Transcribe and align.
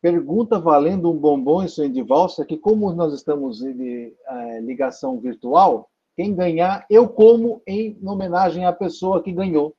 Pergunta 0.00 0.58
valendo 0.58 1.10
um 1.10 1.16
bombom 1.16 1.62
em 1.62 1.68
sonho 1.68 1.92
de 1.92 2.02
valsa, 2.02 2.44
que 2.44 2.56
como 2.56 2.92
nós 2.92 3.12
estamos 3.12 3.62
em 3.62 4.14
é, 4.26 4.60
ligação 4.60 5.18
virtual, 5.18 5.88
quem 6.16 6.34
ganhar, 6.34 6.86
eu 6.88 7.08
como 7.08 7.62
em 7.66 7.98
homenagem 8.04 8.64
à 8.64 8.72
pessoa 8.72 9.22
que 9.22 9.32
ganhou 9.32 9.74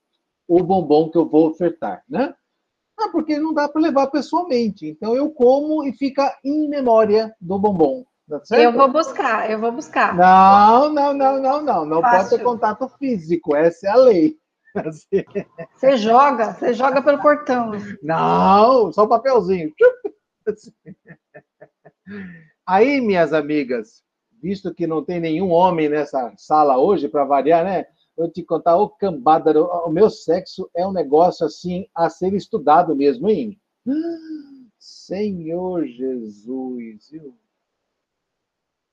o 0.47 0.63
bombom 0.63 1.09
que 1.09 1.17
eu 1.17 1.27
vou 1.27 1.47
ofertar, 1.47 2.03
né? 2.09 2.33
Ah, 2.99 3.09
porque 3.11 3.39
não 3.39 3.53
dá 3.53 3.69
para 3.69 3.81
levar 3.81 4.07
pessoalmente. 4.07 4.87
Então 4.87 5.15
eu 5.15 5.29
como 5.29 5.85
e 5.85 5.93
fica 5.93 6.37
em 6.43 6.67
memória 6.67 7.33
do 7.39 7.57
bombom. 7.57 8.05
Tá 8.29 8.57
eu 8.57 8.71
vou 8.71 8.91
buscar, 8.91 9.49
eu 9.49 9.59
vou 9.59 9.71
buscar. 9.71 10.15
Não, 10.15 10.93
não, 10.93 11.13
não, 11.13 11.41
não, 11.41 11.61
não. 11.61 11.85
Não 11.85 12.01
Fácil. 12.01 12.17
pode 12.17 12.29
ter 12.29 12.43
contato 12.43 12.87
físico. 12.99 13.55
Essa 13.55 13.87
é 13.87 13.89
a 13.89 13.95
lei. 13.95 14.37
Você 15.75 15.97
joga, 15.97 16.53
você 16.53 16.73
joga 16.73 17.01
pelo 17.01 17.21
portão. 17.21 17.71
Não, 18.01 18.91
só 18.91 19.03
o 19.03 19.07
papelzinho. 19.07 19.73
Aí, 22.65 23.01
minhas 23.01 23.33
amigas, 23.33 24.03
visto 24.41 24.73
que 24.73 24.87
não 24.87 25.03
tem 25.03 25.19
nenhum 25.19 25.49
homem 25.49 25.89
nessa 25.89 26.33
sala 26.37 26.77
hoje, 26.77 27.07
para 27.07 27.23
variar, 27.23 27.63
né? 27.63 27.85
Eu 28.17 28.29
te 28.29 28.43
contar, 28.43 28.77
o 28.77 28.89
cambada, 28.89 29.57
o 29.63 29.89
meu 29.89 30.09
sexo 30.09 30.69
é 30.75 30.85
um 30.85 30.91
negócio 30.91 31.45
assim 31.45 31.87
a 31.95 32.09
ser 32.09 32.33
estudado 32.33 32.95
mesmo, 32.95 33.29
hein? 33.29 33.59
Senhor 34.77 35.85
Jesus, 35.85 37.09
viu? 37.09 37.35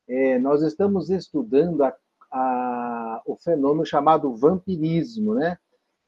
É, 0.08 0.38
nós 0.38 0.62
estamos 0.62 1.10
estudando 1.10 1.82
a, 1.82 1.96
a, 2.30 3.22
o 3.26 3.36
fenômeno 3.36 3.84
chamado 3.84 4.34
vampirismo, 4.34 5.34
né? 5.34 5.58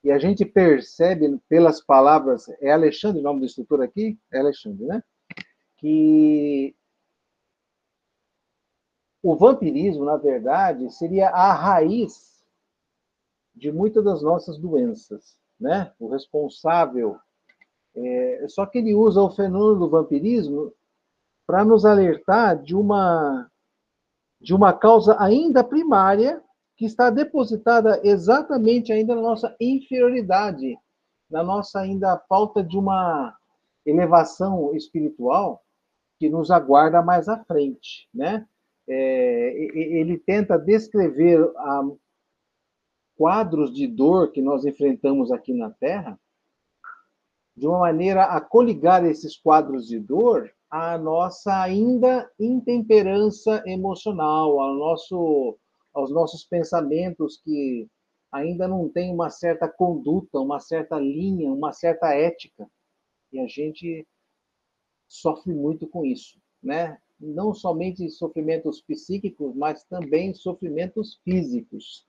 E 0.03 0.13
a 0.13 0.19
gente 0.19 0.45
percebe 0.45 1.39
pelas 1.49 1.81
palavras, 1.81 2.49
é 2.61 2.71
Alexandre 2.71 3.21
o 3.21 3.25
nome 3.25 3.41
do 3.41 3.47
instrutor 3.47 3.83
aqui? 3.83 4.19
É 4.33 4.39
Alexandre, 4.39 4.87
né? 4.87 5.03
Que 5.77 6.75
o 9.23 9.37
vampirismo, 9.37 10.05
na 10.05 10.17
verdade, 10.17 10.91
seria 10.93 11.29
a 11.31 11.53
raiz 11.53 12.45
de 13.55 13.73
muitas 13.73 14.05
das 14.05 14.23
nossas 14.23 14.57
doenças, 14.57 15.37
né? 15.59 15.93
O 15.99 16.09
responsável. 16.09 17.19
É, 17.95 18.47
só 18.49 18.65
que 18.65 18.79
ele 18.79 18.95
usa 18.95 19.21
o 19.21 19.31
fenômeno 19.31 19.81
do 19.81 19.91
vampirismo 19.91 20.73
para 21.45 21.65
nos 21.65 21.85
alertar 21.85 22.63
de 22.63 22.77
uma 22.77 23.51
de 24.41 24.55
uma 24.55 24.73
causa 24.73 25.21
ainda 25.21 25.65
primária 25.65 26.41
que 26.79 26.87
está 26.87 27.11
depositada 27.11 28.01
exatamente 28.05 28.93
ainda 28.93 29.13
na 29.15 29.21
nossa 29.21 29.55
inferioridade, 29.61 30.79
na 31.29 31.43
nossa 31.43 31.81
ainda 31.81 32.17
falta 32.29 32.63
de 32.63 32.79
uma 32.79 33.37
elevação 33.85 34.73
espiritual 34.77 35.61
que 36.21 36.31
nos 36.31 36.53
aguarda 36.53 37.03
mais 37.03 37.29
à 37.29 37.43
frente, 37.45 38.09
né? 38.15 38.47
É, 38.89 39.53
ele 39.55 40.17
tenta 40.19 40.57
descrever 40.57 41.43
a, 41.57 41.83
quadros 43.17 43.75
de 43.75 43.89
dor 43.89 44.31
que 44.31 44.41
nós 44.41 44.65
enfrentamos 44.65 45.33
aqui 45.33 45.53
na 45.53 45.71
Terra 45.71 46.19
de 47.57 47.67
uma 47.67 47.81
maneira 47.81 48.23
a 48.25 48.41
coligar 48.41 49.05
esses 49.05 49.37
quadros 49.37 49.89
de 49.89 49.99
dor 49.99 50.49
à 50.71 50.97
nossa 50.97 51.61
ainda 51.61 52.31
intemperança 52.39 53.63
emocional, 53.67 54.61
ao 54.61 54.75
nosso 54.75 55.59
aos 55.99 56.13
nossos 56.13 56.45
pensamentos 56.45 57.41
que 57.43 57.89
ainda 58.31 58.69
não 58.69 58.89
tem 58.89 59.13
uma 59.13 59.31
certa 59.31 59.69
conduta, 59.69 60.39
uma 60.39 60.61
certa 60.61 60.99
linha, 60.99 61.53
uma 61.53 61.73
certa 61.73 62.15
ética. 62.15 62.71
E 63.33 63.41
a 63.41 63.49
gente 63.49 64.07
sofre 65.09 65.53
muito 65.53 65.89
com 65.89 66.05
isso, 66.05 66.41
né? 66.63 66.99
Não 67.19 67.53
somente 67.53 68.09
sofrimentos 68.11 68.81
psíquicos, 68.81 69.55
mas 69.57 69.83
também 69.85 70.33
sofrimentos 70.35 71.21
físicos. 71.25 72.07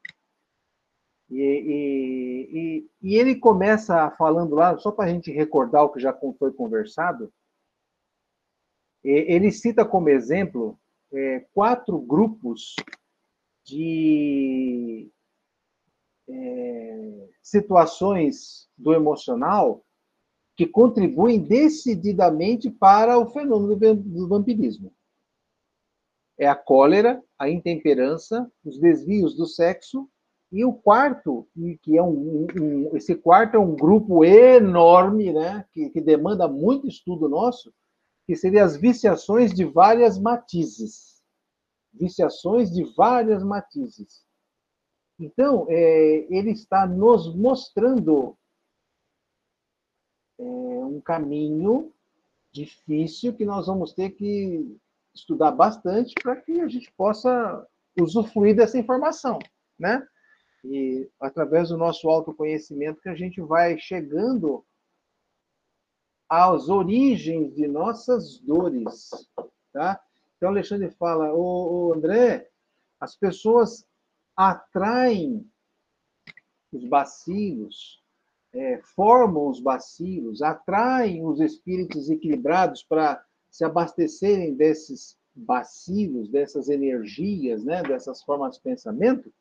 E, 1.32 1.42
e, 1.42 2.50
e, 2.52 2.90
e 3.02 3.16
ele 3.16 3.36
começa 3.36 4.12
falando 4.12 4.54
lá, 4.54 4.78
só 4.78 4.92
para 4.92 5.06
a 5.06 5.10
gente 5.10 5.32
recordar 5.32 5.84
o 5.84 5.90
que 5.90 6.00
já 6.00 6.14
foi 6.14 6.54
conversado, 6.54 7.32
ele 9.04 9.52
cita 9.52 9.86
como 9.86 10.10
exemplo 10.10 10.78
é, 11.12 11.40
quatro 11.54 11.98
grupos 12.00 12.76
de 13.70 15.12
é, 16.28 17.30
situações 17.42 18.68
do 18.78 18.94
emocional 18.94 19.84
que 20.56 20.66
contribuem 20.66 21.40
decididamente 21.40 22.70
para 22.70 23.18
o 23.18 23.28
fenômeno 23.28 23.96
do 23.96 24.28
vampirismo. 24.28 24.92
É 26.38 26.48
a 26.48 26.56
cólera, 26.56 27.24
a 27.38 27.50
intemperança, 27.50 28.50
os 28.64 28.80
desvios 28.80 29.36
do 29.36 29.46
sexo 29.46 30.10
e 30.52 30.66
o 30.66 30.74
quarto, 30.74 31.48
que 31.82 31.98
é 31.98 32.04
um, 32.04 32.48
um 32.60 32.96
esse 32.96 33.16
quarto 33.16 33.56
é 33.56 33.60
um 33.60 33.76
grupo 33.76 34.26
enorme, 34.26 35.32
né, 35.32 35.66
que, 35.72 35.90
que 35.92 36.02
demanda 36.02 36.48
muito 36.48 36.88
estudo 36.88 37.30
nosso, 37.30 37.72
que 38.26 38.36
seria 38.36 38.64
as 38.64 38.76
viciações 38.76 39.54
de 39.54 39.64
várias 39.64 40.18
matizes 40.18 41.09
viciações 41.94 42.72
de 42.72 42.84
várias 42.96 43.44
matizes. 43.44 44.24
Então, 45.20 45.66
é, 45.70 46.28
ele 46.30 46.52
está 46.52 46.88
nos 46.88 47.36
mostrando 47.36 48.38
é, 50.40 50.44
um 50.44 51.02
caminho 51.02 51.94
difícil 52.52 53.36
que 53.36 53.46
nós 53.46 53.68
vamos 53.68 53.94
ter 53.94 54.12
que 54.12 54.78
estudar 55.14 55.52
bastante 55.52 56.14
para 56.22 56.36
que 56.36 56.62
a 56.62 56.68
gente 56.68 56.92
possa 56.94 57.68
usufruir 58.00 58.56
dessa 58.56 58.78
informação, 58.78 59.40
né? 59.78 60.08
E 60.64 61.10
através 61.20 61.70
do 61.70 61.78
nosso 61.78 62.10
autoconhecimento 62.10 63.02
que 63.02 63.10
a 63.10 63.16
gente 63.16 63.42
vai 63.42 63.78
chegando 63.78 64.66
às 66.30 66.70
origens 66.70 67.54
de 67.56 67.68
nossas 67.68 68.40
dores, 68.40 69.10
tá? 69.74 70.02
Então, 70.40 70.52
Alexandre 70.52 70.90
fala, 70.92 71.34
o, 71.34 71.94
André, 71.94 72.50
as 72.98 73.14
pessoas 73.14 73.86
atraem 74.38 75.46
os 76.72 76.86
bacilos, 76.86 78.02
é, 78.54 78.80
formam 78.96 79.50
os 79.50 79.60
bacilos, 79.60 80.42
atraem 80.42 81.26
os 81.26 81.42
espíritos 81.42 82.10
equilibrados 82.10 82.84
para 82.84 83.22
se 83.52 83.66
abastecerem 83.66 84.56
desses 84.56 85.18
bacilos, 85.36 86.30
dessas 86.30 86.70
energias, 86.70 87.62
né, 87.66 87.84
dessas 87.84 88.24
formas 88.24 88.56
de 88.56 88.62
pensamento, 88.62 89.34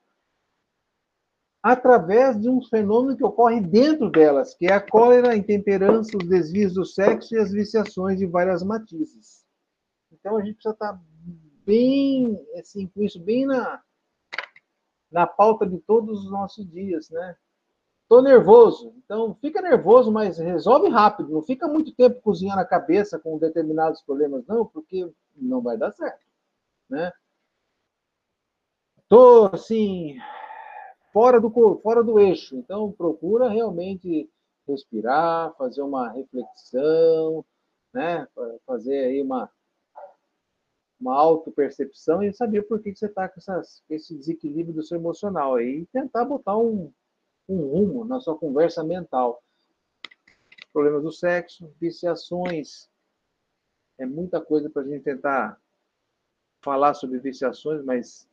através 1.62 2.40
de 2.40 2.48
um 2.48 2.60
fenômeno 2.60 3.16
que 3.16 3.24
ocorre 3.24 3.60
dentro 3.60 4.10
delas, 4.10 4.52
que 4.52 4.66
é 4.66 4.72
a 4.72 4.80
cólera, 4.80 5.30
a 5.30 5.36
intemperança, 5.36 6.16
os 6.16 6.28
desvios 6.28 6.74
do 6.74 6.84
sexo 6.84 7.36
e 7.36 7.38
as 7.38 7.52
viciações 7.52 8.18
de 8.18 8.26
várias 8.26 8.64
matizes. 8.64 9.46
Então 10.18 10.36
a 10.36 10.40
gente 10.40 10.54
precisa 10.54 10.74
estar 10.74 11.00
bem, 11.64 12.40
assim, 12.56 12.86
com 12.86 13.02
isso 13.02 13.20
bem 13.20 13.46
na, 13.46 13.82
na 15.10 15.26
pauta 15.26 15.66
de 15.66 15.78
todos 15.78 16.24
os 16.24 16.30
nossos 16.30 16.68
dias, 16.70 17.10
né? 17.10 17.36
Tô 18.08 18.22
nervoso, 18.22 18.94
então 18.96 19.34
fica 19.34 19.60
nervoso, 19.60 20.10
mas 20.10 20.38
resolve 20.38 20.88
rápido. 20.88 21.30
Não 21.30 21.42
fica 21.42 21.68
muito 21.68 21.94
tempo 21.94 22.22
cozinhando 22.22 22.60
a 22.60 22.64
cabeça 22.64 23.18
com 23.18 23.36
determinados 23.36 24.00
problemas, 24.00 24.46
não, 24.46 24.64
porque 24.64 25.12
não 25.36 25.60
vai 25.60 25.76
dar 25.76 25.92
certo, 25.92 26.24
né? 26.88 27.12
Tô 29.08 29.50
assim 29.52 30.18
fora 31.12 31.38
do 31.40 31.50
fora 31.82 32.02
do 32.02 32.18
eixo, 32.18 32.56
então 32.56 32.92
procura 32.92 33.48
realmente 33.48 34.30
respirar, 34.66 35.54
fazer 35.56 35.82
uma 35.82 36.10
reflexão, 36.10 37.44
né? 37.92 38.26
Fazer 38.66 39.04
aí 39.04 39.20
uma 39.20 39.50
uma 41.00 41.14
autopercepção 41.14 42.22
e 42.22 42.32
saber 42.32 42.62
por 42.62 42.80
que, 42.80 42.94
você 42.94 43.06
está 43.06 43.28
com 43.28 43.38
essas, 43.38 43.82
esse 43.88 44.16
desequilíbrio 44.16 44.74
do 44.74 44.82
seu 44.82 44.98
emocional 44.98 45.54
aí 45.54 45.80
e 45.80 45.86
tentar 45.86 46.24
botar 46.24 46.56
um, 46.56 46.92
um 47.48 47.60
rumo 47.68 48.04
na 48.04 48.20
sua 48.20 48.36
conversa 48.36 48.82
mental. 48.82 49.42
Problemas 50.72 51.02
do 51.02 51.12
sexo, 51.12 51.72
viciações, 51.80 52.88
é 53.96 54.06
muita 54.06 54.40
coisa 54.40 54.68
para 54.68 54.82
a 54.82 54.86
gente 54.86 55.02
tentar 55.02 55.60
falar 56.60 56.94
sobre 56.94 57.18
viciações, 57.18 57.84
mas 57.84 58.28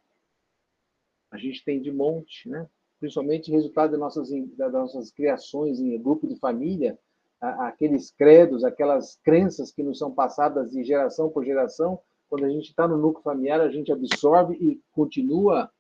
a 1.32 1.38
gente 1.38 1.64
tem 1.64 1.82
de 1.82 1.92
monte, 1.92 2.50
né? 2.50 2.68
principalmente 3.00 3.52
resultado 3.52 3.92
das 3.92 4.00
nossas, 4.00 4.30
das 4.56 4.72
nossas 4.72 5.12
criações 5.12 5.80
em 5.80 6.02
grupo 6.02 6.28
de 6.28 6.36
família, 6.38 6.98
aqueles 7.40 8.12
credos, 8.12 8.64
aquelas 8.64 9.18
crenças 9.18 9.72
que 9.72 9.84
nos 9.84 10.00
são 10.00 10.12
passadas 10.12 10.72
de 10.72 10.84
geração 10.84 11.30
por 11.30 11.46
geração, 11.46 12.00
quando 12.36 12.46
a 12.48 12.50
gente 12.50 12.68
está 12.68 12.86
no 12.86 12.98
núcleo 12.98 13.24
familiar, 13.24 13.62
a 13.62 13.70
gente 13.70 13.94
absorve 13.94 14.56
e 14.56 14.82
continua 14.92 15.72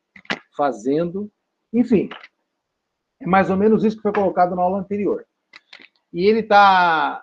fazendo. 0.55 1.29
Enfim, 1.73 2.07
é 3.19 3.27
mais 3.27 3.49
ou 3.49 3.57
menos 3.57 3.83
isso 3.83 3.97
que 3.97 4.01
foi 4.01 4.13
colocado 4.13 4.55
na 4.55 4.61
aula 4.61 4.79
anterior. 4.79 5.25
E 6.13 6.25
ele 6.25 6.39
está 6.39 7.21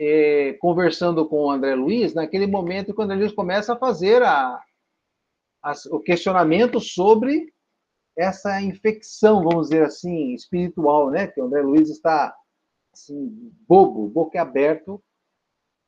é, 0.00 0.54
conversando 0.54 1.28
com 1.28 1.44
o 1.44 1.50
André 1.50 1.74
Luiz, 1.74 2.14
naquele 2.14 2.46
momento 2.46 2.94
quando 2.94 3.12
eles 3.12 3.32
começam 3.32 3.74
a 3.74 3.78
fazer 3.78 4.22
a, 4.22 4.58
a, 5.62 5.72
o 5.90 6.00
questionamento 6.00 6.80
sobre 6.80 7.52
essa 8.16 8.62
infecção, 8.62 9.44
vamos 9.44 9.68
dizer 9.68 9.84
assim, 9.84 10.32
espiritual, 10.32 11.10
né? 11.10 11.26
Que 11.26 11.38
o 11.38 11.44
André 11.44 11.60
Luiz 11.60 11.90
está 11.90 12.34
assim, 12.94 13.52
bobo, 13.68 14.08
boquiaberto. 14.08 15.04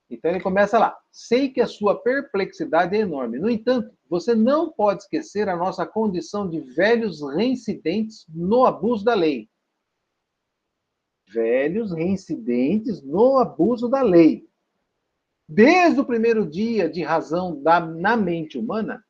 Então 0.08 0.31
ele 0.31 0.41
começa 0.41 0.79
lá. 0.79 0.97
Sei 1.11 1.49
que 1.49 1.61
a 1.61 1.67
sua 1.67 2.00
perplexidade 2.00 2.97
é 2.97 3.00
enorme. 3.00 3.38
No 3.38 3.50
entanto, 3.50 3.93
você 4.08 4.35
não 4.35 4.70
pode 4.70 5.03
esquecer 5.03 5.49
a 5.49 5.56
nossa 5.56 5.85
condição 5.85 6.49
de 6.49 6.61
velhos 6.61 7.20
reincidentes 7.23 8.25
no 8.29 8.64
abuso 8.64 9.05
da 9.05 9.14
lei. 9.14 9.49
Velhos 11.29 11.93
reincidentes 11.93 13.03
no 13.03 13.38
abuso 13.38 13.88
da 13.88 14.03
lei. 14.03 14.49
Desde 15.49 16.00
o 16.00 16.05
primeiro 16.05 16.49
dia 16.49 16.88
de 16.88 17.02
razão 17.02 17.61
da, 17.62 17.81
na 17.81 18.17
mente 18.17 18.59
humana, 18.59 19.05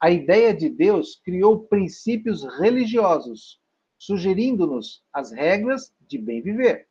a 0.00 0.10
ideia 0.10 0.54
de 0.54 0.68
Deus 0.68 1.16
criou 1.24 1.64
princípios 1.64 2.44
religiosos, 2.58 3.60
sugerindo-nos 3.98 5.02
as 5.12 5.32
regras 5.32 5.92
de 6.00 6.18
bem 6.18 6.42
viver. 6.42 6.88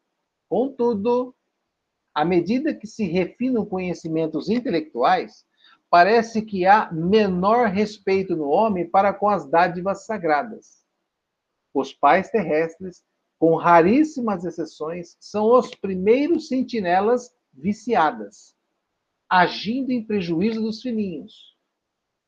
Contudo, 0.49 1.35
à 2.15 2.23
medida 2.23 2.73
que 2.73 2.87
se 2.87 3.03
refinam 3.03 3.65
conhecimentos 3.65 4.49
intelectuais, 4.49 5.45
parece 5.89 6.41
que 6.41 6.65
há 6.65 6.91
menor 6.91 7.67
respeito 7.67 8.35
no 8.35 8.47
homem 8.47 8.89
para 8.89 9.13
com 9.13 9.29
as 9.29 9.45
dádivas 9.45 10.05
sagradas. 10.05 10.83
Os 11.73 11.93
pais 11.93 12.29
terrestres, 12.29 13.03
com 13.37 13.55
raríssimas 13.55 14.45
exceções, 14.45 15.17
são 15.19 15.51
os 15.51 15.75
primeiros 15.75 16.47
sentinelas 16.47 17.29
viciadas, 17.53 18.55
agindo 19.29 19.91
em 19.91 20.03
prejuízo 20.03 20.61
dos 20.61 20.81
filhinhos 20.81 21.55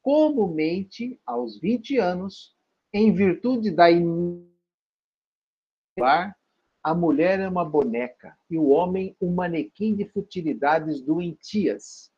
comumente 0.07 1.19
aos 1.25 1.60
20 1.60 1.98
anos, 1.98 2.56
em 2.94 3.13
virtude 3.13 3.69
da 3.69 3.92
a 6.88 6.95
mulher 6.95 7.42
é 7.42 7.50
uma 7.50 7.66
boneca 7.66 8.34
e 8.50 8.57
o 8.57 8.69
homem 8.69 9.13
um 9.19 9.34
manequim 9.34 9.94
de 9.94 10.06
futilidades 10.06 11.01
doentias, 11.01 12.10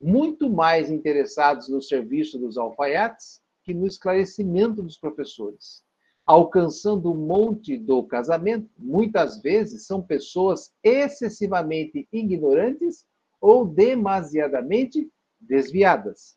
muito 0.00 0.48
mais 0.48 0.88
interessados 0.88 1.68
no 1.68 1.82
serviço 1.82 2.38
dos 2.38 2.56
alfaiates 2.56 3.40
que 3.64 3.74
no 3.74 3.88
esclarecimento 3.88 4.84
dos 4.84 4.96
professores. 4.96 5.82
Alcançando 6.24 7.10
o 7.10 7.16
monte 7.16 7.76
do 7.76 8.04
casamento, 8.04 8.70
muitas 8.78 9.42
vezes 9.42 9.84
são 9.84 10.00
pessoas 10.00 10.72
excessivamente 10.84 12.06
ignorantes 12.12 13.04
ou 13.40 13.66
demasiadamente 13.66 15.10
desviadas 15.40 16.36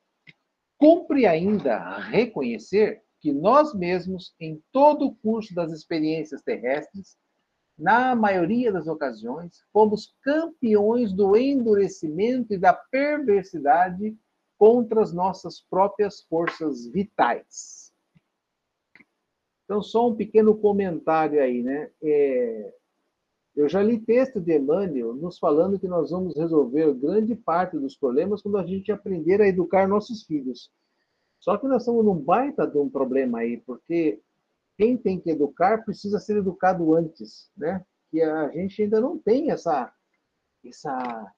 Cumpre 0.79 1.27
ainda 1.27 1.99
reconhecer 1.99 3.03
que 3.21 3.31
nós 3.31 3.71
mesmos, 3.75 4.33
em 4.39 4.59
todo 4.71 5.05
o 5.05 5.15
curso 5.15 5.53
das 5.53 5.71
experiências 5.71 6.41
terrestres, 6.41 7.15
na 7.77 8.15
maioria 8.15 8.71
das 8.71 8.87
ocasiões, 8.87 9.63
fomos 9.71 10.15
campeões 10.21 11.11
do 11.11 11.35
endurecimento 11.35 12.53
e 12.53 12.57
da 12.57 12.73
perversidade 12.73 14.17
contra 14.57 15.01
as 15.01 15.11
nossas 15.13 15.61
próprias 15.69 16.21
forças 16.21 16.87
vitais. 16.87 17.91
Então, 19.65 19.81
só 19.81 20.07
um 20.07 20.15
pequeno 20.15 20.55
comentário 20.55 21.41
aí, 21.41 21.61
né? 21.63 21.91
É, 22.01 22.73
eu 23.55 23.67
já 23.67 23.81
li 23.81 23.99
texto 23.99 24.39
de 24.39 24.55
Emmanuel 24.57 25.13
nos 25.13 25.39
falando 25.39 25.79
que 25.79 25.87
nós 25.87 26.11
vamos 26.11 26.35
resolver 26.35 26.93
grande 26.93 27.35
parte 27.35 27.77
dos 27.77 27.95
problemas 27.95 28.41
quando 28.41 28.57
a 28.57 28.65
gente 28.65 28.91
aprender 28.91 29.41
a 29.41 29.47
educar 29.47 29.87
nossos 29.87 30.23
filhos. 30.23 30.69
Só 31.39 31.57
que 31.57 31.67
nós 31.67 31.81
estamos 31.81 32.03
num 32.03 32.17
baita 32.17 32.67
de 32.67 32.77
um 32.77 32.89
problema 32.89 33.39
aí, 33.39 33.57
porque 33.57 34.21
quem 34.77 34.97
tem 34.97 35.19
que 35.19 35.29
educar 35.29 35.83
precisa 35.83 36.19
ser 36.19 36.37
educado 36.37 36.93
antes, 36.95 37.51
né? 37.55 37.85
Que 38.11 38.21
a 38.21 38.49
gente 38.51 38.81
ainda 38.81 38.99
não 38.99 39.17
tem 39.17 39.51
essa, 39.51 39.93
essa 40.63 41.33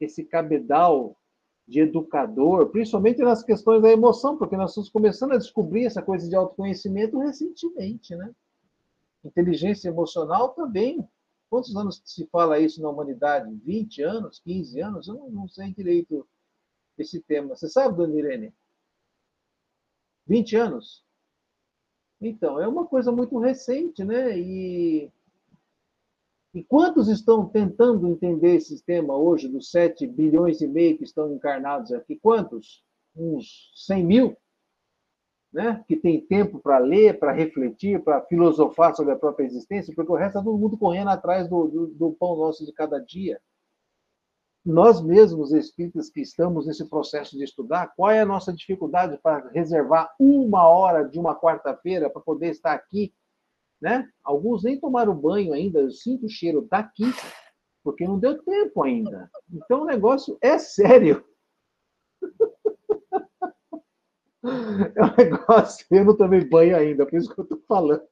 esse 0.00 0.24
cabedal 0.24 1.16
de 1.68 1.80
educador, 1.80 2.68
principalmente 2.70 3.20
nas 3.20 3.44
questões 3.44 3.80
da 3.80 3.90
emoção, 3.90 4.36
porque 4.36 4.56
nós 4.56 4.70
estamos 4.70 4.90
começando 4.90 5.32
a 5.32 5.38
descobrir 5.38 5.84
essa 5.84 6.02
coisa 6.02 6.28
de 6.28 6.34
autoconhecimento 6.34 7.18
recentemente, 7.18 8.16
né? 8.16 8.34
Inteligência 9.24 9.88
emocional 9.88 10.48
também. 10.50 11.06
Quantos 11.48 11.76
anos 11.76 12.02
se 12.04 12.26
fala 12.26 12.58
isso 12.58 12.82
na 12.82 12.88
humanidade? 12.88 13.54
20 13.64 14.02
anos? 14.02 14.40
15 14.40 14.80
anos? 14.80 15.08
Eu 15.08 15.30
não, 15.30 15.46
sei 15.48 15.72
direito 15.72 16.26
esse 16.98 17.20
tema. 17.20 17.54
Você 17.54 17.68
sabe, 17.68 17.96
dona 17.96 18.18
Irene? 18.18 18.52
20 20.30 20.56
anos? 20.56 21.04
Então, 22.20 22.60
é 22.60 22.68
uma 22.68 22.86
coisa 22.86 23.10
muito 23.10 23.36
recente, 23.38 24.04
né? 24.04 24.38
E, 24.38 25.10
e 26.54 26.62
quantos 26.62 27.08
estão 27.08 27.48
tentando 27.48 28.06
entender 28.06 28.54
esse 28.54 28.80
tema 28.84 29.16
hoje, 29.16 29.48
dos 29.48 29.72
7 29.72 30.06
bilhões 30.06 30.60
e 30.60 30.68
meio 30.68 30.96
que 30.96 31.02
estão 31.02 31.34
encarnados 31.34 31.90
aqui? 31.92 32.16
Quantos? 32.16 32.84
Uns 33.16 33.72
100 33.74 34.06
mil? 34.06 34.36
né, 35.52 35.84
que 35.88 35.96
tem 35.96 36.20
tempo 36.20 36.60
para 36.60 36.78
ler, 36.78 37.18
para 37.18 37.32
refletir, 37.32 38.00
para 38.04 38.22
filosofar 38.22 38.94
sobre 38.94 39.14
a 39.14 39.18
própria 39.18 39.44
existência, 39.44 39.92
porque 39.92 40.12
o 40.12 40.14
resto 40.14 40.38
está 40.38 40.44
todo 40.44 40.56
mundo 40.56 40.78
correndo 40.78 41.08
atrás 41.08 41.48
do, 41.48 41.66
do, 41.66 41.86
do, 41.88 42.12
pão 42.12 42.36
nosso 42.36 42.64
de 42.64 42.72
cada 42.72 43.00
dia. 43.00 43.40
Nós 44.64 45.00
mesmos, 45.00 45.52
espíritas 45.52 46.10
que 46.10 46.20
estamos 46.20 46.66
nesse 46.66 46.84
processo 46.86 47.36
de 47.36 47.44
estudar, 47.44 47.94
qual 47.96 48.10
é 48.10 48.20
a 48.20 48.26
nossa 48.26 48.52
dificuldade 48.52 49.18
para 49.22 49.48
reservar 49.50 50.14
uma 50.18 50.68
hora 50.68 51.08
de 51.08 51.18
uma 51.18 51.34
quarta-feira 51.34 52.10
para 52.10 52.20
poder 52.20 52.50
estar 52.50 52.72
aqui? 52.72 53.14
Né? 53.80 54.06
Alguns 54.22 54.62
nem 54.62 54.78
tomaram 54.78 55.14
banho 55.14 55.54
ainda, 55.54 55.80
eu 55.80 55.90
sinto 55.90 56.26
o 56.26 56.28
cheiro 56.28 56.68
daqui, 56.70 57.04
porque 57.82 58.04
não 58.04 58.18
deu 58.18 58.42
tempo 58.42 58.82
ainda. 58.82 59.30
Então 59.50 59.82
o 59.82 59.86
negócio 59.86 60.36
é 60.42 60.58
sério. 60.58 61.24
É 64.42 65.04
um 65.04 65.14
negócio, 65.18 65.86
eu 65.90 66.02
não 66.02 66.16
tomei 66.16 66.42
banho 66.42 66.74
ainda, 66.74 67.04
por 67.04 67.14
isso 67.14 67.30
que 67.34 67.38
eu 67.38 67.44
estou 67.44 67.60
falando. 67.68 68.02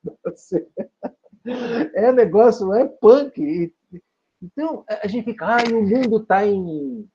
É 1.95 2.13
negócio, 2.13 2.75
é 2.75 2.87
punk. 2.87 3.75
Então, 4.43 4.85
a 4.89 5.07
gente 5.07 5.25
fica, 5.25 5.47
ai, 5.47 5.73
o 5.73 5.83
mundo 5.83 6.19
está 6.19 6.47
em, 6.47 7.09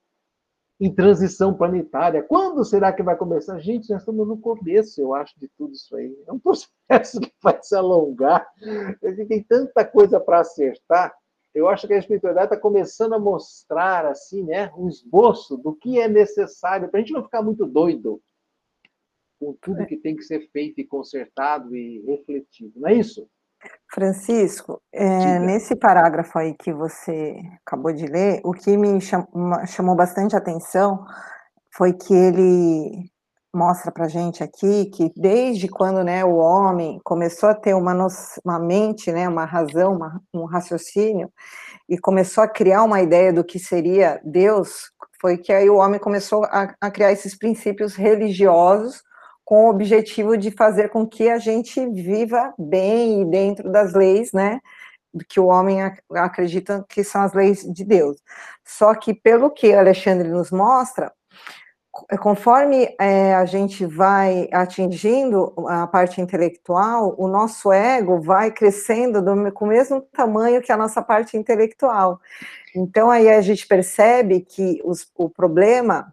em 0.79 0.93
transição 0.93 1.55
planetária. 1.55 2.21
Quando 2.23 2.65
será 2.65 2.91
que 2.91 3.01
vai 3.01 3.15
começar? 3.15 3.59
Gente, 3.59 3.89
nós 3.89 4.01
estamos 4.01 4.27
no 4.27 4.37
começo, 4.37 4.99
eu 4.99 5.13
acho, 5.13 5.39
de 5.39 5.47
tudo 5.57 5.73
isso 5.73 5.95
aí. 5.95 6.15
É 6.27 6.31
um 6.31 6.39
processo 6.39 7.19
que 7.21 7.31
vai 7.41 7.57
se 7.61 7.75
alongar. 7.75 8.45
A 9.03 9.11
gente 9.11 9.27
tem 9.27 9.43
tanta 9.43 9.85
coisa 9.85 10.19
para 10.19 10.41
acertar. 10.41 11.15
Eu 11.53 11.69
acho 11.69 11.87
que 11.87 11.93
a 11.93 11.99
espiritualidade 11.99 12.47
está 12.47 12.57
começando 12.57 13.13
a 13.13 13.19
mostrar, 13.19 14.05
assim, 14.07 14.43
né, 14.43 14.71
um 14.75 14.89
esboço 14.89 15.55
do 15.55 15.75
que 15.75 15.99
é 15.99 16.07
necessário, 16.07 16.89
para 16.89 16.99
a 16.99 17.03
gente 17.03 17.13
não 17.13 17.23
ficar 17.23 17.43
muito 17.43 17.65
doido 17.65 18.19
com 19.39 19.53
tudo 19.61 19.81
é. 19.81 19.85
que 19.85 19.97
tem 19.97 20.15
que 20.15 20.23
ser 20.23 20.49
feito 20.51 20.79
e 20.79 20.85
consertado 20.85 21.75
e 21.75 21.99
refletido, 22.01 22.79
não 22.79 22.89
é 22.89 22.95
isso? 22.95 23.29
Francisco, 23.93 24.81
é, 24.91 25.39
nesse 25.39 25.75
parágrafo 25.75 26.37
aí 26.39 26.55
que 26.55 26.73
você 26.73 27.37
acabou 27.65 27.93
de 27.93 28.07
ler, 28.07 28.41
o 28.43 28.51
que 28.51 28.75
me 28.75 28.99
chamou 29.67 29.95
bastante 29.95 30.35
atenção 30.35 31.05
foi 31.75 31.93
que 31.93 32.13
ele 32.13 33.11
mostra 33.55 33.91
para 33.91 34.07
gente 34.07 34.43
aqui 34.43 34.85
que 34.85 35.11
desde 35.15 35.67
quando 35.67 36.03
né, 36.03 36.25
o 36.25 36.37
homem 36.37 36.99
começou 37.03 37.49
a 37.49 37.53
ter 37.53 37.75
uma, 37.75 38.07
uma 38.43 38.59
mente, 38.59 39.11
né, 39.11 39.29
uma 39.29 39.45
razão, 39.45 39.95
uma, 39.95 40.19
um 40.33 40.45
raciocínio, 40.45 41.31
e 41.87 41.97
começou 41.97 42.43
a 42.43 42.47
criar 42.47 42.83
uma 42.83 43.01
ideia 43.01 43.31
do 43.31 43.43
que 43.43 43.59
seria 43.59 44.19
Deus, 44.23 44.91
foi 45.21 45.37
que 45.37 45.53
aí 45.53 45.69
o 45.69 45.75
homem 45.75 45.99
começou 45.99 46.45
a, 46.45 46.73
a 46.81 46.89
criar 46.89 47.11
esses 47.11 47.37
princípios 47.37 47.95
religiosos 47.95 49.03
com 49.43 49.65
o 49.65 49.69
objetivo 49.69 50.37
de 50.37 50.51
fazer 50.51 50.89
com 50.89 51.05
que 51.05 51.29
a 51.29 51.37
gente 51.37 51.85
viva 51.87 52.53
bem 52.57 53.21
e 53.21 53.25
dentro 53.25 53.71
das 53.71 53.93
leis, 53.93 54.31
né, 54.31 54.59
que 55.27 55.39
o 55.39 55.47
homem 55.47 55.79
acredita 56.11 56.85
que 56.89 57.03
são 57.03 57.21
as 57.21 57.33
leis 57.33 57.63
de 57.63 57.83
Deus. 57.83 58.17
Só 58.65 58.95
que, 58.95 59.13
pelo 59.13 59.51
que 59.51 59.73
Alexandre 59.73 60.27
nos 60.29 60.49
mostra, 60.49 61.11
conforme 62.19 62.95
é, 62.99 63.35
a 63.35 63.45
gente 63.45 63.85
vai 63.85 64.49
atingindo 64.51 65.53
a 65.67 65.85
parte 65.85 66.19
intelectual, 66.19 67.13
o 67.17 67.27
nosso 67.27 67.71
ego 67.71 68.19
vai 68.19 68.51
crescendo 68.51 69.21
do, 69.21 69.51
com 69.51 69.65
o 69.65 69.67
mesmo 69.67 70.01
tamanho 70.01 70.61
que 70.61 70.71
a 70.71 70.77
nossa 70.77 71.01
parte 71.03 71.37
intelectual. 71.37 72.19
Então, 72.75 73.11
aí 73.11 73.29
a 73.29 73.41
gente 73.41 73.67
percebe 73.67 74.41
que 74.41 74.81
os, 74.83 75.07
o 75.15 75.29
problema 75.29 76.11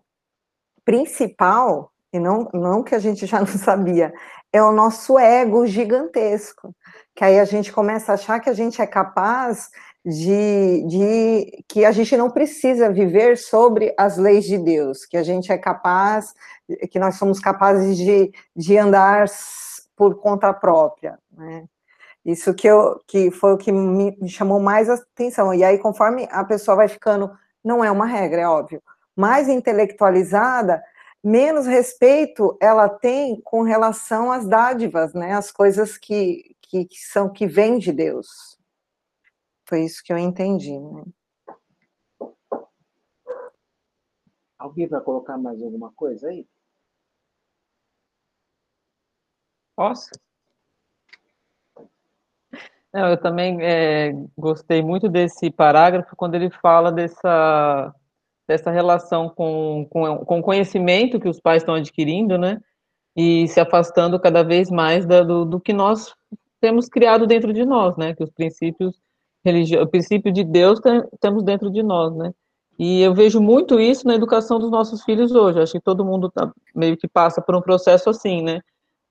principal 0.84 1.89
e 2.12 2.18
não, 2.18 2.48
não 2.52 2.82
que 2.82 2.94
a 2.94 2.98
gente 2.98 3.26
já 3.26 3.38
não 3.40 3.46
sabia, 3.46 4.12
é 4.52 4.62
o 4.62 4.72
nosso 4.72 5.18
ego 5.18 5.66
gigantesco, 5.66 6.74
que 7.14 7.24
aí 7.24 7.38
a 7.38 7.44
gente 7.44 7.72
começa 7.72 8.12
a 8.12 8.14
achar 8.14 8.40
que 8.40 8.50
a 8.50 8.54
gente 8.54 8.80
é 8.80 8.86
capaz 8.86 9.70
de, 10.04 10.84
de 10.86 11.64
que 11.68 11.84
a 11.84 11.92
gente 11.92 12.16
não 12.16 12.30
precisa 12.30 12.90
viver 12.90 13.36
sobre 13.36 13.94
as 13.98 14.16
leis 14.16 14.44
de 14.44 14.56
Deus, 14.56 15.04
que 15.04 15.16
a 15.16 15.22
gente 15.22 15.52
é 15.52 15.58
capaz, 15.58 16.34
que 16.90 16.98
nós 16.98 17.16
somos 17.16 17.38
capazes 17.38 17.96
de, 17.96 18.32
de 18.56 18.78
andar 18.78 19.26
por 19.94 20.14
conta 20.16 20.52
própria, 20.52 21.18
né? 21.30 21.64
Isso 22.24 22.52
que, 22.52 22.66
eu, 22.66 23.00
que 23.06 23.30
foi 23.30 23.54
o 23.54 23.56
que 23.56 23.72
me, 23.72 24.16
me 24.20 24.28
chamou 24.28 24.60
mais 24.60 24.90
atenção. 24.90 25.54
E 25.54 25.64
aí, 25.64 25.78
conforme 25.78 26.28
a 26.30 26.44
pessoa 26.44 26.76
vai 26.76 26.86
ficando, 26.86 27.30
não 27.64 27.82
é 27.82 27.90
uma 27.90 28.04
regra, 28.04 28.42
é 28.42 28.46
óbvio, 28.46 28.82
mais 29.16 29.48
intelectualizada, 29.48 30.82
menos 31.22 31.66
respeito 31.66 32.56
ela 32.60 32.88
tem 32.88 33.40
com 33.42 33.62
relação 33.62 34.32
às 34.32 34.46
dádivas, 34.46 35.12
né? 35.14 35.32
As 35.32 35.52
coisas 35.52 35.96
que, 35.96 36.56
que, 36.62 36.84
que 36.86 36.98
são 36.98 37.32
que 37.32 37.46
vêm 37.46 37.78
de 37.78 37.92
Deus. 37.92 38.58
Foi 39.66 39.84
isso 39.84 40.02
que 40.02 40.12
eu 40.12 40.18
entendi. 40.18 40.78
Né? 40.78 41.04
Alguém 44.58 44.88
vai 44.88 45.00
colocar 45.00 45.38
mais 45.38 45.62
alguma 45.62 45.92
coisa 45.92 46.28
aí? 46.28 46.46
Posso? 49.76 50.10
Não, 52.92 53.08
eu 53.08 53.16
também 53.20 53.62
é, 53.62 54.12
gostei 54.36 54.82
muito 54.82 55.08
desse 55.08 55.50
parágrafo 55.50 56.16
quando 56.16 56.34
ele 56.34 56.50
fala 56.50 56.90
dessa, 56.90 57.94
dessa 58.50 58.68
relação 58.68 59.28
com, 59.28 59.86
com, 59.88 60.24
com 60.24 60.40
o 60.40 60.42
conhecimento 60.42 61.20
que 61.20 61.28
os 61.28 61.38
pais 61.38 61.62
estão 61.62 61.76
adquirindo, 61.76 62.36
né? 62.36 62.60
E 63.16 63.46
se 63.46 63.60
afastando 63.60 64.18
cada 64.18 64.42
vez 64.42 64.68
mais 64.68 65.06
da, 65.06 65.22
do, 65.22 65.44
do 65.44 65.60
que 65.60 65.72
nós 65.72 66.12
temos 66.60 66.88
criado 66.88 67.28
dentro 67.28 67.52
de 67.52 67.64
nós, 67.64 67.96
né? 67.96 68.12
Que 68.12 68.24
os 68.24 68.30
princípios 68.30 69.00
religião, 69.44 69.84
o 69.84 69.86
princípio 69.86 70.32
de 70.32 70.42
Deus 70.42 70.80
tem, 70.80 71.00
temos 71.20 71.44
dentro 71.44 71.70
de 71.70 71.80
nós, 71.80 72.12
né? 72.16 72.32
E 72.76 73.00
eu 73.00 73.14
vejo 73.14 73.40
muito 73.40 73.78
isso 73.78 74.04
na 74.04 74.16
educação 74.16 74.58
dos 74.58 74.70
nossos 74.70 75.04
filhos 75.04 75.32
hoje. 75.32 75.60
Acho 75.60 75.72
que 75.74 75.80
todo 75.80 76.04
mundo 76.04 76.28
tá, 76.28 76.50
meio 76.74 76.96
que 76.96 77.06
passa 77.06 77.40
por 77.40 77.54
um 77.54 77.62
processo 77.62 78.10
assim, 78.10 78.42
né? 78.42 78.60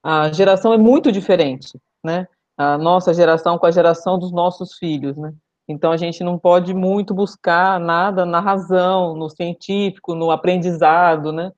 A 0.03 0.29
geração 0.33 0.73
é 0.73 0.77
muito 0.77 1.13
diferente, 1.13 1.79
né? 2.03 2.27
A 2.57 2.77
nossa 2.77 3.13
geração 3.13 3.57
com 3.57 3.65
a 3.65 3.71
geração 3.71 4.19
dos 4.19 4.33
nossos 4.33 4.77
filhos, 4.77 5.15
né? 5.15 5.33
Então 5.69 5.91
a 5.91 5.97
gente 5.97 6.23
não 6.23 6.37
pode 6.37 6.73
muito 6.73 7.13
buscar 7.13 7.79
nada 7.79 8.25
na 8.25 8.39
razão, 8.39 9.15
no 9.15 9.29
científico, 9.29 10.15
no 10.15 10.31
aprendizado, 10.31 11.31
né? 11.31 11.51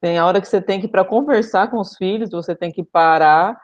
Tem 0.00 0.18
a 0.18 0.26
hora 0.26 0.40
que 0.40 0.48
você 0.48 0.60
tem 0.60 0.80
que 0.80 0.88
para 0.88 1.04
conversar 1.04 1.70
com 1.70 1.78
os 1.78 1.96
filhos, 1.96 2.30
você 2.30 2.56
tem 2.56 2.72
que 2.72 2.82
parar 2.82 3.60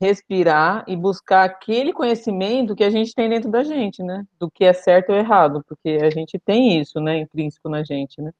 respirar 0.00 0.84
e 0.86 0.96
buscar 0.96 1.44
aquele 1.44 1.92
conhecimento 1.92 2.74
que 2.74 2.84
a 2.84 2.90
gente 2.90 3.14
tem 3.14 3.28
dentro 3.28 3.50
da 3.50 3.62
gente, 3.62 4.02
né? 4.02 4.24
Do 4.38 4.50
que 4.50 4.64
é 4.64 4.72
certo 4.72 5.10
ou 5.10 5.16
errado, 5.16 5.64
porque 5.66 5.98
a 6.02 6.10
gente 6.10 6.38
tem 6.38 6.80
isso, 6.80 7.00
né, 7.00 7.18
intrínseco 7.18 7.68
na 7.68 7.82
gente, 7.82 8.20
né? 8.20 8.30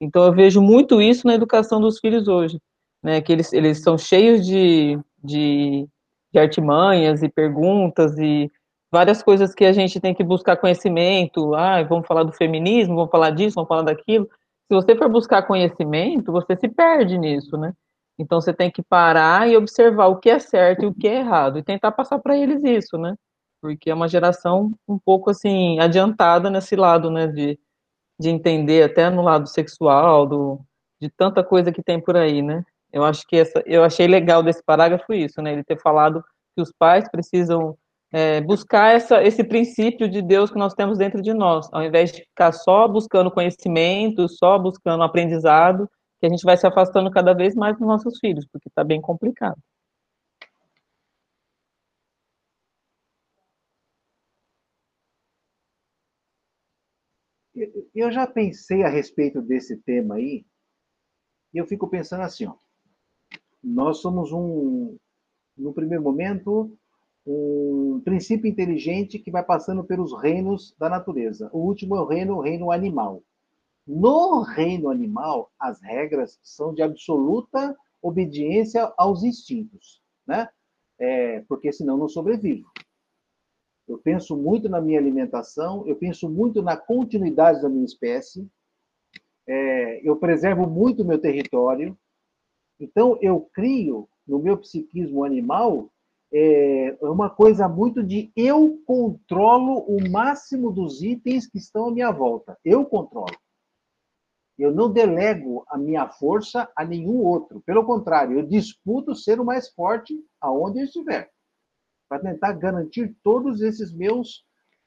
Então 0.00 0.24
eu 0.24 0.32
vejo 0.32 0.62
muito 0.62 1.02
isso 1.02 1.26
na 1.26 1.34
educação 1.34 1.80
dos 1.80 1.98
filhos 1.98 2.28
hoje, 2.28 2.60
né? 3.02 3.20
Que 3.20 3.32
eles, 3.32 3.52
eles 3.52 3.82
são 3.82 3.98
cheios 3.98 4.46
de, 4.46 4.98
de, 5.22 5.86
de 6.32 6.38
artimanhas 6.38 7.22
e 7.22 7.28
perguntas 7.28 8.16
e 8.18 8.50
várias 8.90 9.22
coisas 9.22 9.54
que 9.54 9.64
a 9.64 9.72
gente 9.72 10.00
tem 10.00 10.14
que 10.14 10.24
buscar 10.24 10.56
conhecimento. 10.56 11.54
Ah, 11.54 11.82
vamos 11.82 12.06
falar 12.06 12.24
do 12.24 12.32
feminismo, 12.32 12.96
vamos 12.96 13.10
falar 13.10 13.30
disso, 13.30 13.54
vamos 13.54 13.68
falar 13.68 13.82
daquilo. 13.82 14.28
Se 14.68 14.74
você 14.74 14.96
for 14.96 15.08
buscar 15.08 15.42
conhecimento, 15.42 16.32
você 16.32 16.56
se 16.56 16.68
perde 16.68 17.18
nisso, 17.18 17.56
né? 17.56 17.72
Então 18.18 18.40
você 18.40 18.52
tem 18.52 18.70
que 18.70 18.82
parar 18.82 19.48
e 19.48 19.56
observar 19.56 20.08
o 20.08 20.18
que 20.18 20.28
é 20.28 20.38
certo 20.38 20.82
e 20.84 20.86
o 20.86 20.94
que 20.94 21.08
é 21.08 21.20
errado 21.20 21.58
e 21.58 21.62
tentar 21.62 21.92
passar 21.92 22.18
para 22.18 22.36
eles 22.36 22.62
isso, 22.64 22.98
né? 22.98 23.16
Porque 23.62 23.90
é 23.90 23.94
uma 23.94 24.08
geração 24.08 24.72
um 24.86 24.98
pouco 24.98 25.30
assim 25.30 25.78
adiantada 25.80 26.50
nesse 26.50 26.76
lado, 26.76 27.10
né, 27.10 27.26
de, 27.26 27.58
de 28.18 28.28
entender 28.30 28.82
até 28.82 29.08
no 29.10 29.22
lado 29.22 29.48
sexual, 29.48 30.26
do, 30.26 30.60
de 31.00 31.08
tanta 31.10 31.42
coisa 31.42 31.72
que 31.72 31.82
tem 31.82 32.00
por 32.00 32.16
aí, 32.16 32.42
né? 32.42 32.64
Eu 32.92 33.04
acho 33.04 33.26
que 33.26 33.36
essa, 33.36 33.62
eu 33.66 33.84
achei 33.84 34.06
legal 34.06 34.42
desse 34.42 34.62
parágrafo 34.62 35.12
isso, 35.14 35.40
né? 35.40 35.52
Ele 35.52 35.64
ter 35.64 35.80
falado 35.80 36.22
que 36.54 36.62
os 36.62 36.72
pais 36.72 37.08
precisam 37.10 37.76
é, 38.12 38.40
buscar 38.40 38.94
essa, 38.94 39.22
esse 39.22 39.44
princípio 39.44 40.08
de 40.08 40.20
Deus 40.20 40.50
que 40.50 40.58
nós 40.58 40.74
temos 40.74 40.98
dentro 40.98 41.22
de 41.22 41.32
nós, 41.32 41.68
ao 41.72 41.82
invés 41.82 42.12
de 42.12 42.22
ficar 42.22 42.52
só 42.52 42.88
buscando 42.88 43.30
conhecimento, 43.30 44.28
só 44.28 44.58
buscando 44.58 45.02
aprendizado, 45.02 45.88
que 46.18 46.26
a 46.26 46.28
gente 46.28 46.44
vai 46.44 46.56
se 46.56 46.66
afastando 46.66 47.10
cada 47.10 47.32
vez 47.32 47.54
mais 47.54 47.78
dos 47.78 47.86
nossos 47.86 48.18
filhos, 48.18 48.46
porque 48.52 48.68
está 48.68 48.84
bem 48.84 49.00
complicado. 49.00 49.56
Eu 57.94 58.10
já 58.10 58.26
pensei 58.26 58.82
a 58.82 58.88
respeito 58.88 59.42
desse 59.42 59.76
tema 59.76 60.16
aí, 60.16 60.44
e 61.52 61.58
eu 61.58 61.66
fico 61.66 61.88
pensando 61.88 62.22
assim, 62.22 62.46
ó, 62.46 62.54
nós 63.62 63.98
somos 63.98 64.32
um, 64.32 64.96
no 65.56 65.72
primeiro 65.74 66.02
momento, 66.02 66.76
um 67.26 68.00
princípio 68.04 68.48
inteligente 68.48 69.18
que 69.18 69.30
vai 69.30 69.42
passando 69.42 69.84
pelos 69.84 70.12
reinos 70.20 70.74
da 70.78 70.88
natureza. 70.88 71.50
O 71.52 71.58
último 71.58 71.96
é 71.96 72.00
o 72.00 72.06
reino, 72.06 72.36
o 72.36 72.40
reino 72.40 72.70
animal. 72.70 73.22
No 73.86 74.42
reino 74.42 74.88
animal, 74.88 75.50
as 75.58 75.80
regras 75.80 76.38
são 76.42 76.72
de 76.72 76.82
absoluta 76.82 77.76
obediência 78.02 78.92
aos 78.96 79.22
instintos, 79.22 80.00
né? 80.26 80.48
É, 80.98 81.40
porque 81.48 81.72
senão 81.72 81.96
não 81.96 82.08
sobrevivo. 82.08 82.70
Eu 83.88 83.98
penso 83.98 84.36
muito 84.36 84.68
na 84.68 84.80
minha 84.80 84.98
alimentação, 84.98 85.86
eu 85.86 85.96
penso 85.96 86.28
muito 86.28 86.62
na 86.62 86.76
continuidade 86.76 87.60
da 87.60 87.68
minha 87.68 87.84
espécie, 87.84 88.48
é, 89.46 90.08
eu 90.08 90.16
preservo 90.16 90.68
muito 90.68 91.02
o 91.02 91.04
meu 91.04 91.20
território. 91.20 91.98
Então, 92.78 93.18
eu 93.20 93.40
crio 93.52 94.08
no 94.26 94.38
meu 94.38 94.56
psiquismo 94.56 95.24
animal 95.24 95.90
é, 96.32 96.96
uma 97.02 97.28
coisa 97.28 97.68
muito 97.68 98.02
de 98.02 98.30
eu 98.36 98.80
controlo 98.86 99.78
o 99.80 100.10
máximo 100.10 100.70
dos 100.70 101.02
itens 101.02 101.46
que 101.46 101.58
estão 101.58 101.88
à 101.88 101.90
minha 101.90 102.10
volta. 102.10 102.56
Eu 102.64 102.84
controlo. 102.84 103.36
Eu 104.56 104.72
não 104.72 104.92
delego 104.92 105.64
a 105.68 105.78
minha 105.78 106.06
força 106.08 106.70
a 106.76 106.84
nenhum 106.84 107.24
outro. 107.24 107.62
Pelo 107.62 107.84
contrário, 107.84 108.38
eu 108.38 108.46
disputo 108.46 109.14
ser 109.14 109.40
o 109.40 109.44
mais 109.44 109.70
forte 109.70 110.22
aonde 110.40 110.80
eu 110.80 110.84
estiver, 110.84 111.30
para 112.08 112.20
tentar 112.20 112.52
garantir 112.52 113.16
todos 113.22 113.62
esses 113.62 113.92
meus 113.92 114.44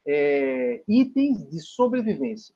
é, 0.07 0.83
itens 0.88 1.50
de 1.50 1.59
sobrevivência. 1.59 2.53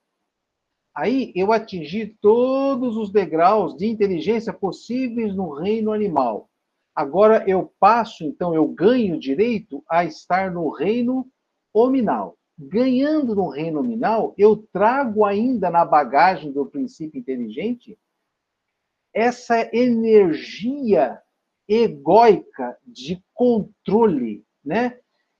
Aí 0.95 1.31
eu 1.35 1.51
atingi 1.51 2.17
todos 2.21 2.95
os 2.97 3.11
degraus 3.11 3.75
de 3.75 3.87
inteligência 3.87 4.53
possíveis 4.53 5.35
no 5.35 5.53
reino 5.53 5.91
animal. 5.91 6.49
Agora 6.97 7.47
eu 7.47 7.71
passo, 7.79 8.23
então, 8.23 8.55
eu 8.55 8.67
ganho 8.67 9.19
direito 9.19 9.83
a 9.87 10.03
estar 10.03 10.51
no 10.51 10.71
reino 10.71 11.29
hominal 11.71 12.37
ganhando 12.57 13.35
no 13.35 13.49
reino 13.49 13.83
nominal, 13.83 14.33
eu 14.37 14.57
trago 14.73 15.23
ainda 15.23 15.69
na 15.69 15.85
bagagem 15.85 16.51
do 16.51 16.65
princípio 16.65 17.19
inteligente 17.19 17.97
essa 19.13 19.69
energia 19.75 21.21
egóica 21.67 22.77
de 22.83 23.23
controle, 23.33 24.43
né? 24.63 24.99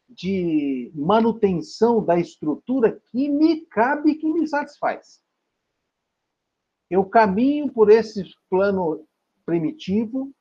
de 0.09 0.89
manutenção 0.95 2.03
da 2.03 2.17
estrutura 2.17 2.97
que 3.11 3.27
me 3.27 3.65
cabe 3.65 4.11
e 4.11 4.15
que 4.15 4.31
me 4.31 4.47
satisfaz. 4.47 5.21
Eu 6.89 7.03
caminho 7.03 7.71
por 7.71 7.89
esse 7.89 8.23
plano 8.49 9.05
primitivo, 9.45 10.31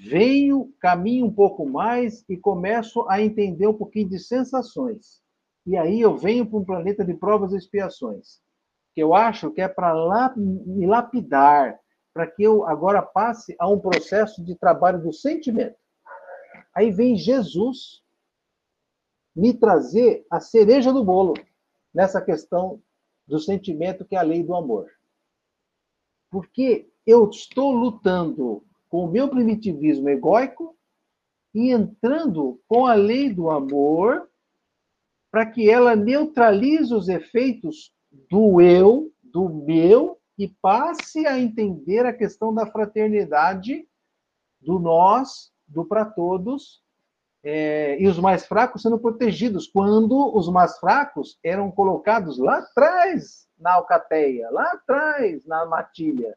venho, 0.00 0.72
caminho 0.80 1.26
um 1.26 1.32
pouco 1.32 1.68
mais 1.68 2.24
e 2.28 2.36
começo 2.36 3.06
a 3.08 3.20
entender 3.20 3.66
um 3.66 3.74
pouquinho 3.74 4.08
de 4.08 4.18
sensações. 4.18 5.20
E 5.66 5.76
aí 5.76 6.00
eu 6.00 6.16
venho 6.16 6.46
para 6.46 6.58
um 6.58 6.64
planeta 6.64 7.04
de 7.04 7.14
provas 7.14 7.52
e 7.52 7.56
expiações, 7.56 8.40
que 8.94 9.02
eu 9.02 9.14
acho 9.14 9.50
que 9.50 9.60
é 9.60 9.68
para 9.68 9.92
lá, 9.92 10.32
me 10.36 10.86
lapidar, 10.86 11.78
para 12.12 12.26
que 12.26 12.42
eu 12.42 12.66
agora 12.66 13.00
passe 13.00 13.54
a 13.58 13.68
um 13.68 13.78
processo 13.78 14.44
de 14.44 14.56
trabalho 14.56 15.00
do 15.00 15.12
sentimento. 15.12 15.76
Aí 16.74 16.90
vem 16.90 17.16
Jesus 17.16 18.02
me 19.34 19.54
trazer 19.54 20.26
a 20.30 20.40
cereja 20.40 20.92
do 20.92 21.04
bolo 21.04 21.34
nessa 21.94 22.20
questão 22.20 22.82
do 23.26 23.38
sentimento 23.38 24.04
que 24.04 24.16
é 24.16 24.18
a 24.18 24.22
lei 24.22 24.42
do 24.42 24.54
amor. 24.54 24.90
Porque 26.30 26.90
eu 27.06 27.28
estou 27.28 27.72
lutando 27.72 28.64
com 28.92 29.06
o 29.06 29.10
meu 29.10 29.26
primitivismo 29.26 30.06
egóico 30.10 30.76
e 31.54 31.70
entrando 31.70 32.60
com 32.68 32.84
a 32.84 32.92
lei 32.92 33.32
do 33.32 33.50
amor 33.50 34.28
para 35.30 35.46
que 35.46 35.70
ela 35.70 35.96
neutralize 35.96 36.92
os 36.94 37.08
efeitos 37.08 37.90
do 38.30 38.60
eu, 38.60 39.10
do 39.22 39.48
meu, 39.48 40.18
e 40.36 40.46
passe 40.46 41.26
a 41.26 41.38
entender 41.38 42.04
a 42.04 42.12
questão 42.12 42.52
da 42.52 42.66
fraternidade, 42.66 43.88
do 44.60 44.78
nós, 44.78 45.50
do 45.66 45.86
para 45.86 46.04
todos, 46.04 46.82
é, 47.42 47.98
e 47.98 48.06
os 48.06 48.18
mais 48.18 48.44
fracos 48.44 48.82
sendo 48.82 48.98
protegidos, 48.98 49.66
quando 49.66 50.36
os 50.36 50.50
mais 50.50 50.78
fracos 50.78 51.38
eram 51.42 51.70
colocados 51.70 52.38
lá 52.38 52.58
atrás 52.58 53.48
na 53.58 53.72
alcateia, 53.72 54.50
lá 54.50 54.70
atrás 54.72 55.46
na 55.46 55.64
matilha. 55.64 56.36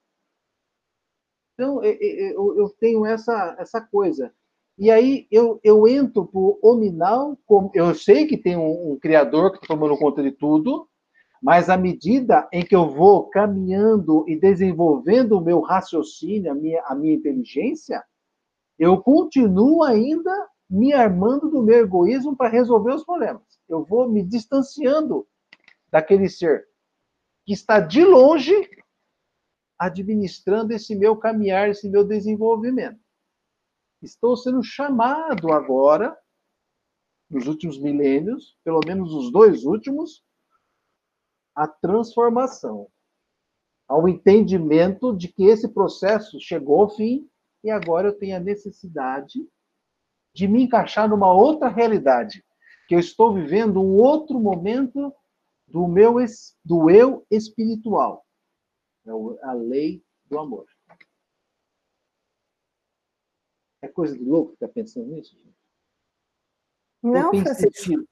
Então, 1.55 1.81
eu, 1.83 2.57
eu 2.57 2.69
tenho 2.79 3.05
essa, 3.05 3.55
essa 3.57 3.81
coisa. 3.81 4.31
E 4.77 4.91
aí 4.91 5.25
eu, 5.31 5.59
eu 5.63 5.87
entro 5.87 6.25
para 6.25 6.39
o 6.39 6.59
hominal, 6.61 7.37
eu 7.73 7.95
sei 7.95 8.27
que 8.27 8.37
tem 8.37 8.57
um, 8.57 8.91
um 8.91 8.99
criador 8.99 9.51
que 9.51 9.57
está 9.57 9.67
tomando 9.73 9.97
conta 9.97 10.21
de 10.21 10.31
tudo, 10.31 10.87
mas 11.41 11.69
à 11.69 11.77
medida 11.77 12.47
em 12.51 12.63
que 12.63 12.75
eu 12.75 12.89
vou 12.89 13.29
caminhando 13.29 14.25
e 14.27 14.35
desenvolvendo 14.35 15.37
o 15.37 15.41
meu 15.41 15.61
raciocínio, 15.61 16.51
a 16.51 16.55
minha, 16.55 16.83
a 16.85 16.93
minha 16.93 17.13
inteligência, 17.13 18.03
eu 18.77 19.01
continuo 19.01 19.81
ainda 19.83 20.31
me 20.69 20.91
armando 20.91 21.49
do 21.49 21.63
meu 21.63 21.79
egoísmo 21.79 22.35
para 22.35 22.49
resolver 22.49 22.93
os 22.93 23.05
problemas. 23.05 23.43
Eu 23.69 23.85
vou 23.85 24.09
me 24.09 24.21
distanciando 24.21 25.25
daquele 25.89 26.27
ser 26.27 26.65
que 27.45 27.53
está 27.53 27.79
de 27.79 28.03
longe 28.03 28.69
administrando 29.77 30.73
esse 30.73 30.95
meu 30.95 31.17
caminhar, 31.17 31.69
esse 31.69 31.89
meu 31.89 32.03
desenvolvimento. 32.03 32.99
Estou 34.01 34.37
sendo 34.37 34.63
chamado 34.63 35.51
agora, 35.51 36.15
nos 37.29 37.47
últimos 37.47 37.79
milênios, 37.79 38.57
pelo 38.63 38.79
menos 38.85 39.13
os 39.13 39.31
dois 39.31 39.65
últimos, 39.65 40.23
à 41.55 41.67
transformação, 41.67 42.87
ao 43.87 44.07
entendimento 44.07 45.15
de 45.15 45.27
que 45.27 45.45
esse 45.45 45.67
processo 45.67 46.39
chegou 46.39 46.81
ao 46.81 46.89
fim 46.89 47.29
e 47.63 47.69
agora 47.69 48.09
eu 48.09 48.17
tenho 48.17 48.35
a 48.35 48.39
necessidade 48.39 49.39
de 50.33 50.47
me 50.47 50.63
encaixar 50.63 51.09
numa 51.09 51.31
outra 51.31 51.69
realidade, 51.69 52.43
que 52.87 52.95
eu 52.95 52.99
estou 52.99 53.33
vivendo 53.33 53.81
um 53.81 53.95
outro 53.95 54.39
momento 54.39 55.13
do 55.67 55.87
meu 55.87 56.15
do 56.63 56.89
eu 56.89 57.25
espiritual. 57.31 58.24
É 59.05 59.11
a 59.47 59.53
lei 59.53 60.03
do 60.25 60.39
amor. 60.39 60.65
É 63.81 63.87
coisa 63.87 64.17
de 64.17 64.23
louco 64.23 64.53
ficar 64.53 64.69
pensando 64.69 65.07
nisso? 65.07 65.37
Não, 67.03 67.29
Francisco. 67.29 68.07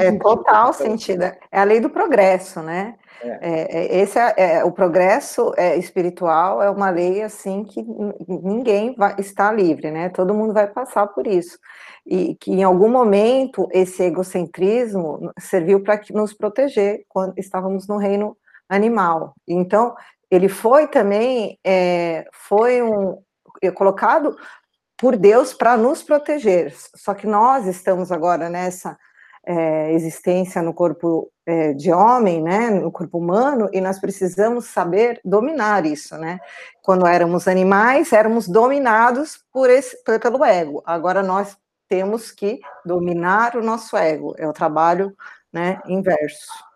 É 0.00 0.18
total 0.18 0.72
sentido. 0.72 1.22
É 1.22 1.38
a 1.60 1.64
lei 1.64 1.80
do 1.80 1.88
progresso, 1.88 2.60
né? 2.60 2.98
É. 3.22 3.28
é. 3.28 3.98
É, 3.98 4.00
esse 4.02 4.18
é, 4.18 4.34
é, 4.36 4.64
o 4.64 4.72
progresso 4.72 5.52
é, 5.56 5.78
espiritual 5.78 6.60
é 6.60 6.68
uma 6.68 6.90
lei 6.90 7.22
assim 7.22 7.64
que 7.64 7.82
ninguém 8.28 8.94
vai 8.94 9.14
estar 9.18 9.52
livre, 9.52 9.90
né? 9.90 10.10
Todo 10.10 10.34
mundo 10.34 10.52
vai 10.52 10.66
passar 10.66 11.06
por 11.06 11.26
isso 11.26 11.58
e 12.04 12.34
que 12.34 12.50
em 12.50 12.64
algum 12.64 12.88
momento 12.88 13.68
esse 13.70 14.02
egocentrismo 14.02 15.32
serviu 15.38 15.82
para 15.82 16.00
nos 16.10 16.34
proteger 16.34 17.04
quando 17.08 17.32
estávamos 17.38 17.86
no 17.86 17.96
reino 17.96 18.36
animal. 18.68 19.34
Então 19.46 19.94
ele 20.32 20.48
foi 20.48 20.86
também 20.86 21.58
é, 21.62 22.26
foi 22.32 22.82
um 22.82 23.22
colocado 23.74 24.34
por 24.96 25.14
Deus 25.14 25.52
para 25.52 25.76
nos 25.76 26.02
proteger. 26.02 26.74
Só 26.96 27.12
que 27.12 27.26
nós 27.26 27.66
estamos 27.66 28.10
agora 28.10 28.48
nessa 28.48 28.98
é, 29.44 29.92
existência 29.92 30.62
no 30.62 30.72
corpo 30.72 31.30
é, 31.44 31.74
de 31.74 31.92
homem, 31.92 32.42
né, 32.42 32.70
no 32.70 32.90
corpo 32.90 33.18
humano, 33.18 33.68
e 33.74 33.80
nós 33.80 33.98
precisamos 33.98 34.66
saber 34.66 35.20
dominar 35.22 35.84
isso, 35.84 36.16
né? 36.16 36.38
Quando 36.80 37.06
éramos 37.06 37.46
animais, 37.46 38.10
éramos 38.10 38.48
dominados 38.48 39.38
por 39.52 39.68
esse, 39.68 40.02
pelo 40.02 40.42
ego. 40.42 40.82
Agora 40.86 41.22
nós 41.22 41.58
temos 41.90 42.30
que 42.30 42.58
dominar 42.86 43.54
o 43.54 43.62
nosso 43.62 43.98
ego. 43.98 44.34
É 44.38 44.48
o 44.48 44.52
trabalho, 44.52 45.14
né, 45.52 45.78
inverso. 45.86 46.71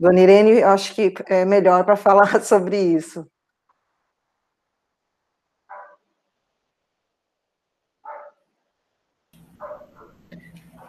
Dona 0.00 0.18
Irene, 0.18 0.62
acho 0.62 0.94
que 0.94 1.12
é 1.26 1.44
melhor 1.44 1.84
para 1.84 1.94
falar 1.94 2.24
sobre 2.42 2.78
isso. 2.80 3.26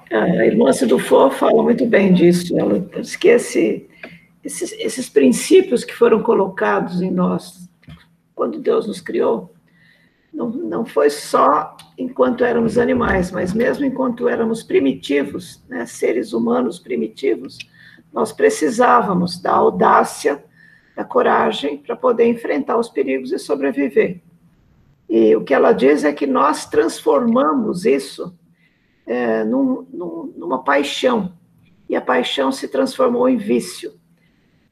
A 0.09 0.45
irmã 0.45 0.71
Sidufo 0.71 1.29
fala 1.31 1.61
muito 1.61 1.85
bem 1.85 2.13
disso. 2.13 2.57
Ela 2.57 2.79
diz 2.79 3.17
que 3.17 3.27
esse, 3.27 3.89
esses, 4.45 4.71
esses 4.79 5.09
princípios 5.09 5.83
que 5.83 5.93
foram 5.93 6.23
colocados 6.23 7.01
em 7.01 7.11
nós 7.11 7.69
quando 8.33 8.59
Deus 8.59 8.87
nos 8.87 9.01
criou, 9.01 9.53
não, 10.33 10.49
não 10.49 10.85
foi 10.85 11.09
só 11.09 11.75
enquanto 11.97 12.45
éramos 12.45 12.77
animais, 12.77 13.29
mas 13.29 13.53
mesmo 13.53 13.83
enquanto 13.85 14.29
éramos 14.29 14.63
primitivos, 14.63 15.61
né, 15.67 15.85
seres 15.85 16.31
humanos 16.31 16.79
primitivos, 16.79 17.57
nós 18.13 18.31
precisávamos 18.31 19.41
da 19.41 19.51
audácia, 19.51 20.43
da 20.95 21.03
coragem 21.03 21.77
para 21.77 21.95
poder 21.95 22.25
enfrentar 22.25 22.77
os 22.77 22.89
perigos 22.89 23.31
e 23.31 23.39
sobreviver. 23.39 24.21
E 25.09 25.35
o 25.35 25.43
que 25.43 25.53
ela 25.53 25.71
diz 25.73 26.03
é 26.03 26.13
que 26.13 26.25
nós 26.25 26.65
transformamos 26.65 27.85
isso 27.85 28.37
é, 29.05 29.43
num, 29.43 29.85
num, 29.91 30.33
numa 30.37 30.63
paixão, 30.63 31.33
e 31.89 31.95
a 31.95 32.01
paixão 32.01 32.51
se 32.51 32.67
transformou 32.69 33.27
em 33.27 33.35
vício. 33.35 33.99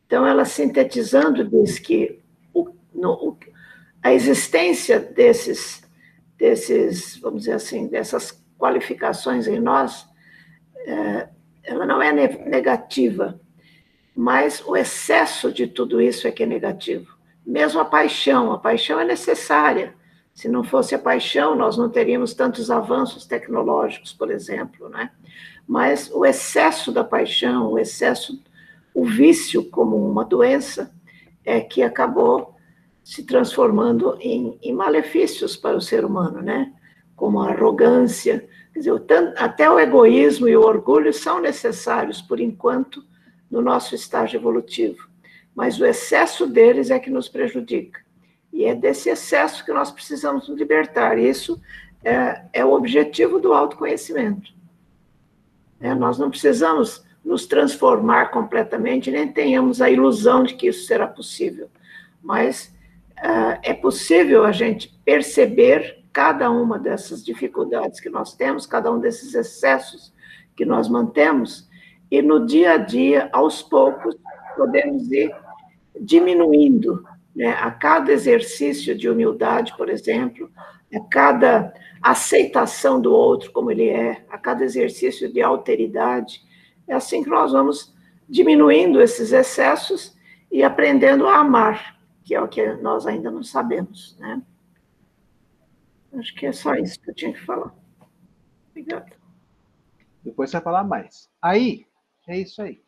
Então, 0.06 0.26
ela 0.26 0.46
sintetizando 0.46 1.44
diz 1.44 1.78
que 1.78 2.22
o, 2.54 2.70
no, 2.94 3.12
o, 3.12 3.38
a 4.02 4.14
existência 4.14 5.00
desses, 5.00 5.84
desses, 6.38 7.18
vamos 7.18 7.42
dizer 7.42 7.54
assim, 7.54 7.88
dessas 7.88 8.42
qualificações 8.58 9.48
em 9.48 9.60
nós, 9.60 10.08
é, 10.86 11.28
ela 11.64 11.86
não 11.86 12.02
é 12.02 12.12
negativa, 12.12 13.40
mas 14.16 14.64
o 14.66 14.76
excesso 14.76 15.52
de 15.52 15.68
tudo 15.68 16.02
isso 16.02 16.28
é 16.28 16.32
que 16.32 16.44
é 16.44 16.46
negativo. 16.46 17.18
Mesmo 17.46 17.80
a 17.80 17.86
paixão, 17.86 18.52
a 18.52 18.58
paixão 18.58 19.00
é 19.00 19.06
necessária, 19.06 19.96
se 20.34 20.48
não 20.48 20.64
fosse 20.64 20.96
a 20.96 21.00
paixão, 21.00 21.56
nós 21.56 21.78
não 21.78 21.90
teríamos 21.90 22.34
tantos 22.34 22.72
avanços 22.72 23.26
tecnológicos, 23.26 24.14
por 24.14 24.32
exemplo, 24.32 24.88
né? 24.88 25.12
Mas 25.68 26.10
o 26.14 26.26
excesso 26.26 26.92
da 26.92 27.04
paixão, 27.04 27.74
o 27.74 27.78
excesso, 27.78 28.42
o 28.94 29.06
vício 29.06 29.66
como 29.66 29.98
uma 29.98 30.24
doença, 30.24 30.94
é 31.44 31.60
que 31.60 31.84
acabou 31.84 32.56
se 33.04 33.24
transformando 33.24 34.18
em, 34.22 34.58
em 34.62 34.74
malefícios 34.74 35.58
para 35.58 35.76
o 35.76 35.82
ser 35.82 36.06
humano, 36.06 36.42
né? 36.42 36.72
Como 37.16 37.42
a 37.42 37.50
arrogância, 37.50 38.48
dizer, 38.80 39.34
até 39.38 39.70
o 39.70 39.80
egoísmo 39.80 40.48
e 40.48 40.56
o 40.56 40.62
orgulho 40.62 41.14
são 41.14 41.40
necessários 41.40 42.22
por 42.22 42.40
enquanto 42.40 43.04
no 43.50 43.62
nosso 43.62 43.96
estágio 43.96 44.38
evolutivo, 44.38 45.10
mas 45.56 45.80
o 45.80 45.86
excesso 45.86 46.48
deles 46.48 46.90
é 46.90 47.00
que 47.00 47.10
nos 47.10 47.28
prejudica. 47.28 48.00
E 48.52 48.66
é 48.66 48.74
desse 48.74 49.10
excesso 49.10 49.64
que 49.64 49.72
nós 49.72 49.92
precisamos 49.92 50.48
nos 50.48 50.58
libertar. 50.58 51.18
Isso 51.18 51.62
é, 52.04 52.42
é 52.54 52.66
o 52.66 52.74
objetivo 52.74 53.40
do 53.40 53.54
autoconhecimento. 53.54 54.52
É, 55.80 55.94
nós 55.94 56.18
não 56.18 56.30
precisamos 56.30 57.06
nos 57.24 57.46
transformar 57.46 58.32
completamente, 58.32 59.12
nem 59.12 59.28
tenhamos 59.28 59.82
a 59.82 59.90
ilusão 59.90 60.44
de 60.44 60.56
que 60.56 60.68
isso 60.68 60.86
será 60.86 61.08
possível. 61.08 61.70
Mas 62.22 62.76
é, 63.18 63.72
é 63.72 63.74
possível 63.74 64.46
a 64.46 64.52
gente 64.52 65.00
perceber 65.06 65.99
cada 66.12 66.50
uma 66.50 66.78
dessas 66.80 67.24
dificuldades 67.24 68.00
que 68.00 68.10
nós 68.10 68.34
temos, 68.36 68.66
cada 68.66 68.92
um 68.92 69.00
desses 69.00 69.34
excessos 69.34 70.14
que 70.56 70.66
nós 70.66 70.90
mantemos, 70.90 71.70
e 72.12 72.22
no 72.22 72.46
dia 72.46 72.74
a 72.74 72.78
dia, 72.78 73.30
aos 73.32 73.62
poucos, 73.62 74.16
podemos 74.56 75.12
ir 75.12 75.34
diminuindo 76.00 77.04
né, 77.36 77.52
a 77.52 77.72
cada 77.72 78.12
exercício 78.12 78.98
de 78.98 79.10
humildade, 79.10 79.76
por 79.78 79.90
exemplo, 79.90 80.50
a 80.94 81.00
cada 81.02 81.74
aceitação 82.02 83.00
do 83.00 83.14
outro 83.14 83.52
como 83.52 83.72
ele 83.72 83.88
é, 83.90 84.26
a 84.30 84.38
cada 84.38 84.64
exercício 84.64 85.32
de 85.32 85.42
alteridade, 85.42 86.42
é 86.88 86.94
assim 86.94 87.24
que 87.24 87.30
nós 87.30 87.52
vamos 87.52 87.94
diminuindo 88.28 89.02
esses 89.02 89.32
excessos 89.32 90.18
e 90.52 90.64
aprendendo 90.64 91.28
a 91.28 91.38
amar, 91.38 92.00
que 92.24 92.34
é 92.34 92.42
o 92.42 92.48
que 92.48 92.74
nós 92.74 93.06
ainda 93.06 93.30
não 93.30 93.44
sabemos, 93.44 94.18
né? 94.20 94.42
Acho 96.14 96.36
que 96.36 96.46
é 96.46 96.52
só 96.52 96.76
isso 96.76 97.00
que 97.00 97.10
eu 97.12 97.16
tinha 97.16 97.34
que 97.34 97.46
falar. 97.46 97.74
Obrigada. 98.70 99.18
Depois 100.24 100.50
você 100.50 100.58
vai 100.58 100.64
falar 100.64 100.84
mais. 100.84 101.30
Aí, 101.42 101.86
é 102.28 102.38
isso 102.38 102.62
aí. 102.62 102.84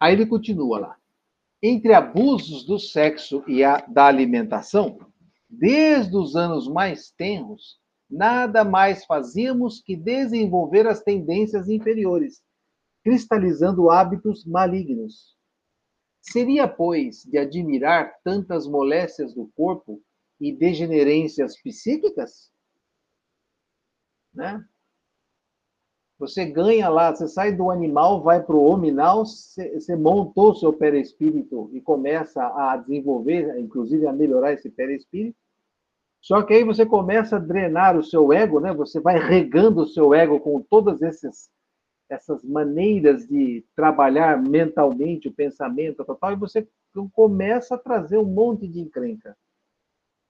Aí 0.00 0.12
ele 0.12 0.26
continua 0.26 0.78
lá. 0.78 0.96
Entre 1.62 1.92
abusos 1.92 2.64
do 2.64 2.78
sexo 2.78 3.42
e 3.48 3.64
a 3.64 3.78
da 3.78 4.06
alimentação, 4.06 4.98
desde 5.48 6.16
os 6.16 6.36
anos 6.36 6.68
mais 6.68 7.10
tenros, 7.10 7.80
nada 8.08 8.64
mais 8.64 9.04
fazíamos 9.04 9.80
que 9.80 9.96
desenvolver 9.96 10.86
as 10.86 11.02
tendências 11.02 11.68
inferiores, 11.68 12.42
cristalizando 13.02 13.90
hábitos 13.90 14.44
malignos. 14.44 15.37
Seria, 16.20 16.68
pois, 16.68 17.24
de 17.24 17.38
admirar 17.38 18.18
tantas 18.22 18.66
moléstias 18.66 19.34
do 19.34 19.50
corpo 19.56 20.02
e 20.40 20.52
degenerências 20.52 21.60
psíquicas, 21.60 22.50
né? 24.34 24.64
Você 26.18 26.44
ganha 26.44 26.88
lá, 26.88 27.14
você 27.14 27.28
sai 27.28 27.52
do 27.52 27.70
animal, 27.70 28.22
vai 28.22 28.42
para 28.42 28.56
o 28.56 28.64
hominal, 28.64 29.24
você, 29.24 29.72
você 29.74 29.94
montou 29.94 30.54
seu 30.54 30.72
perispírito 30.72 31.70
e 31.72 31.80
começa 31.80 32.42
a 32.42 32.76
desenvolver, 32.76 33.56
inclusive 33.58 34.04
a 34.06 34.12
melhorar 34.12 34.52
esse 34.52 34.68
perispírito. 34.68 35.38
Só 36.20 36.42
que 36.42 36.54
aí 36.54 36.64
você 36.64 36.84
começa 36.84 37.36
a 37.36 37.40
drenar 37.40 37.96
o 37.96 38.02
seu 38.02 38.32
ego, 38.32 38.58
né? 38.58 38.72
Você 38.74 38.98
vai 39.00 39.16
regando 39.16 39.82
o 39.82 39.86
seu 39.86 40.12
ego 40.12 40.40
com 40.40 40.60
todas 40.60 41.00
esses, 41.02 41.48
essas 42.08 42.42
maneiras 42.42 43.26
de 43.26 43.64
trabalhar 43.74 44.40
mentalmente 44.42 45.28
o 45.28 45.32
pensamento, 45.32 46.04
tal, 46.04 46.16
tal, 46.16 46.32
e 46.32 46.36
você 46.36 46.66
começa 47.12 47.74
a 47.74 47.78
trazer 47.78 48.18
um 48.18 48.24
monte 48.24 48.66
de 48.66 48.80
encrenca 48.80 49.36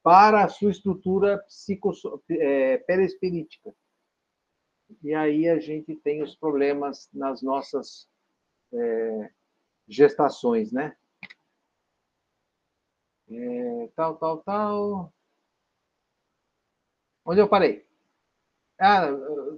para 0.02 0.44
a 0.44 0.48
sua 0.48 0.70
estrutura 0.70 1.38
psico, 1.38 1.92
é. 2.30 2.82
E 5.02 5.14
aí 5.14 5.48
a 5.48 5.58
gente 5.58 5.94
tem 5.96 6.22
os 6.22 6.34
problemas 6.34 7.08
nas 7.12 7.42
nossas 7.42 8.08
é, 8.72 9.30
gestações, 9.86 10.72
né? 10.72 10.96
É, 13.30 13.88
tal, 13.94 14.16
tal, 14.16 14.38
tal. 14.38 15.12
Onde 17.24 17.40
eu 17.40 17.48
parei? 17.48 17.87
Ah, 18.80 19.10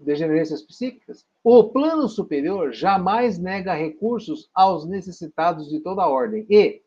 degenerências 0.02 0.62
psíquicas. 0.62 1.26
O 1.44 1.64
plano 1.64 2.08
superior 2.08 2.72
jamais 2.72 3.38
nega 3.38 3.74
recursos 3.74 4.48
aos 4.54 4.86
necessitados 4.88 5.68
de 5.68 5.80
toda 5.80 6.08
ordem 6.08 6.46
e, 6.48 6.82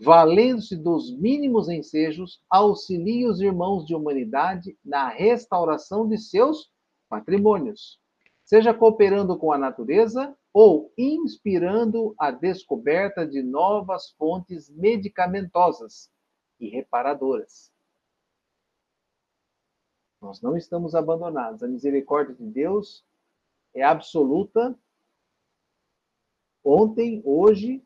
valendo-se 0.00 0.76
dos 0.76 1.16
mínimos 1.16 1.68
ensejos, 1.68 2.42
auxilia 2.50 3.28
os 3.28 3.40
irmãos 3.40 3.86
de 3.86 3.94
humanidade 3.94 4.76
na 4.84 5.08
restauração 5.08 6.08
de 6.08 6.18
seus 6.18 6.72
patrimônios, 7.08 8.00
seja 8.44 8.74
cooperando 8.74 9.38
com 9.38 9.52
a 9.52 9.58
natureza 9.58 10.34
ou 10.52 10.92
inspirando 10.98 12.14
a 12.18 12.32
descoberta 12.32 13.24
de 13.24 13.42
novas 13.42 14.10
fontes 14.18 14.68
medicamentosas 14.70 16.10
e 16.58 16.68
reparadoras. 16.68 17.69
Nós 20.20 20.40
não 20.42 20.56
estamos 20.56 20.94
abandonados. 20.94 21.62
A 21.62 21.68
misericórdia 21.68 22.34
de 22.34 22.44
Deus 22.44 23.04
é 23.74 23.82
absoluta 23.82 24.76
ontem, 26.62 27.22
hoje 27.24 27.82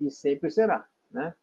e 0.00 0.10
sempre 0.10 0.50
será, 0.50 0.86
né? 1.10 1.34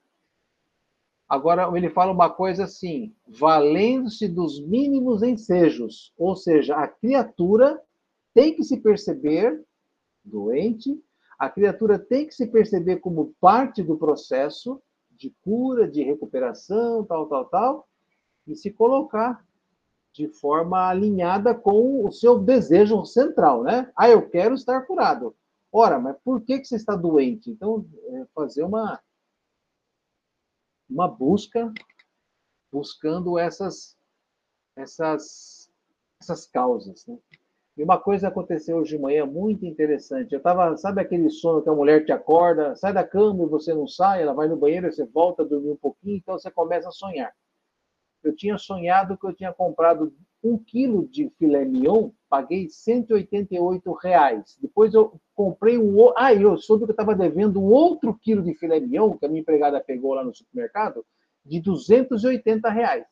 Agora, 1.27 1.69
ele 1.75 1.89
fala 1.89 2.11
uma 2.11 2.29
coisa 2.29 2.65
assim: 2.65 3.13
valendo-se 3.27 4.27
dos 4.27 4.59
mínimos 4.61 5.23
ensejos, 5.23 6.13
ou 6.17 6.35
seja, 6.35 6.75
a 6.77 6.87
criatura 6.87 7.81
tem 8.33 8.55
que 8.55 8.63
se 8.63 8.77
perceber 8.77 9.63
doente, 10.23 11.03
a 11.37 11.49
criatura 11.49 11.99
tem 11.99 12.27
que 12.27 12.33
se 12.33 12.47
perceber 12.47 12.97
como 12.97 13.33
parte 13.41 13.83
do 13.83 13.97
processo 13.97 14.81
de 15.11 15.33
cura, 15.43 15.87
de 15.87 16.03
recuperação, 16.03 17.03
tal, 17.03 17.27
tal, 17.27 17.45
tal, 17.45 17.87
e 18.47 18.55
se 18.55 18.71
colocar 18.71 19.43
de 20.15 20.29
forma 20.29 20.87
alinhada 20.87 21.53
com 21.53 22.05
o 22.05 22.11
seu 22.11 22.39
desejo 22.39 23.03
central, 23.03 23.63
né? 23.63 23.91
Ah, 23.97 24.09
eu 24.09 24.29
quero 24.29 24.55
estar 24.55 24.81
curado. 24.83 25.35
Ora, 25.69 25.99
mas 25.99 26.15
por 26.23 26.39
que, 26.41 26.57
que 26.57 26.65
você 26.65 26.77
está 26.77 26.95
doente? 26.95 27.51
Então, 27.51 27.85
é 28.13 28.25
fazer 28.33 28.63
uma 28.63 29.01
uma 30.89 31.07
busca, 31.07 31.73
buscando 32.71 33.37
essas, 33.39 33.97
essas, 34.77 35.69
essas 36.21 36.45
causas. 36.45 37.05
Né? 37.07 37.17
E 37.75 37.83
uma 37.83 37.99
coisa 37.99 38.29
aconteceu 38.29 38.77
hoje 38.77 38.95
de 38.95 39.01
manhã 39.01 39.25
muito 39.25 39.65
interessante. 39.65 40.31
Eu 40.31 40.37
estava, 40.37 40.77
sabe 40.77 41.01
aquele 41.01 41.29
sono 41.29 41.61
que 41.61 41.69
a 41.69 41.73
mulher 41.73 42.05
te 42.05 42.11
acorda, 42.11 42.75
sai 42.75 42.93
da 42.93 43.05
cama 43.05 43.43
e 43.43 43.47
você 43.47 43.73
não 43.73 43.87
sai, 43.87 44.21
ela 44.21 44.33
vai 44.33 44.47
no 44.47 44.55
banheiro, 44.55 44.93
você 44.93 45.05
volta 45.05 45.41
a 45.41 45.45
dormir 45.45 45.71
um 45.71 45.77
pouquinho, 45.77 46.17
então 46.17 46.37
você 46.37 46.49
começa 46.51 46.87
a 46.87 46.91
sonhar. 46.91 47.35
Eu 48.25 48.35
tinha 48.35 48.57
sonhado 48.57 49.17
que 49.17 49.25
eu 49.25 49.33
tinha 49.33 49.53
comprado 49.53 50.11
um 50.43 50.57
quilo 50.57 51.07
de 51.07 51.29
filé 51.37 51.65
mignon, 51.65 52.11
paguei 52.29 52.69
188 52.69 53.91
reais. 53.93 54.57
Depois 54.61 54.93
eu 54.93 55.19
comprei 55.33 55.77
um. 55.77 56.11
Ah, 56.15 56.33
eu 56.33 56.57
soube 56.57 56.85
que 56.85 56.91
eu 56.91 56.93
estava 56.93 57.15
devendo 57.15 57.59
um 57.59 57.65
outro 57.65 58.17
quilo 58.21 58.43
de 58.43 58.53
filé 58.55 58.79
mignon, 58.79 59.17
que 59.17 59.25
a 59.25 59.29
minha 59.29 59.41
empregada 59.41 59.79
pegou 59.79 60.13
lá 60.13 60.23
no 60.23 60.33
supermercado, 60.33 61.05
de 61.45 61.59
280 61.59 62.69
reais. 62.69 63.05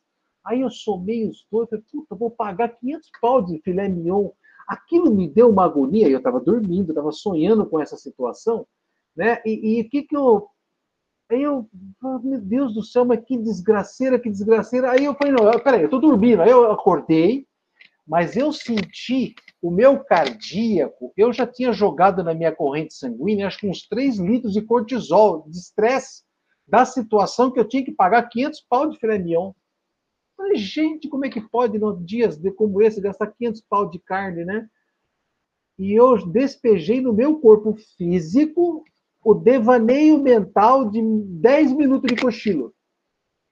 Aí 0.44 0.62
eu 0.62 0.70
somei 0.70 1.28
os 1.28 1.46
dois, 1.50 1.70
falei, 1.70 1.86
puta, 1.92 2.16
vou 2.16 2.30
pagar 2.30 2.70
500 2.70 3.10
pau 3.22 3.42
de 3.42 3.60
filé 3.62 3.88
mignon. 3.88 4.30
Aquilo 4.68 5.14
me 5.14 5.28
deu 5.28 5.50
uma 5.50 5.66
agonia, 5.66 6.10
eu 6.10 6.18
estava 6.18 6.40
dormindo, 6.40 6.90
estava 6.90 7.12
sonhando 7.12 7.66
com 7.66 7.80
essa 7.80 7.98
situação, 7.98 8.66
né? 9.16 9.42
E 9.46 9.82
o 9.82 9.90
que 9.90 10.04
que 10.04 10.16
eu 10.16 10.48
Aí 11.30 11.42
eu, 11.42 11.68
meu 12.02 12.40
Deus 12.40 12.74
do 12.74 12.84
céu, 12.84 13.06
mas 13.06 13.24
que 13.26 13.38
desgraceira, 13.38 14.20
que 14.20 14.30
desgraceira. 14.30 14.92
Aí 14.92 15.06
eu 15.06 15.16
falei, 15.16 15.34
não, 15.34 15.52
peraí, 15.60 15.84
eu 15.84 15.90
tô 15.90 16.00
dormindo. 16.00 16.42
Aí 16.42 16.50
eu 16.50 16.72
acordei, 16.72 17.48
mas 18.06 18.36
eu 18.36 18.52
senti 18.52 19.34
o 19.62 19.72
meu 19.72 20.04
cardíaco, 20.04 21.14
eu 21.16 21.32
já 21.32 21.48
tinha 21.48 21.72
jogado 21.72 22.22
na 22.22 22.34
minha 22.34 22.52
corrente 22.52 22.94
sanguínea, 22.94 23.48
acho 23.48 23.60
que 23.60 23.68
uns 23.68 23.88
3 23.88 24.18
litros 24.18 24.54
de 24.54 24.62
cortisol, 24.62 25.46
de 25.48 25.58
estresse, 25.58 26.24
da 26.68 26.86
situação 26.86 27.50
que 27.50 27.60
eu 27.60 27.68
tinha 27.68 27.84
que 27.84 27.92
pagar 27.92 28.28
500 28.30 28.62
pau 28.70 28.90
de 28.90 28.98
filé 29.00 29.18
mignon. 29.18 29.54
Falei, 30.36 30.58
gente, 30.58 31.08
como 31.08 31.26
é 31.26 31.30
que 31.30 31.40
pode, 31.40 31.80
nos 31.80 32.06
dias 32.06 32.40
como 32.58 32.82
esse, 32.82 33.00
gastar 33.00 33.28
500 33.28 33.62
pau 33.70 33.90
de 33.90 34.00
carne, 34.00 34.44
né? 34.44 34.68
E 35.80 35.94
eu 35.94 36.18
despejei 36.28 37.00
no 37.02 37.14
meu 37.14 37.40
corpo 37.40 37.76
físico 37.98 38.84
o 39.24 39.34
devaneio 39.34 40.20
mental 40.20 40.90
de 40.90 41.02
10 41.02 41.74
minutos 41.74 42.14
de 42.14 42.22
cochilo. 42.22 42.74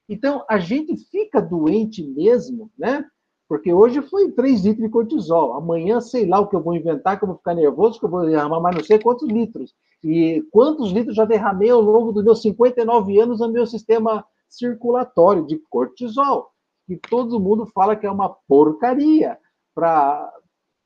Então, 0.07 0.43
a 0.49 0.59
gente 0.59 0.97
fica 1.09 1.41
doente 1.41 2.03
mesmo, 2.03 2.69
né? 2.77 3.05
Porque 3.47 3.73
hoje 3.73 4.01
foi 4.01 4.31
3 4.31 4.65
litros 4.65 4.85
de 4.85 4.89
cortisol. 4.89 5.53
Amanhã, 5.53 5.99
sei 5.99 6.25
lá 6.25 6.39
o 6.39 6.47
que 6.47 6.55
eu 6.55 6.61
vou 6.61 6.75
inventar, 6.75 7.17
que 7.17 7.23
eu 7.23 7.27
vou 7.27 7.37
ficar 7.37 7.53
nervoso, 7.53 7.99
que 7.99 8.05
eu 8.05 8.09
vou 8.09 8.25
derramar 8.25 8.59
mais 8.59 8.75
não 8.75 8.83
sei 8.83 8.99
quantos 8.99 9.29
litros. 9.29 9.73
E 10.03 10.41
quantos 10.51 10.91
litros 10.91 11.15
já 11.15 11.25
derramei 11.25 11.69
ao 11.69 11.81
longo 11.81 12.11
dos 12.11 12.23
meus 12.23 12.41
59 12.41 13.19
anos 13.19 13.39
no 13.39 13.51
meu 13.51 13.67
sistema 13.67 14.25
circulatório 14.49 15.45
de 15.45 15.57
cortisol. 15.69 16.49
Que 16.87 16.97
todo 16.97 17.39
mundo 17.39 17.65
fala 17.67 17.95
que 17.95 18.05
é 18.05 18.11
uma 18.11 18.29
porcaria 18.47 19.37
para 19.73 20.31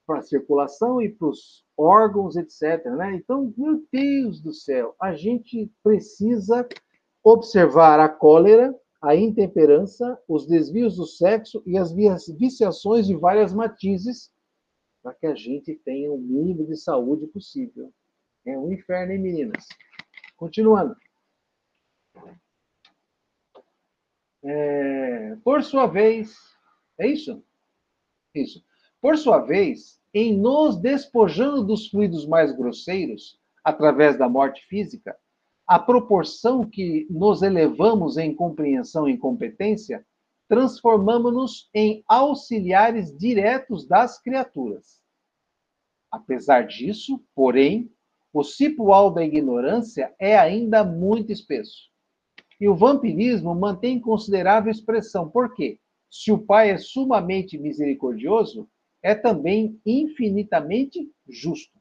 a 0.10 0.22
circulação 0.22 1.02
e 1.02 1.10
para 1.10 1.28
os 1.28 1.66
órgãos, 1.78 2.36
etc. 2.36 2.86
Né? 2.98 3.16
Então, 3.16 3.54
meu 3.58 3.84
Deus 3.92 4.42
do 4.42 4.54
céu, 4.54 4.96
a 5.00 5.14
gente 5.16 5.72
precisa 5.84 6.68
observar 7.24 8.00
a 8.00 8.08
cólera, 8.08 8.74
a 9.02 9.16
intemperança, 9.16 10.20
os 10.28 10.46
desvios 10.46 10.98
do 10.98 11.06
sexo 11.06 11.62
e 11.66 11.78
as 11.78 11.92
viciações 11.92 13.08
de 13.08 13.16
várias 13.16 13.54
matizes 13.54 14.32
para 15.02 15.14
que 15.14 15.28
a 15.28 15.36
gente 15.36 15.76
tenha 15.86 16.12
o 16.12 16.18
mínimo 16.18 16.66
de 16.66 16.76
saúde 16.76 17.28
possível. 17.28 17.94
É 18.46 18.58
um 18.58 18.72
inferno, 18.72 19.12
hein, 19.12 19.20
meninas? 19.20 19.68
Continuando. 20.36 20.96
É, 24.44 25.36
por 25.44 25.64
sua 25.64 25.88
vez, 25.88 26.36
é 27.00 27.08
isso? 27.08 27.44
Isso. 28.34 28.64
Por 29.02 29.18
sua 29.18 29.40
vez, 29.40 30.00
em 30.14 30.38
nos 30.38 30.78
despojando 30.78 31.64
dos 31.64 31.88
fluidos 31.90 32.26
mais 32.26 32.56
grosseiros, 32.56 33.40
através 33.64 34.18
da 34.18 34.30
morte 34.30 34.66
física, 34.66 35.18
a 35.68 35.80
proporção 35.80 36.64
que 36.64 37.08
nos 37.10 37.42
elevamos 37.42 38.18
em 38.18 38.34
compreensão 38.34 39.10
e 39.10 39.18
competência, 39.18 40.06
transformamos-nos 40.48 41.70
em 41.74 42.04
auxiliares 42.08 43.16
diretos 43.18 43.88
das 43.88 44.22
criaturas. 44.22 45.02
Apesar 46.12 46.68
disso, 46.68 47.20
porém, 47.34 47.92
o 48.32 48.44
cipual 48.44 49.12
da 49.12 49.24
ignorância 49.24 50.14
é 50.20 50.38
ainda 50.38 50.84
muito 50.84 51.32
espesso. 51.32 51.90
E 52.60 52.70
o 52.70 52.76
vampirismo 52.76 53.56
mantém 53.56 54.00
considerável 54.00 54.72
expressão. 54.72 55.30
Por 55.30 55.54
quê? 55.54 55.80
Se 56.10 56.32
o 56.32 56.38
Pai 56.38 56.70
é 56.70 56.78
sumamente 56.78 57.58
misericordioso, 57.58 58.70
é 59.06 59.14
também 59.14 59.80
infinitamente 59.86 61.08
justo. 61.30 61.80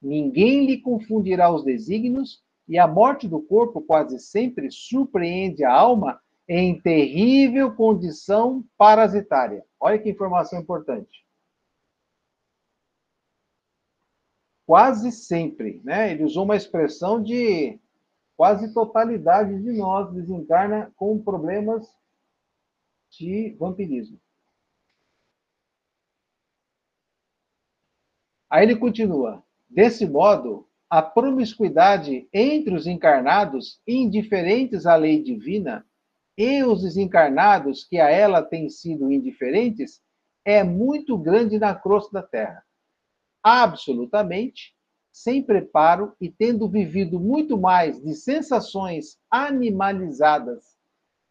Ninguém 0.00 0.64
lhe 0.64 0.80
confundirá 0.80 1.52
os 1.52 1.62
desígnios, 1.62 2.42
e 2.66 2.78
a 2.78 2.88
morte 2.88 3.28
do 3.28 3.38
corpo 3.42 3.82
quase 3.82 4.18
sempre 4.18 4.70
surpreende 4.70 5.62
a 5.62 5.70
alma 5.70 6.18
em 6.48 6.80
terrível 6.80 7.76
condição 7.76 8.64
parasitária. 8.78 9.62
Olha 9.78 9.98
que 9.98 10.08
informação 10.08 10.58
importante. 10.58 11.26
Quase 14.66 15.12
sempre, 15.12 15.82
né? 15.84 16.12
Ele 16.12 16.24
usou 16.24 16.44
uma 16.44 16.56
expressão 16.56 17.22
de 17.22 17.78
quase 18.38 18.72
totalidade 18.72 19.62
de 19.62 19.72
nós 19.72 20.10
desencarna 20.14 20.90
com 20.96 21.22
problemas 21.22 21.86
de 23.10 23.54
vampirismo. 23.60 24.18
Aí 28.54 28.62
ele 28.62 28.76
continua: 28.76 29.42
desse 29.68 30.06
modo, 30.06 30.68
a 30.88 31.02
promiscuidade 31.02 32.28
entre 32.32 32.72
os 32.72 32.86
encarnados, 32.86 33.80
indiferentes 33.84 34.86
à 34.86 34.94
lei 34.94 35.20
divina, 35.20 35.84
e 36.38 36.62
os 36.62 36.82
desencarnados 36.82 37.82
que 37.82 37.98
a 37.98 38.08
ela 38.08 38.42
têm 38.42 38.68
sido 38.68 39.10
indiferentes, 39.10 40.00
é 40.44 40.62
muito 40.62 41.18
grande 41.18 41.58
na 41.58 41.74
crosta 41.74 42.12
da 42.12 42.22
terra. 42.22 42.62
Absolutamente, 43.42 44.72
sem 45.10 45.42
preparo 45.42 46.12
e 46.20 46.30
tendo 46.30 46.68
vivido 46.68 47.18
muito 47.18 47.58
mais 47.58 48.00
de 48.00 48.14
sensações 48.14 49.18
animalizadas 49.28 50.76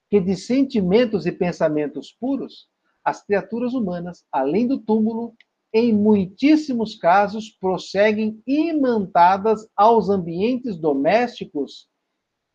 que 0.10 0.20
de 0.20 0.36
sentimentos 0.36 1.26
e 1.26 1.32
pensamentos 1.32 2.12
puros, 2.12 2.68
as 3.02 3.26
criaturas 3.26 3.74
humanas, 3.74 4.26
além 4.30 4.68
do 4.68 4.78
túmulo, 4.78 5.34
em 5.74 5.92
muitíssimos 5.92 6.96
casos, 6.96 7.50
prosseguem 7.50 8.42
imantadas 8.46 9.68
aos 9.76 10.08
ambientes 10.08 10.78
domésticos 10.78 11.90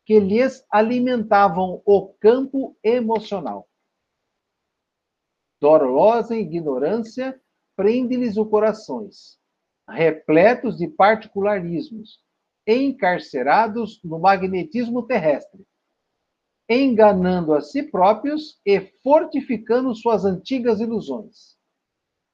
que 0.07 0.21
lhes 0.21 0.65
alimentavam 0.71 1.83
o 1.85 2.09
campo 2.21 2.79
emocional. 2.83 3.69
Dolorosa 5.61 6.37
ignorância 6.37 7.39
prende-lhes 7.77 8.37
o 8.37 8.47
corações, 8.47 9.37
repletos 9.89 10.79
de 10.79 10.87
particularismos, 10.87 12.21
encarcerados 12.65 14.01
no 14.05 14.21
magnetismo 14.21 15.03
terrestre, 15.07 15.67
enganando 16.69 17.53
a 17.53 17.61
si 17.61 17.83
próprios 17.83 18.61
e 18.65 18.81
fortificando 19.03 19.93
suas 19.95 20.25
antigas 20.25 20.81
ilusões. 20.81 21.58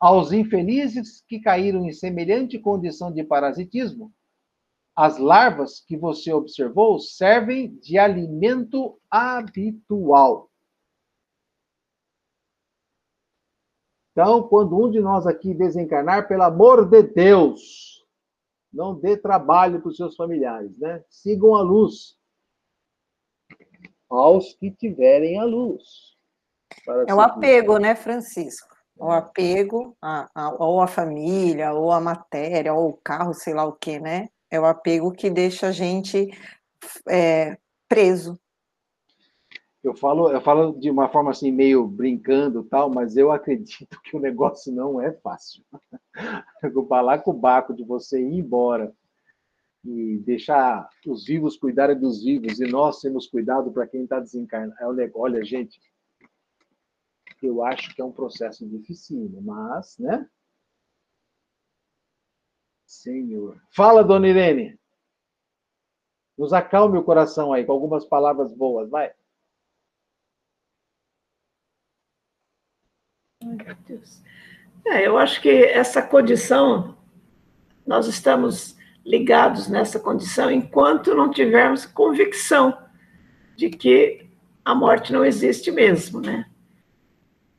Aos 0.05 0.33
infelizes 0.33 1.23
que 1.27 1.41
caíram 1.41 1.87
em 1.87 1.93
semelhante 1.95 2.59
condição 2.59 3.11
de 3.11 3.25
parasitismo, 3.25 4.13
as 4.95 5.17
larvas 5.17 5.81
que 5.81 5.97
você 5.97 6.31
observou 6.31 6.99
servem 6.99 7.75
de 7.77 7.97
alimento 7.97 9.01
habitual. 9.11 10.51
Então, 14.13 14.47
quando 14.47 14.79
um 14.79 14.91
de 14.91 15.01
nós 15.01 15.27
aqui 15.27 15.55
desencarnar, 15.55 16.29
pelo 16.29 16.43
amor 16.43 16.85
de 16.85 17.03
Deus, 17.03 18.07
não 18.71 18.95
dê 18.95 19.17
trabalho 19.17 19.81
para 19.81 19.89
os 19.89 19.97
seus 19.97 20.15
familiares, 20.15 20.77
né? 20.77 21.03
Sigam 21.09 21.57
a 21.57 21.63
luz. 21.63 22.21
Aos 24.11 24.53
que 24.53 24.71
tiverem 24.71 25.41
a 25.41 25.45
luz. 25.45 26.15
É 27.09 27.15
o 27.15 27.23
apego, 27.23 27.79
né, 27.79 27.95
Francisco? 27.95 28.74
O 28.97 29.11
apego 29.11 29.97
a, 30.01 30.55
ou 30.59 30.81
a 30.81 30.87
família, 30.87 31.73
ou 31.73 31.91
a 31.91 32.01
matéria, 32.01 32.73
ou 32.73 32.91
o 32.91 32.97
carro, 33.03 33.35
sei 33.35 33.53
lá 33.53 33.65
o 33.65 33.73
que, 33.73 33.99
né? 33.99 34.29
É 34.51 34.61
o 34.61 34.65
apego 34.65 35.11
que 35.11 35.29
deixa 35.29 35.69
a 35.69 35.73
gente 35.73 36.31
é, 37.09 37.59
preso. 37.89 38.39
Eu 39.83 39.95
falo, 39.95 40.31
eu 40.31 40.41
falo 40.41 40.73
de 40.73 40.91
uma 40.91 41.11
forma 41.11 41.31
assim, 41.31 41.51
meio 41.51 41.87
brincando 41.87 42.65
tal, 42.65 42.89
mas 42.89 43.17
eu 43.17 43.31
acredito 43.31 44.01
que 44.03 44.17
o 44.17 44.21
negócio 44.21 44.73
não 44.73 45.01
é 45.01 45.13
fácil. 45.13 45.63
O 46.75 46.83
balacobaco 46.83 47.75
de 47.75 47.85
você 47.85 48.19
ir 48.19 48.39
embora 48.39 48.95
e 49.85 50.17
deixar 50.25 50.89
os 51.07 51.27
vivos 51.27 51.59
cuidarem 51.59 51.99
dos 51.99 52.25
vivos 52.25 52.59
e 52.59 52.67
nós 52.67 53.01
temos 53.01 53.27
cuidado 53.27 53.71
para 53.71 53.87
quem 53.87 54.05
está 54.05 54.19
desencarnado. 54.19 55.01
É 55.01 55.11
olha, 55.15 55.45
gente, 55.45 55.79
eu 57.47 57.65
acho 57.65 57.95
que 57.95 58.01
é 58.01 58.05
um 58.05 58.13
processo 58.13 58.67
difícil, 58.69 59.31
mas, 59.43 59.99
né? 59.99 60.29
Senhor. 62.87 63.61
Fala, 63.71 64.05
dona 64.05 64.29
Irene. 64.29 64.79
Nos 66.37 66.53
acalme 66.53 66.99
o 66.99 67.05
coração 67.05 67.53
aí, 67.53 67.65
com 67.65 67.73
algumas 67.73 68.05
palavras 68.05 68.53
boas, 68.53 68.89
vai. 68.91 69.15
Ai, 73.43 73.57
meu 73.57 73.75
Deus. 73.87 74.23
É, 74.87 75.07
eu 75.07 75.17
acho 75.17 75.41
que 75.41 75.49
essa 75.49 76.03
condição, 76.03 76.97
nós 77.87 78.07
estamos 78.07 78.77
ligados 79.05 79.69
nessa 79.69 80.01
condição 80.01 80.51
enquanto 80.51 81.15
não 81.15 81.31
tivermos 81.31 81.87
convicção 81.87 82.77
de 83.57 83.71
que 83.71 84.31
a 84.65 84.75
morte 84.75 85.13
não 85.13 85.25
existe 85.25 85.71
mesmo, 85.71 86.21
né? 86.21 86.51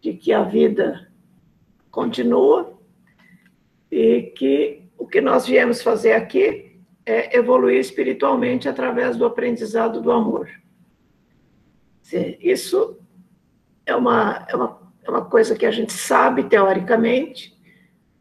De 0.06 0.14
que 0.14 0.32
a 0.32 0.44
vida 0.44 1.12
continua 1.90 2.78
e 3.90 4.22
que 4.38 4.84
o 5.00 5.08
que 5.08 5.20
nós 5.20 5.48
viemos 5.48 5.82
fazer 5.82 6.12
aqui 6.12 6.80
é 7.04 7.36
evoluir 7.36 7.80
espiritualmente 7.80 8.70
através 8.70 9.18
do 9.18 9.26
aprendizado 9.26 10.00
do 10.00 10.12
amor. 10.12 10.48
Isso 12.40 13.00
é 13.84 13.96
uma, 13.96 14.46
é 14.48 14.56
uma, 14.56 14.80
é 15.02 15.10
uma 15.10 15.26
coisa 15.26 15.56
que 15.56 15.66
a 15.66 15.72
gente 15.72 15.92
sabe 15.92 16.44
teoricamente, 16.44 17.60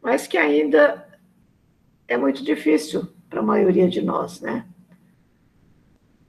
mas 0.01 0.25
que 0.25 0.39
ainda 0.39 1.07
é 2.07 2.17
muito 2.17 2.43
difícil 2.43 3.07
para 3.29 3.41
a 3.41 3.43
maioria 3.43 3.87
de 3.87 4.01
nós, 4.01 4.41
né? 4.41 4.65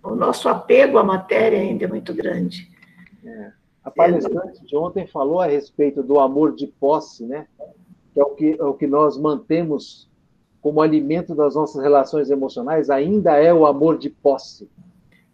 O 0.02 0.14
nosso 0.14 0.50
apego 0.50 0.98
à 0.98 1.02
matéria 1.02 1.58
ainda 1.58 1.86
é 1.86 1.88
muito 1.88 2.12
grande. 2.12 2.70
É. 3.24 3.65
A 3.86 3.90
palestrante 3.92 4.66
de 4.66 4.76
ontem 4.76 5.06
falou 5.06 5.40
a 5.40 5.46
respeito 5.46 6.02
do 6.02 6.18
amor 6.18 6.56
de 6.56 6.66
posse, 6.66 7.24
né? 7.24 7.46
Que 8.12 8.20
é 8.20 8.24
o 8.24 8.30
que, 8.30 8.56
é 8.58 8.64
o 8.64 8.74
que 8.74 8.84
nós 8.84 9.16
mantemos 9.16 10.10
como 10.60 10.82
alimento 10.82 11.36
das 11.36 11.54
nossas 11.54 11.80
relações 11.80 12.28
emocionais 12.28 12.90
ainda 12.90 13.36
é 13.36 13.54
o 13.54 13.64
amor 13.64 13.96
de 13.96 14.10
posse. 14.10 14.68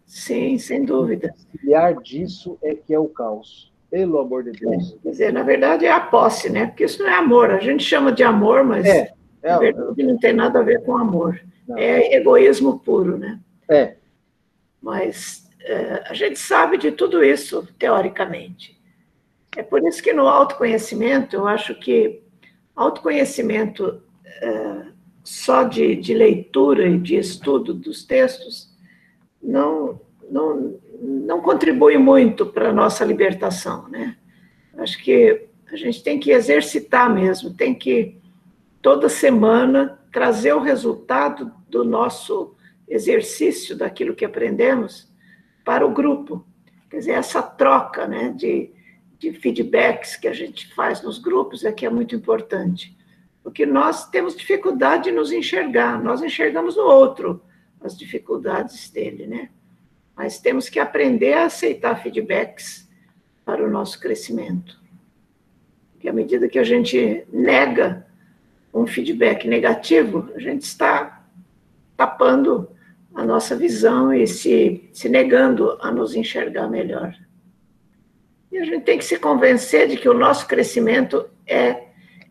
Sim, 0.05 0.59
sem 0.59 0.85
dúvida. 0.85 1.33
Criar 1.59 1.93
disso 1.93 2.55
é 2.61 2.75
que 2.75 2.93
é 2.93 2.99
o 2.99 3.07
caos. 3.07 3.73
Pelo 3.89 4.19
amor 4.19 4.43
de 4.43 4.51
Deus. 4.51 4.93
É, 4.93 4.97
quer 5.01 5.09
dizer, 5.09 5.33
na 5.33 5.41
verdade 5.41 5.87
é 5.87 5.91
a 5.91 6.01
posse, 6.01 6.51
né? 6.51 6.67
Porque 6.67 6.83
isso 6.83 7.01
não 7.01 7.09
é 7.09 7.15
amor. 7.15 7.49
A 7.49 7.59
gente 7.59 7.83
chama 7.83 8.11
de 8.11 8.21
amor, 8.21 8.63
mas 8.63 8.85
é, 8.85 9.11
é, 9.41 9.49
na 9.49 9.57
verdade 9.57 10.03
não 10.03 10.19
tem 10.19 10.33
nada 10.33 10.59
a 10.59 10.63
ver 10.63 10.83
com 10.83 10.95
amor. 10.95 11.41
Não. 11.67 11.75
É 11.75 12.13
egoísmo 12.13 12.77
puro, 12.77 13.17
né? 13.17 13.39
É. 13.67 13.95
Mas 14.79 15.42
a 16.05 16.13
gente 16.13 16.37
sabe 16.37 16.77
de 16.77 16.91
tudo 16.91 17.23
isso 17.23 17.67
teoricamente. 17.79 18.79
É 19.55 19.63
por 19.63 19.85
isso 19.85 20.01
que 20.01 20.13
no 20.13 20.27
autoconhecimento, 20.27 21.35
eu 21.35 21.47
acho 21.47 21.75
que 21.75 22.21
autoconhecimento 22.75 24.01
é, 24.25 24.85
só 25.23 25.63
de, 25.63 25.95
de 25.95 26.13
leitura 26.13 26.87
e 26.87 26.97
de 26.97 27.15
estudo 27.15 27.73
dos 27.73 28.03
textos 28.03 28.73
não, 29.41 30.01
não, 30.29 30.79
não 31.01 31.41
contribui 31.41 31.97
muito 31.97 32.45
para 32.45 32.69
a 32.69 32.73
nossa 32.73 33.05
libertação, 33.05 33.87
né? 33.89 34.17
Acho 34.77 35.01
que 35.03 35.47
a 35.71 35.75
gente 35.75 36.03
tem 36.03 36.19
que 36.19 36.31
exercitar 36.31 37.13
mesmo, 37.13 37.53
tem 37.53 37.73
que 37.73 38.17
toda 38.81 39.07
semana 39.07 39.99
trazer 40.11 40.53
o 40.53 40.59
resultado 40.59 41.51
do 41.69 41.83
nosso 41.83 42.55
exercício 42.87 43.77
daquilo 43.77 44.15
que 44.15 44.25
aprendemos 44.25 45.12
para 45.63 45.85
o 45.85 45.91
grupo. 45.91 46.45
Quer 46.89 46.97
dizer, 46.97 47.11
essa 47.11 47.41
troca 47.41 48.07
né, 48.07 48.29
de, 48.35 48.71
de 49.17 49.33
feedbacks 49.33 50.15
que 50.15 50.27
a 50.27 50.33
gente 50.33 50.73
faz 50.73 51.01
nos 51.01 51.17
grupos 51.17 51.63
é 51.63 51.71
que 51.71 51.85
é 51.85 51.89
muito 51.89 52.15
importante 52.15 52.95
porque 53.43 53.65
nós 53.65 54.09
temos 54.09 54.35
dificuldade 54.35 55.05
de 55.05 55.11
nos 55.11 55.31
enxergar, 55.31 56.01
nós 56.01 56.23
enxergamos 56.23 56.77
no 56.77 56.83
outro 56.83 57.41
as 57.81 57.97
dificuldades 57.97 58.89
dele, 58.89 59.27
né? 59.27 59.49
Mas 60.15 60.39
temos 60.39 60.69
que 60.69 60.79
aprender 60.79 61.33
a 61.33 61.45
aceitar 61.45 62.01
feedbacks 62.01 62.89
para 63.43 63.61
o 63.61 63.69
nosso 63.69 63.99
crescimento. 63.99 64.81
Porque 65.91 66.07
à 66.07 66.13
medida 66.13 66.47
que 66.47 66.57
a 66.57 66.63
gente 66.63 67.25
nega 67.33 68.07
um 68.73 68.87
feedback 68.87 69.45
negativo, 69.47 70.31
a 70.33 70.39
gente 70.39 70.61
está 70.61 71.25
tapando 71.97 72.69
a 73.13 73.25
nossa 73.25 73.55
visão 73.55 74.13
e 74.13 74.25
se, 74.25 74.89
se 74.91 75.07
negando 75.07 75.77
a 75.81 75.91
nos 75.91 76.15
enxergar 76.15 76.67
melhor. 76.67 77.15
E 78.51 78.57
a 78.57 78.65
gente 78.65 78.83
tem 78.83 78.97
que 78.97 79.05
se 79.05 79.17
convencer 79.17 79.87
de 79.87 79.97
que 79.97 80.09
o 80.09 80.13
nosso 80.13 80.47
crescimento 80.47 81.29
é 81.45 81.83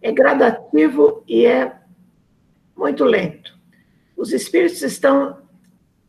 é 0.02 0.10
gradativo 0.10 1.22
e 1.28 1.46
é 1.46 1.76
muito 2.76 3.04
lento. 3.04 3.56
Os 4.16 4.32
espíritos 4.32 4.82
estão 4.82 5.40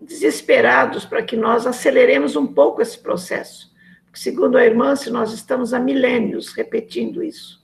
desesperados 0.02 1.06
para 1.06 1.22
que 1.22 1.38
nós 1.38 1.68
aceleremos 1.68 2.36
um 2.36 2.48
pouco 2.48 2.82
esse 2.82 2.98
processo. 2.98 3.72
Porque, 4.06 4.20
segundo 4.20 4.58
a 4.58 4.66
irmã, 4.66 4.96
se 4.96 5.12
nós 5.12 5.32
estamos 5.32 5.74
há 5.74 5.80
milênios 5.80 6.52
repetindo 6.54 7.24
isso. 7.24 7.64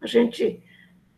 A 0.00 0.06
gente 0.06 0.62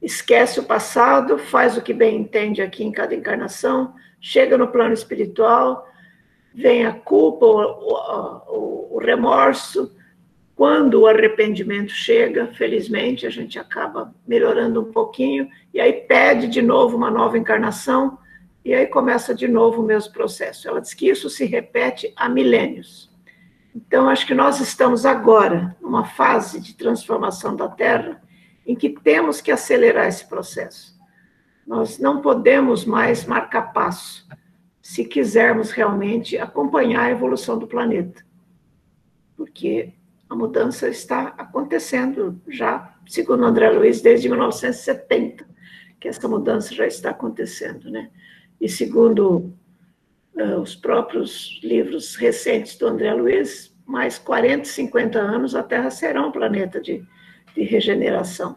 esquece 0.01 0.61
o 0.61 0.65
passado, 0.65 1.39
faz 1.39 1.77
o 1.77 1.83
que 1.83 1.93
bem 1.93 2.17
entende 2.17 2.63
aqui 2.63 2.85
em 2.85 2.93
cada 2.93 3.15
encarnação, 3.15 3.95
chega 4.21 4.57
no 4.57 4.69
plano 4.69 4.95
espiritual, 4.95 5.89
vem 6.55 6.87
a 6.87 6.93
culpa, 6.93 7.47
o, 7.47 7.57
o, 8.49 8.97
o 8.97 8.99
remorso, 8.99 9.93
Quando 10.57 11.03
o 11.03 11.07
arrependimento 11.07 11.93
chega, 11.93 12.47
felizmente, 12.55 13.27
a 13.27 13.31
gente 13.31 13.59
acaba 13.59 14.15
melhorando 14.27 14.81
um 14.81 14.91
pouquinho, 14.91 15.51
e 15.73 15.79
aí 15.79 15.93
pede 15.93 16.49
de 16.49 16.63
novo 16.63 16.97
uma 16.97 17.11
nova 17.11 17.37
encarnação, 17.37 18.19
e 18.65 18.73
aí 18.73 18.87
começa 18.87 19.35
de 19.35 19.47
novo 19.47 19.83
o 19.83 19.87
mesmo 19.87 20.15
processo. 20.15 20.67
Ela 20.67 20.81
diz 20.81 20.95
que 20.95 21.11
isso 21.11 21.29
se 21.29 21.45
repete 21.45 22.11
há 22.17 22.27
milênios. 22.27 23.15
Então, 23.75 24.09
acho 24.09 24.27
que 24.27 24.35
nós 24.35 24.59
estamos 24.59 25.05
agora 25.05 25.77
numa 25.79 26.07
fase 26.07 26.59
de 26.59 26.75
transformação 26.75 27.55
da 27.55 27.69
Terra 27.69 28.23
em 28.67 28.75
que 28.75 28.91
temos 28.91 29.41
que 29.41 29.53
acelerar 29.53 30.09
esse 30.09 30.27
processo. 30.27 30.97
Nós 31.67 31.99
não 31.99 32.21
podemos 32.21 32.85
mais 32.85 33.25
marcar 33.25 33.73
passo 33.73 34.27
se 34.83 35.05
quisermos 35.05 35.71
realmente 35.71 36.39
acompanhar 36.39 37.05
a 37.05 37.11
evolução 37.11 37.59
do 37.59 37.67
planeta. 37.67 38.25
Porque 39.37 39.93
a 40.29 40.35
mudança 40.35 40.89
está 40.89 41.35
acontecendo 41.39 42.41
já, 42.49 42.95
segundo 43.07 43.45
André 43.45 43.71
Luiz, 43.71 44.01
desde 44.01 44.29
1970, 44.29 45.47
que 45.99 46.09
essa 46.09 46.29
mudança 46.29 46.75
já 46.75 46.87
está 46.87 47.11
acontecendo, 47.11 47.91
né? 47.91 48.11
E 48.61 48.69
segundo 48.69 49.53
uh, 50.35 50.61
os 50.61 50.75
próprios 50.75 51.61
livros 51.63 52.17
recentes 52.17 52.77
do 52.77 52.87
André 52.87 53.13
Luiz, 53.13 53.75
mais 53.85 54.19
40, 54.19 54.65
50 54.65 55.19
anos 55.19 55.55
a 55.55 55.63
Terra 55.63 55.91
será 55.91 56.27
um 56.27 56.33
planeta 56.33 56.81
de, 56.81 57.07
de 57.57 57.64
regeneração. 57.64 58.57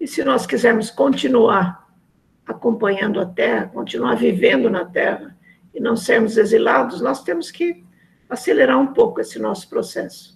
E 0.00 0.08
se 0.08 0.24
nós 0.24 0.46
quisermos 0.46 0.90
continuar 0.90 1.88
acompanhando 2.44 3.20
a 3.20 3.26
Terra, 3.26 3.68
continuar 3.68 4.16
vivendo 4.16 4.68
na 4.68 4.84
Terra 4.84 5.36
e 5.72 5.78
não 5.78 5.96
sermos 5.96 6.36
exilados, 6.36 7.00
nós 7.00 7.22
temos 7.22 7.50
que 7.50 7.84
acelerar 8.28 8.80
um 8.80 8.88
pouco 8.88 9.20
esse 9.20 9.38
nosso 9.38 9.68
processo 9.68 10.34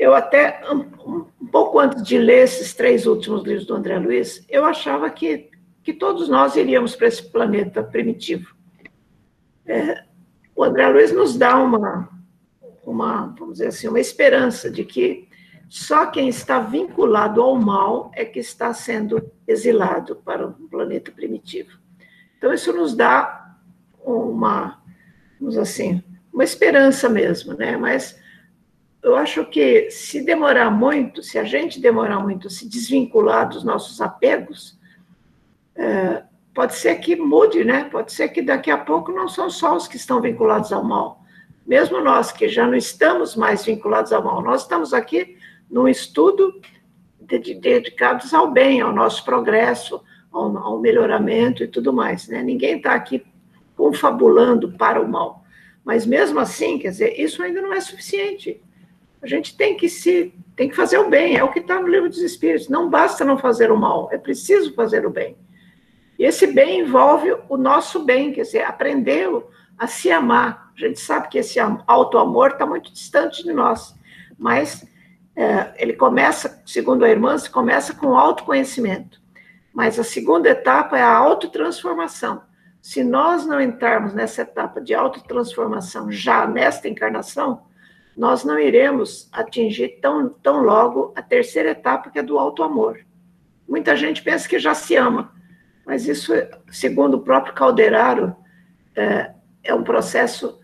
eu 0.00 0.14
até, 0.14 0.62
um, 0.72 1.24
um, 1.40 1.46
pouco 1.46 1.78
antes 1.78 2.02
de 2.02 2.16
ler 2.16 2.44
esses 2.44 2.72
três 2.74 3.06
últimos 3.06 3.44
livros 3.44 3.66
do 3.66 3.74
André 3.74 3.98
Luiz, 3.98 4.44
eu 4.48 4.64
achava 4.64 5.10
que, 5.10 5.50
que 5.82 5.92
todos 5.92 6.28
nós 6.28 6.56
iríamos 6.56 6.96
para 6.96 7.08
esse 7.08 7.22
planeta 7.22 7.82
primitivo. 7.82 8.54
É, 9.66 10.04
o 10.56 10.64
André 10.64 10.88
Luiz 10.88 11.12
nos 11.12 11.36
dá 11.36 11.56
uma, 11.58 12.08
uma, 12.84 13.34
vamos 13.38 13.54
dizer 13.54 13.68
assim, 13.68 13.88
uma 13.88 14.00
esperança 14.00 14.70
de 14.70 14.84
que 14.84 15.28
só 15.70 16.06
quem 16.06 16.28
está 16.28 16.58
vinculado 16.58 17.40
ao 17.40 17.54
mal 17.54 18.10
é 18.16 18.24
que 18.24 18.40
está 18.40 18.74
sendo 18.74 19.30
exilado 19.46 20.16
para 20.16 20.44
o 20.44 20.52
planeta 20.68 21.12
primitivo. 21.12 21.78
Então, 22.36 22.52
isso 22.52 22.72
nos 22.72 22.92
dá 22.92 23.54
uma, 24.04 24.82
vamos 25.38 25.56
assim, 25.56 26.02
uma 26.34 26.42
esperança 26.42 27.08
mesmo, 27.08 27.54
né? 27.54 27.76
Mas 27.76 28.18
eu 29.00 29.14
acho 29.14 29.44
que 29.46 29.88
se 29.92 30.20
demorar 30.20 30.72
muito, 30.72 31.22
se 31.22 31.38
a 31.38 31.44
gente 31.44 31.80
demorar 31.80 32.18
muito 32.18 32.50
se 32.50 32.68
desvincular 32.68 33.48
dos 33.48 33.62
nossos 33.62 34.00
apegos, 34.00 34.76
é, 35.76 36.24
pode 36.52 36.74
ser 36.74 36.96
que 36.96 37.14
mude, 37.14 37.62
né? 37.62 37.84
Pode 37.84 38.12
ser 38.12 38.28
que 38.30 38.42
daqui 38.42 38.72
a 38.72 38.78
pouco 38.78 39.12
não 39.12 39.28
são 39.28 39.48
só 39.48 39.76
os 39.76 39.86
que 39.86 39.96
estão 39.96 40.20
vinculados 40.20 40.72
ao 40.72 40.82
mal. 40.82 41.22
Mesmo 41.64 42.00
nós 42.00 42.32
que 42.32 42.48
já 42.48 42.66
não 42.66 42.74
estamos 42.74 43.36
mais 43.36 43.64
vinculados 43.64 44.12
ao 44.12 44.24
mal, 44.24 44.42
nós 44.42 44.62
estamos 44.62 44.92
aqui 44.92 45.38
num 45.70 45.88
estudo 45.88 46.60
dedicados 47.20 48.34
ao 48.34 48.50
bem, 48.50 48.80
ao 48.80 48.92
nosso 48.92 49.24
progresso, 49.24 50.02
ao, 50.32 50.56
ao 50.58 50.80
melhoramento 50.80 51.62
e 51.62 51.68
tudo 51.68 51.92
mais, 51.92 52.28
né? 52.28 52.42
Ninguém 52.42 52.78
está 52.78 52.94
aqui 52.94 53.24
confabulando 53.76 54.72
para 54.72 55.00
o 55.00 55.08
mal. 55.08 55.44
Mas 55.84 56.04
mesmo 56.04 56.40
assim, 56.40 56.78
quer 56.78 56.88
dizer, 56.88 57.20
isso 57.20 57.42
ainda 57.42 57.62
não 57.62 57.72
é 57.72 57.80
suficiente 57.80 58.60
a 59.22 59.26
gente 59.26 59.56
tem 59.56 59.76
que 59.76 59.88
se 59.88 60.32
tem 60.56 60.68
que 60.68 60.76
fazer 60.76 60.98
o 60.98 61.08
bem, 61.08 61.36
é 61.36 61.44
o 61.44 61.50
que 61.50 61.58
está 61.58 61.80
no 61.80 61.88
livro 61.88 62.08
dos 62.08 62.18
Espíritos. 62.18 62.68
Não 62.68 62.90
basta 62.90 63.24
não 63.24 63.38
fazer 63.38 63.70
o 63.70 63.76
mal, 63.76 64.08
é 64.12 64.18
preciso 64.18 64.74
fazer 64.74 65.06
o 65.06 65.10
bem. 65.10 65.36
E 66.18 66.24
esse 66.24 66.46
bem 66.46 66.80
envolve 66.80 67.34
o 67.48 67.56
nosso 67.56 68.04
bem, 68.04 68.32
quer 68.32 68.42
dizer, 68.42 68.62
aprender 68.62 69.28
a 69.78 69.86
se 69.86 70.10
amar. 70.10 70.70
A 70.76 70.80
gente 70.80 71.00
sabe 71.00 71.28
que 71.28 71.38
esse 71.38 71.58
auto-amor 71.86 72.50
está 72.50 72.66
muito 72.66 72.92
distante 72.92 73.42
de 73.42 73.52
nós, 73.52 73.94
mas 74.38 74.86
é, 75.36 75.72
ele 75.76 75.94
começa, 75.94 76.62
segundo 76.66 77.04
a 77.04 77.08
irmã, 77.08 77.36
se 77.38 77.50
começa 77.50 77.94
com 77.94 78.16
autoconhecimento. 78.16 79.20
Mas 79.72 79.98
a 79.98 80.04
segunda 80.04 80.48
etapa 80.48 80.98
é 80.98 81.02
a 81.02 81.16
autotransformação. 81.16 82.42
Se 82.82 83.04
nós 83.04 83.46
não 83.46 83.60
entrarmos 83.60 84.14
nessa 84.14 84.42
etapa 84.42 84.80
de 84.80 84.94
autotransformação 84.94 86.10
já 86.10 86.46
nesta 86.46 86.88
encarnação, 86.88 87.62
nós 88.16 88.44
não 88.44 88.58
iremos 88.58 89.28
atingir 89.32 90.00
tão, 90.00 90.28
tão 90.28 90.62
logo 90.62 91.12
a 91.16 91.22
terceira 91.22 91.70
etapa, 91.70 92.10
que 92.10 92.18
é 92.18 92.22
do 92.22 92.38
auto-amor. 92.38 93.00
Muita 93.68 93.96
gente 93.96 94.22
pensa 94.22 94.48
que 94.48 94.58
já 94.58 94.74
se 94.74 94.96
ama, 94.96 95.32
mas 95.86 96.06
isso, 96.06 96.32
segundo 96.70 97.14
o 97.14 97.20
próprio 97.20 97.54
Calderaro, 97.54 98.36
é, 98.96 99.32
é 99.62 99.74
um 99.74 99.82
processo 99.82 100.59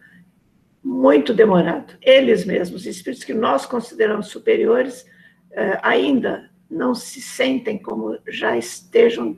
muito 0.86 1.34
demorado. 1.34 1.98
Eles 2.00 2.44
mesmos, 2.44 2.82
os 2.82 2.86
espíritos 2.86 3.24
que 3.24 3.34
nós 3.34 3.66
consideramos 3.66 4.28
superiores, 4.28 5.04
é, 5.50 5.80
ainda 5.82 6.48
não 6.70 6.94
se 6.94 7.20
sentem 7.20 7.76
como 7.76 8.16
já 8.28 8.56
estejam, 8.56 9.36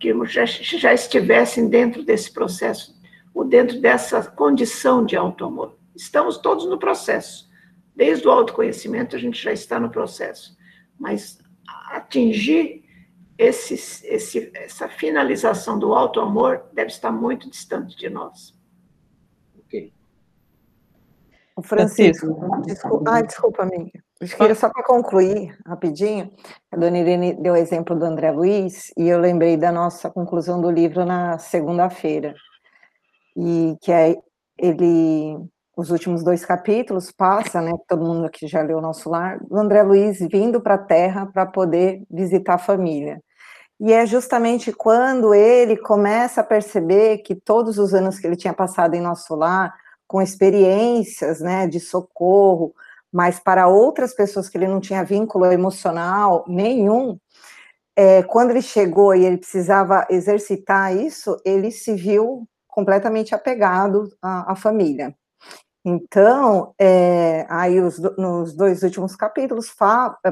que 0.00 0.12
já, 0.24 0.44
já 0.44 0.92
estivessem 0.92 1.68
dentro 1.68 2.02
desse 2.02 2.32
processo, 2.32 3.00
ou 3.32 3.44
dentro 3.44 3.80
dessa 3.80 4.20
condição 4.24 5.06
de 5.06 5.16
auto-amor. 5.16 5.78
Estamos 5.94 6.36
todos 6.38 6.66
no 6.66 6.78
processo. 6.78 7.48
Desde 7.94 8.26
o 8.26 8.30
autoconhecimento, 8.32 9.14
a 9.14 9.20
gente 9.20 9.40
já 9.40 9.52
está 9.52 9.78
no 9.78 9.88
processo. 9.88 10.56
Mas 10.98 11.38
atingir 11.90 12.84
esse, 13.38 13.74
esse, 14.04 14.50
essa 14.52 14.88
finalização 14.88 15.78
do 15.78 15.94
auto-amor 15.94 16.64
deve 16.72 16.90
estar 16.90 17.12
muito 17.12 17.48
distante 17.48 17.96
de 17.96 18.10
nós. 18.10 18.52
Ok. 19.60 19.92
O 21.56 21.62
Francisco, 21.62 22.60
desculpa, 22.66 23.10
ah, 23.10 23.22
desculpa, 23.22 23.62
amiga. 23.62 23.98
Queria 24.20 24.54
só 24.54 24.68
para 24.68 24.84
concluir 24.84 25.56
rapidinho, 25.66 26.30
a 26.70 26.76
dona 26.76 26.98
Irene 26.98 27.32
deu 27.32 27.54
o 27.54 27.56
exemplo 27.56 27.96
do 27.98 28.04
André 28.04 28.30
Luiz, 28.30 28.92
e 28.96 29.08
eu 29.08 29.18
lembrei 29.18 29.56
da 29.56 29.72
nossa 29.72 30.10
conclusão 30.10 30.60
do 30.60 30.70
livro 30.70 31.06
na 31.06 31.38
segunda-feira, 31.38 32.34
e 33.34 33.74
que 33.80 33.90
é 33.90 34.16
ele 34.58 35.38
os 35.76 35.90
últimos 35.90 36.24
dois 36.24 36.44
capítulos, 36.44 37.12
passa, 37.12 37.60
né, 37.60 37.72
todo 37.86 38.04
mundo 38.04 38.24
aqui 38.24 38.46
já 38.46 38.62
leu 38.62 38.78
o 38.78 38.80
nosso 38.82 39.10
lar, 39.10 39.38
do 39.40 39.58
André 39.58 39.82
Luiz 39.82 40.18
vindo 40.20 40.60
para 40.60 40.74
a 40.74 40.78
Terra 40.78 41.26
para 41.26 41.44
poder 41.44 42.02
visitar 42.10 42.54
a 42.54 42.58
família. 42.58 43.20
E 43.78 43.92
é 43.92 44.06
justamente 44.06 44.72
quando 44.72 45.34
ele 45.34 45.76
começa 45.76 46.40
a 46.40 46.44
perceber 46.44 47.18
que 47.18 47.34
todos 47.34 47.78
os 47.78 47.92
anos 47.92 48.18
que 48.18 48.26
ele 48.26 48.36
tinha 48.36 48.54
passado 48.54 48.94
em 48.94 49.02
nosso 49.02 49.34
lar, 49.34 49.74
com 50.06 50.22
experiências, 50.22 51.40
né, 51.40 51.66
de 51.66 51.80
socorro, 51.80 52.74
mas 53.12 53.38
para 53.38 53.68
outras 53.68 54.14
pessoas 54.14 54.48
que 54.48 54.58
ele 54.58 54.68
não 54.68 54.80
tinha 54.80 55.04
vínculo 55.04 55.46
emocional 55.46 56.44
nenhum, 56.46 57.18
é, 57.96 58.22
quando 58.22 58.50
ele 58.50 58.62
chegou 58.62 59.14
e 59.14 59.24
ele 59.24 59.38
precisava 59.38 60.06
exercitar 60.10 60.94
isso, 60.94 61.40
ele 61.44 61.70
se 61.70 61.94
viu 61.94 62.46
completamente 62.68 63.34
apegado 63.34 64.10
à, 64.20 64.52
à 64.52 64.56
família. 64.56 65.14
Então, 65.88 66.74
é, 66.78 67.46
aí 67.48 67.80
os, 67.80 67.98
nos 68.18 68.52
dois 68.52 68.82
últimos 68.82 69.14
capítulos 69.14 69.72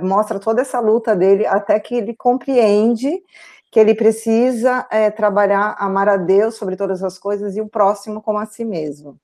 mostra 0.02 0.40
toda 0.40 0.60
essa 0.60 0.80
luta 0.80 1.14
dele 1.14 1.46
até 1.46 1.78
que 1.78 1.94
ele 1.94 2.14
compreende 2.14 3.22
que 3.70 3.80
ele 3.80 3.94
precisa 3.94 4.86
é, 4.90 5.10
trabalhar, 5.10 5.74
amar 5.78 6.08
a 6.08 6.16
Deus 6.16 6.56
sobre 6.56 6.76
todas 6.76 7.02
as 7.02 7.18
coisas 7.18 7.56
e 7.56 7.60
o 7.60 7.68
próximo 7.68 8.20
como 8.20 8.38
a 8.38 8.46
si 8.46 8.64
mesmo. 8.64 9.18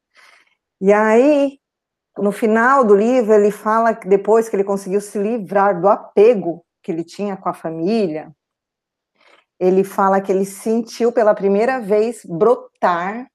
E 0.80 0.92
aí, 0.92 1.58
no 2.16 2.32
final 2.32 2.84
do 2.84 2.94
livro, 2.94 3.32
ele 3.32 3.50
fala 3.50 3.94
que 3.94 4.08
depois 4.08 4.48
que 4.48 4.56
ele 4.56 4.64
conseguiu 4.64 5.00
se 5.00 5.18
livrar 5.18 5.80
do 5.80 5.88
apego 5.88 6.64
que 6.82 6.90
ele 6.90 7.04
tinha 7.04 7.36
com 7.36 7.48
a 7.48 7.54
família, 7.54 8.34
ele 9.58 9.84
fala 9.84 10.20
que 10.20 10.32
ele 10.32 10.46
sentiu 10.46 11.12
pela 11.12 11.34
primeira 11.34 11.78
vez 11.80 12.24
brotar 12.24 13.26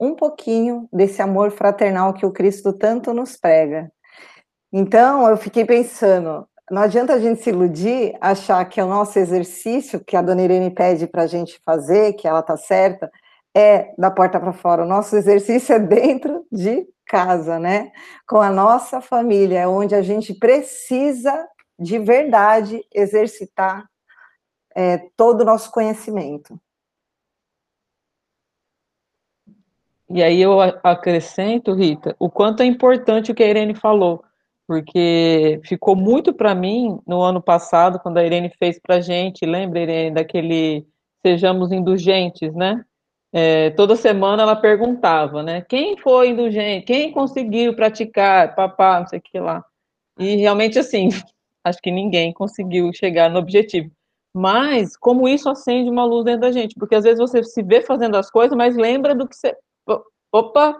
um 0.00 0.14
pouquinho 0.14 0.88
desse 0.92 1.20
amor 1.20 1.50
fraternal 1.50 2.14
que 2.14 2.24
o 2.24 2.30
Cristo 2.30 2.72
tanto 2.72 3.12
nos 3.12 3.36
prega. 3.36 3.90
Então, 4.72 5.28
eu 5.28 5.36
fiquei 5.36 5.64
pensando, 5.64 6.46
não 6.70 6.82
adianta 6.82 7.14
a 7.14 7.18
gente 7.18 7.42
se 7.42 7.50
iludir, 7.50 8.16
achar 8.20 8.64
que 8.66 8.78
é 8.78 8.84
o 8.84 8.88
nosso 8.88 9.18
exercício, 9.18 10.04
que 10.04 10.16
a 10.16 10.22
dona 10.22 10.42
Irene 10.42 10.70
pede 10.70 11.08
para 11.08 11.22
a 11.22 11.26
gente 11.26 11.60
fazer, 11.64 12.12
que 12.12 12.28
ela 12.28 12.40
está 12.40 12.56
certa, 12.56 13.10
é 13.56 13.94
da 13.98 14.10
porta 14.10 14.38
para 14.38 14.52
fora. 14.52 14.82
O 14.84 14.88
nosso 14.88 15.16
exercício 15.16 15.74
é 15.74 15.78
dentro 15.78 16.46
de 16.50 16.86
casa, 17.06 17.58
né? 17.58 17.90
Com 18.26 18.40
a 18.40 18.50
nossa 18.50 19.00
família, 19.00 19.60
é 19.60 19.66
onde 19.66 19.94
a 19.94 20.02
gente 20.02 20.34
precisa 20.34 21.48
de 21.78 21.98
verdade 21.98 22.80
exercitar 22.94 23.88
é, 24.74 24.98
todo 25.16 25.40
o 25.40 25.44
nosso 25.44 25.70
conhecimento. 25.70 26.58
E 30.10 30.22
aí 30.22 30.40
eu 30.40 30.58
acrescento, 30.60 31.74
Rita, 31.74 32.16
o 32.18 32.30
quanto 32.30 32.62
é 32.62 32.66
importante 32.66 33.30
o 33.30 33.34
que 33.34 33.42
a 33.42 33.48
Irene 33.48 33.74
falou, 33.74 34.24
porque 34.66 35.60
ficou 35.64 35.94
muito 35.94 36.32
para 36.32 36.54
mim 36.54 36.98
no 37.06 37.20
ano 37.20 37.42
passado, 37.42 37.98
quando 38.00 38.16
a 38.16 38.24
Irene 38.24 38.50
fez 38.58 38.78
para 38.80 39.00
gente, 39.00 39.44
lembra, 39.44 39.80
Irene, 39.80 40.14
daquele 40.14 40.86
Sejamos 41.20 41.72
Indulgentes, 41.72 42.54
né? 42.54 42.84
É, 43.32 43.70
toda 43.70 43.94
semana 43.94 44.42
ela 44.42 44.56
perguntava, 44.56 45.42
né? 45.42 45.60
Quem 45.62 45.96
foi 45.98 46.30
indulgente? 46.30 46.86
Quem 46.86 47.12
conseguiu 47.12 47.74
praticar? 47.74 48.54
Papá, 48.54 49.00
não 49.00 49.06
sei 49.06 49.18
o 49.18 49.22
que 49.22 49.38
lá. 49.38 49.62
E 50.18 50.36
realmente, 50.36 50.78
assim, 50.78 51.08
acho 51.62 51.78
que 51.80 51.90
ninguém 51.90 52.32
conseguiu 52.32 52.90
chegar 52.92 53.30
no 53.30 53.38
objetivo. 53.38 53.90
Mas, 54.34 54.96
como 54.96 55.28
isso 55.28 55.48
acende 55.48 55.90
uma 55.90 56.04
luz 56.04 56.24
dentro 56.24 56.42
da 56.42 56.52
gente, 56.52 56.74
porque 56.74 56.94
às 56.94 57.04
vezes 57.04 57.18
você 57.18 57.42
se 57.42 57.62
vê 57.62 57.82
fazendo 57.82 58.16
as 58.16 58.30
coisas, 58.30 58.56
mas 58.56 58.76
lembra 58.76 59.14
do 59.14 59.28
que 59.28 59.36
você. 59.36 59.56
Opa, 60.32 60.76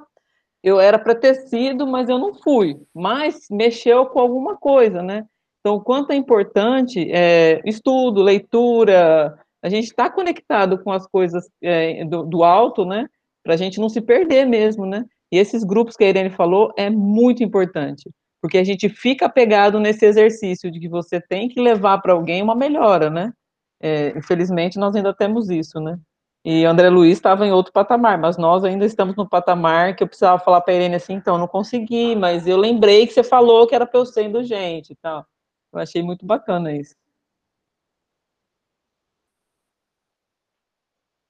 eu 0.63 0.81
era 0.81 0.99
para 0.99 1.15
ter 1.15 1.35
sido, 1.35 1.87
mas 1.87 2.09
eu 2.09 2.19
não 2.19 2.35
fui. 2.35 2.81
Mas 2.95 3.47
mexeu 3.51 4.07
com 4.07 4.21
alguma 4.21 4.57
coisa, 4.57 5.03
né? 5.03 5.25
Então, 5.61 5.77
o 5.77 5.81
quanto 5.81 6.13
é 6.13 6.17
importante 6.17 7.11
é, 7.11 7.61
estudo, 7.65 8.23
leitura, 8.23 9.39
a 9.63 9.69
gente 9.69 9.85
está 9.85 10.09
conectado 10.11 10.79
com 10.83 10.93
as 10.93 11.07
coisas 11.07 11.49
é, 11.63 12.05
do, 12.05 12.25
do, 12.25 12.45
alto, 12.45 12.85
né? 12.85 13.09
Para 13.43 13.55
a 13.55 13.57
gente 13.57 13.81
não 13.81 13.89
se 13.89 14.01
perder 14.01 14.47
mesmo, 14.47 14.87
né? 14.87 15.05
E 15.33 15.39
esses 15.39 15.65
grupos 15.65 15.97
que 15.97 16.05
a 16.05 16.09
Irene 16.09 16.31
falou 16.31 16.73
é 16.77 16.89
muito 16.89 17.43
importante, 17.43 18.11
porque 18.41 18.59
a 18.59 18.65
gente 18.65 18.89
fica 18.89 19.29
pegado 19.29 19.81
nesse 19.81 20.07
exercício 20.07 20.71
de 20.71 20.81
que 20.81 20.89
você 20.89 21.21
tem 21.21 21.49
que 21.49 21.61
levar 21.61 21.99
para 21.99 22.13
alguém 22.13 22.43
uma 22.43 22.55
melhora, 22.55 23.11
né? 23.11 23.33
É, 23.81 24.17
infelizmente, 24.17 24.79
nós 24.79 24.95
ainda 24.95 25.15
temos 25.15 25.51
isso, 25.51 25.81
né? 25.81 25.99
E 26.45 26.65
André 26.65 26.89
Luiz 26.89 27.19
estava 27.19 27.47
em 27.47 27.53
outro 27.53 27.73
patamar, 27.73 28.17
mas 28.17 28.39
nós 28.39 28.65
ainda 28.65 28.87
estamos 28.87 29.17
no 29.17 29.29
patamar 29.29 29.95
que 29.95 30.03
eu 30.03 30.09
precisava 30.09 30.39
falar 30.43 30.61
para 30.61 30.73
a 30.73 30.77
Irene 30.77 30.95
assim, 30.95 31.15
então, 31.15 31.37
não 31.37 31.49
consegui, 31.49 32.15
mas 32.17 32.47
eu 32.47 32.57
lembrei 32.57 33.07
que 33.07 33.13
você 33.13 33.23
falou 33.23 33.67
que 33.67 33.75
era 33.75 33.87
para 33.87 34.01
eu 34.01 34.07
ser 34.07 34.25
indulgente 34.25 34.93
e 34.93 34.97
tal. 34.97 35.27
Eu 35.73 35.81
achei 35.81 36.03
muito 36.03 36.25
bacana 36.25 36.73
isso. 36.73 36.95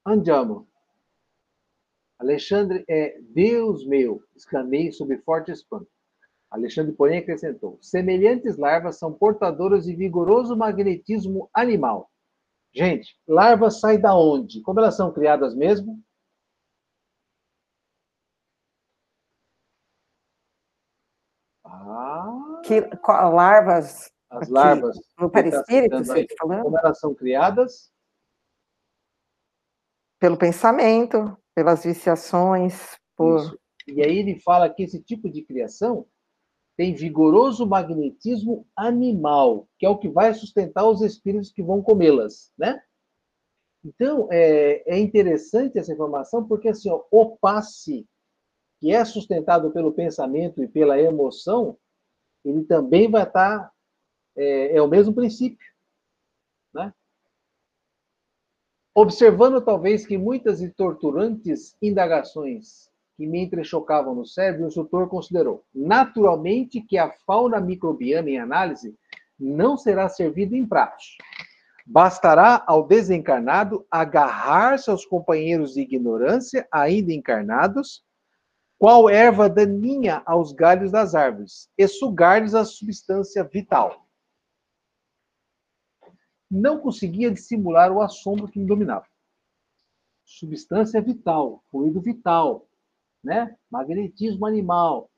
Andiamo. 0.09 0.67
Alexandre 2.19 2.83
é 2.89 3.21
Deus 3.21 3.87
meu, 3.87 4.23
exclamei 4.35 4.91
sob 4.91 5.17
forte 5.19 5.53
espanto. 5.53 5.87
Alexandre, 6.51 6.93
porém, 6.95 7.19
acrescentou: 7.19 7.79
semelhantes 7.83 8.57
larvas 8.57 8.99
são 8.99 9.13
portadoras 9.13 9.85
de 9.85 9.95
vigoroso 9.95 10.57
magnetismo 10.57 11.51
animal. 11.53 12.11
Gente, 12.73 13.19
larvas 13.27 13.81
saem 13.81 14.01
da 14.01 14.17
onde? 14.17 14.63
Como 14.63 14.81
elas 14.81 14.97
são 14.97 15.13
criadas 15.13 15.55
mesmo? 15.55 16.03
Ah, 21.65 22.63
que, 22.65 22.81
larvas. 23.07 24.11
As 24.31 24.49
larvas. 24.49 24.99
No 25.19 25.31
perispírito, 25.31 25.99
você 25.99 26.21
está 26.21 26.35
falando? 26.39 26.63
Como 26.63 26.79
elas 26.79 26.99
são 26.99 27.15
criadas? 27.15 27.93
Pelo 30.19 30.37
pensamento, 30.37 31.37
pelas 31.55 31.85
viciações, 31.85 32.97
por. 33.17 33.41
Isso. 33.41 33.59
E 33.87 34.03
aí 34.03 34.19
ele 34.19 34.39
fala 34.41 34.69
que 34.69 34.83
esse 34.83 35.03
tipo 35.03 35.31
de 35.31 35.43
criação 35.43 36.07
tem 36.77 36.95
vigoroso 36.95 37.67
magnetismo 37.67 38.65
animal, 38.77 39.69
que 39.79 39.85
é 39.85 39.89
o 39.89 39.99
que 39.99 40.09
vai 40.09 40.33
sustentar 40.33 40.87
os 40.87 41.03
espíritos 41.03 41.51
que 41.51 41.63
vão 41.63 41.83
comê-las, 41.83 42.53
né? 42.57 42.81
Então, 43.85 44.29
é, 44.31 44.85
é, 44.87 44.99
interessante 44.99 45.79
essa 45.79 45.93
informação, 45.93 46.47
porque 46.47 46.69
assim, 46.69 46.91
ó, 46.91 47.05
o 47.11 47.37
passe, 47.37 48.07
que 48.81 48.93
é 48.93 49.05
sustentado 49.05 49.73
pelo 49.73 49.93
pensamento 49.93 50.63
e 50.63 50.69
pela 50.69 51.01
emoção, 51.01 51.77
ele 52.45 52.65
também 52.65 53.11
vai 53.11 53.25
estar, 53.25 53.59
tá, 53.59 53.73
é, 54.37 54.77
é 54.77 54.83
o 54.83 54.87
mesmo 54.87 55.13
princípio, 55.13 55.67
né? 56.73 56.93
Observando 59.01 59.61
talvez 59.61 60.05
que 60.05 60.19
muitas 60.19 60.61
e 60.61 60.69
torturantes 60.69 61.77
indagações 61.81 62.91
que 63.17 63.29
me 63.29 63.45
entrechocavam 63.45 64.13
no 64.13 64.27
cérebro, 64.27 64.65
o 64.65 64.67
instrutor 64.67 65.09
considerou 65.09 65.63
naturalmente 65.73 66.81
que 66.81 66.99
a 66.99 67.09
fauna 67.25 67.61
microbiana 67.61 68.29
em 68.29 68.41
análise 68.41 68.99
não 69.39 69.77
será 69.77 70.09
servida 70.09 70.57
em 70.57 70.67
pratos. 70.67 71.17
Bastará 71.87 72.65
ao 72.67 72.89
desencarnado 72.89 73.87
agarrar-se 73.89 74.91
aos 74.91 75.07
companheiros 75.07 75.75
de 75.75 75.83
ignorância, 75.83 76.67
ainda 76.69 77.13
encarnados, 77.13 78.03
qual 78.81 79.09
erva 79.09 79.49
daninha 79.49 80.23
aos 80.27 80.51
galhos 80.51 80.91
das 80.91 81.15
árvores, 81.15 81.69
e 81.79 81.87
sugar-lhes 81.87 82.53
a 82.53 82.65
substância 82.65 83.45
vital 83.45 84.08
não 86.51 86.79
conseguia 86.79 87.31
dissimular 87.31 87.93
o 87.93 88.01
assombro 88.01 88.49
que 88.49 88.59
me 88.59 88.67
dominava. 88.67 89.07
Substância 90.25 91.01
vital, 91.01 91.63
fluido 91.71 92.01
vital, 92.01 92.67
né? 93.23 93.57
Magnetismo 93.71 94.47
animal. 94.47 95.11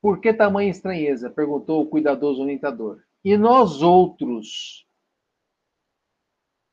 Por 0.00 0.20
que 0.20 0.34
tamanha 0.34 0.70
estranheza? 0.70 1.30
perguntou 1.30 1.82
o 1.82 1.88
cuidadoso 1.88 2.42
orientador. 2.42 3.02
E 3.24 3.36
nós 3.36 3.82
outros, 3.82 4.84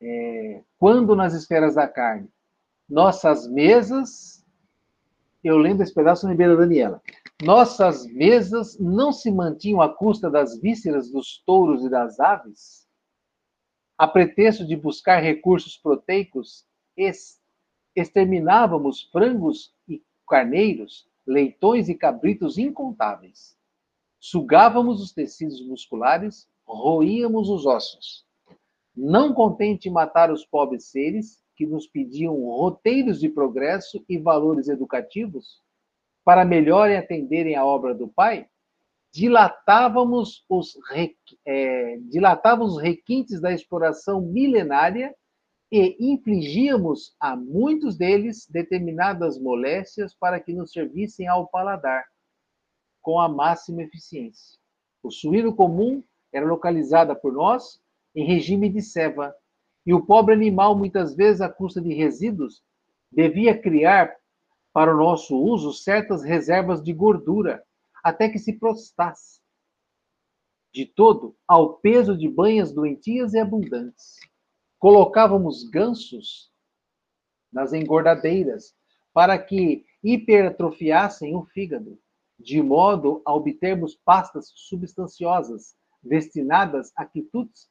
é, 0.00 0.64
quando 0.78 1.14
nas 1.14 1.32
esferas 1.32 1.76
da 1.76 1.86
carne, 1.86 2.28
nossas 2.88 3.46
mesas, 3.46 4.39
eu 5.42 5.56
lembro 5.56 5.82
esse 5.82 5.94
pedaço 5.94 6.28
no 6.28 6.36
da 6.36 6.54
Daniela. 6.54 7.02
Nossas 7.42 8.06
mesas 8.06 8.78
não 8.78 9.12
se 9.12 9.30
mantinham 9.30 9.80
à 9.80 9.88
custa 9.88 10.30
das 10.30 10.60
vísceras 10.60 11.10
dos 11.10 11.42
touros 11.46 11.84
e 11.84 11.88
das 11.88 12.20
aves? 12.20 12.86
A 13.96 14.06
pretexto 14.06 14.66
de 14.66 14.76
buscar 14.76 15.20
recursos 15.20 15.76
proteicos, 15.76 16.66
exterminávamos 17.96 19.08
frangos 19.10 19.74
e 19.88 20.02
carneiros, 20.28 21.08
leitões 21.26 21.88
e 21.88 21.94
cabritos 21.94 22.58
incontáveis. 22.58 23.56
Sugávamos 24.18 25.02
os 25.02 25.12
tecidos 25.12 25.66
musculares, 25.66 26.46
roíamos 26.66 27.48
os 27.48 27.64
ossos. 27.64 28.26
Não 28.94 29.32
contente 29.32 29.88
em 29.88 29.92
matar 29.92 30.30
os 30.30 30.44
pobres 30.44 30.90
seres 30.90 31.42
que 31.60 31.66
nos 31.66 31.86
pediam 31.86 32.42
roteiros 32.42 33.20
de 33.20 33.28
progresso 33.28 34.02
e 34.08 34.16
valores 34.16 34.66
educativos, 34.66 35.60
para 36.24 36.42
melhor 36.42 36.90
atenderem 36.90 37.54
a 37.54 37.66
obra 37.66 37.94
do 37.94 38.08
Pai, 38.08 38.48
dilatávamos 39.12 40.42
os, 40.48 40.72
é, 41.46 41.98
dilatávamos 42.08 42.76
os 42.76 42.82
requintes 42.82 43.42
da 43.42 43.52
exploração 43.52 44.22
milenária 44.22 45.14
e 45.70 45.98
infligíamos 46.00 47.14
a 47.20 47.36
muitos 47.36 47.98
deles 47.98 48.46
determinadas 48.48 49.38
moléstias 49.38 50.14
para 50.14 50.40
que 50.40 50.54
nos 50.54 50.72
servissem 50.72 51.28
ao 51.28 51.46
paladar, 51.46 52.06
com 53.02 53.20
a 53.20 53.28
máxima 53.28 53.82
eficiência. 53.82 54.58
O 55.02 55.10
suíno 55.10 55.54
comum 55.54 56.02
era 56.32 56.46
localizada 56.46 57.14
por 57.14 57.34
nós 57.34 57.82
em 58.14 58.24
regime 58.24 58.70
de 58.70 58.80
ceva, 58.80 59.34
e 59.84 59.94
o 59.94 60.04
pobre 60.04 60.34
animal, 60.34 60.76
muitas 60.76 61.14
vezes 61.14 61.40
à 61.40 61.48
custa 61.48 61.80
de 61.80 61.94
resíduos, 61.94 62.62
devia 63.10 63.58
criar 63.58 64.14
para 64.72 64.94
o 64.94 64.98
nosso 64.98 65.36
uso 65.36 65.72
certas 65.72 66.22
reservas 66.22 66.82
de 66.82 66.92
gordura, 66.92 67.62
até 68.02 68.28
que 68.28 68.38
se 68.38 68.52
prostasse. 68.52 69.40
De 70.72 70.86
todo, 70.86 71.36
ao 71.46 71.74
peso 71.74 72.16
de 72.16 72.28
banhas 72.28 72.72
doentias 72.72 73.34
e 73.34 73.38
abundantes. 73.38 74.16
Colocávamos 74.78 75.68
gansos 75.68 76.50
nas 77.52 77.72
engordadeiras, 77.72 78.74
para 79.12 79.36
que 79.36 79.84
hipertrofiassem 80.02 81.34
o 81.34 81.44
fígado, 81.44 81.98
de 82.38 82.62
modo 82.62 83.20
a 83.26 83.34
obtermos 83.34 83.96
pastas 83.96 84.52
substanciosas 84.54 85.74
destinadas 86.02 86.92
a 86.96 87.04
quitutes 87.04 87.68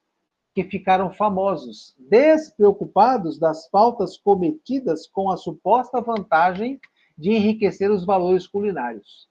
que 0.63 0.69
ficaram 0.69 1.13
famosos, 1.13 1.95
despreocupados 1.97 3.39
das 3.39 3.69
faltas 3.69 4.17
cometidas 4.17 5.07
com 5.07 5.31
a 5.31 5.37
suposta 5.37 6.01
vantagem 6.01 6.81
de 7.17 7.31
enriquecer 7.31 7.89
os 7.89 8.05
valores 8.05 8.45
culinários. 8.45 9.29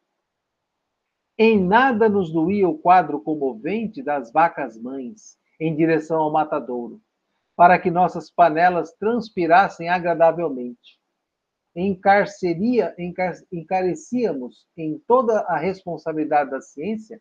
Em 1.37 1.63
nada 1.63 2.09
nos 2.09 2.33
doía 2.33 2.67
o 2.67 2.79
quadro 2.79 3.21
comovente 3.21 4.03
das 4.03 4.33
vacas 4.33 4.81
mães 4.81 5.37
em 5.61 5.77
direção 5.77 6.19
ao 6.23 6.33
matadouro, 6.33 6.99
para 7.55 7.79
que 7.79 7.91
nossas 7.91 8.31
panelas 8.31 8.95
transpirassem 8.95 9.91
agradavelmente. 9.91 10.99
Encarceria, 11.77 12.95
encar, 12.99 13.35
encarecíamos 13.53 14.67
em 14.75 14.99
toda 15.07 15.41
a 15.41 15.59
responsabilidade 15.59 16.51
da 16.53 16.63
ciência 16.63 17.21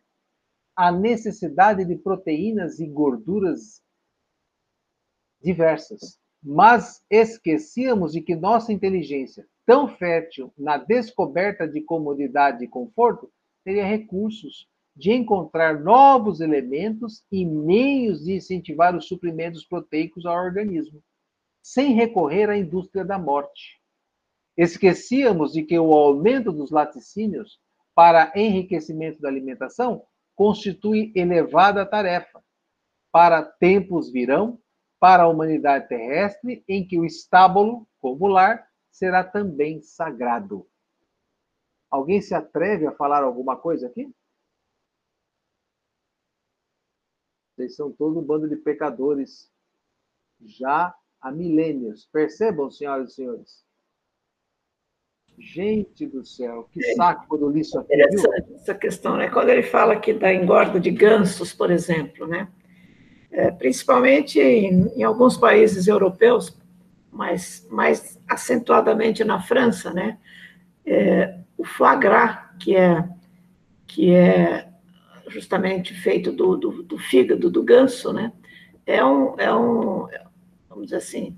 a 0.74 0.90
necessidade 0.90 1.84
de 1.84 1.96
proteínas 1.96 2.80
e 2.80 2.86
gorduras 2.86 3.82
diversas, 5.42 6.18
mas 6.42 7.02
esquecíamos 7.10 8.12
de 8.12 8.20
que 8.20 8.36
nossa 8.36 8.72
inteligência, 8.72 9.46
tão 9.66 9.88
fértil 9.88 10.52
na 10.56 10.76
descoberta 10.76 11.66
de 11.66 11.80
comodidade 11.80 12.64
e 12.64 12.68
conforto, 12.68 13.30
teria 13.64 13.84
recursos 13.84 14.66
de 14.96 15.12
encontrar 15.12 15.80
novos 15.80 16.40
elementos 16.40 17.24
e 17.30 17.44
meios 17.44 18.24
de 18.24 18.34
incentivar 18.34 18.96
os 18.96 19.06
suprimentos 19.06 19.64
proteicos 19.64 20.26
ao 20.26 20.36
organismo, 20.36 21.02
sem 21.62 21.92
recorrer 21.92 22.50
à 22.50 22.56
indústria 22.56 23.04
da 23.04 23.18
morte. 23.18 23.80
Esquecíamos 24.56 25.52
de 25.52 25.62
que 25.62 25.78
o 25.78 25.92
aumento 25.92 26.50
dos 26.50 26.70
laticínios 26.70 27.60
para 27.94 28.32
enriquecimento 28.34 29.20
da 29.20 29.28
alimentação 29.28 30.02
constitui 30.34 31.12
elevada 31.14 31.86
tarefa. 31.86 32.42
Para 33.12 33.42
tempos 33.42 34.10
virão, 34.10 34.58
para 35.00 35.24
a 35.24 35.28
humanidade 35.28 35.88
terrestre, 35.88 36.64
em 36.68 36.86
que 36.86 36.98
o 36.98 37.04
estábulo, 37.04 37.86
como 38.00 38.26
lar, 38.26 38.68
será 38.90 39.22
também 39.22 39.80
sagrado. 39.80 40.66
Alguém 41.90 42.20
se 42.20 42.34
atreve 42.34 42.86
a 42.86 42.92
falar 42.92 43.22
alguma 43.22 43.56
coisa 43.56 43.86
aqui? 43.86 44.12
Vocês 47.54 47.74
são 47.74 47.90
todo 47.90 48.20
um 48.20 48.22
bando 48.22 48.48
de 48.48 48.56
pecadores 48.56 49.50
já 50.40 50.94
há 51.20 51.32
milênios. 51.32 52.06
Percebam, 52.12 52.70
senhoras 52.70 53.12
e 53.12 53.14
senhores? 53.14 53.64
Gente 55.38 56.06
do 56.06 56.24
céu, 56.24 56.68
que 56.72 56.94
saco 56.94 57.26
quando 57.28 57.42
eu 57.42 57.50
li 57.50 57.60
isso 57.60 57.78
aqui. 57.78 57.94
Interessante 57.94 58.54
essa 58.54 58.74
questão, 58.74 59.16
né? 59.16 59.30
Quando 59.30 59.48
ele 59.48 59.62
fala 59.62 59.94
aqui 59.94 60.12
da 60.12 60.32
engorda 60.32 60.80
de 60.80 60.90
gansos, 60.90 61.52
por 61.52 61.70
exemplo, 61.70 62.26
né? 62.26 62.52
É, 63.30 63.50
principalmente 63.50 64.40
em, 64.40 64.88
em, 64.96 65.02
alguns 65.02 65.36
países 65.36 65.86
europeus, 65.86 66.56
mas 67.12 67.66
mais 67.70 68.18
acentuadamente 68.26 69.22
na 69.22 69.40
França, 69.40 69.92
né? 69.92 70.18
É, 70.84 71.38
o 71.56 71.64
foie 71.64 71.98
gras, 71.98 72.38
que 72.58 72.74
é, 72.74 73.06
que 73.86 74.14
é 74.14 74.68
justamente 75.28 75.92
feito 75.92 76.32
do, 76.32 76.56
do, 76.56 76.82
do, 76.82 76.98
fígado 76.98 77.50
do 77.50 77.62
ganso, 77.62 78.12
né? 78.12 78.32
É 78.86 79.04
um, 79.04 79.38
é 79.38 79.54
um, 79.54 80.08
vamos 80.68 80.86
dizer 80.86 80.96
assim, 80.96 81.36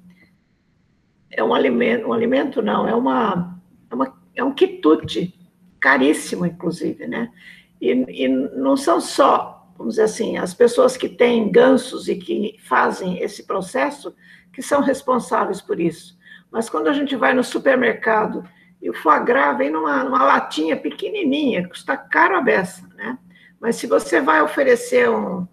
é 1.28 1.42
um 1.42 1.52
alimento, 1.52 2.06
um 2.06 2.12
alimento 2.12 2.62
não, 2.62 2.86
é 2.86 2.94
uma 2.94 3.60
é, 3.90 3.94
uma, 3.94 4.20
é 4.36 4.44
um 4.44 4.52
quitute 4.52 5.34
caríssimo, 5.80 6.46
inclusive, 6.46 7.06
né? 7.06 7.32
E, 7.80 7.90
e 7.90 8.28
não 8.28 8.76
são 8.76 9.00
só, 9.00 9.49
vamos 9.80 9.94
dizer 9.94 10.02
assim, 10.02 10.36
as 10.36 10.52
pessoas 10.52 10.94
que 10.94 11.08
têm 11.08 11.50
gansos 11.50 12.06
e 12.06 12.14
que 12.14 12.54
fazem 12.68 13.18
esse 13.22 13.44
processo 13.44 14.14
que 14.52 14.60
são 14.60 14.82
responsáveis 14.82 15.62
por 15.62 15.80
isso. 15.80 16.18
Mas 16.50 16.68
quando 16.68 16.88
a 16.88 16.92
gente 16.92 17.16
vai 17.16 17.32
no 17.32 17.42
supermercado 17.42 18.44
e 18.82 18.90
o 18.90 18.94
foie 18.94 19.24
gras 19.24 19.56
vem 19.56 19.70
numa, 19.70 20.04
numa 20.04 20.22
latinha 20.22 20.76
pequenininha, 20.76 21.66
custa 21.66 21.96
caro 21.96 22.36
a 22.36 22.42
beça, 22.42 22.86
né? 22.94 23.18
Mas 23.58 23.76
se 23.76 23.86
você 23.86 24.20
vai 24.20 24.42
oferecer 24.42 25.08
um, 25.08 25.48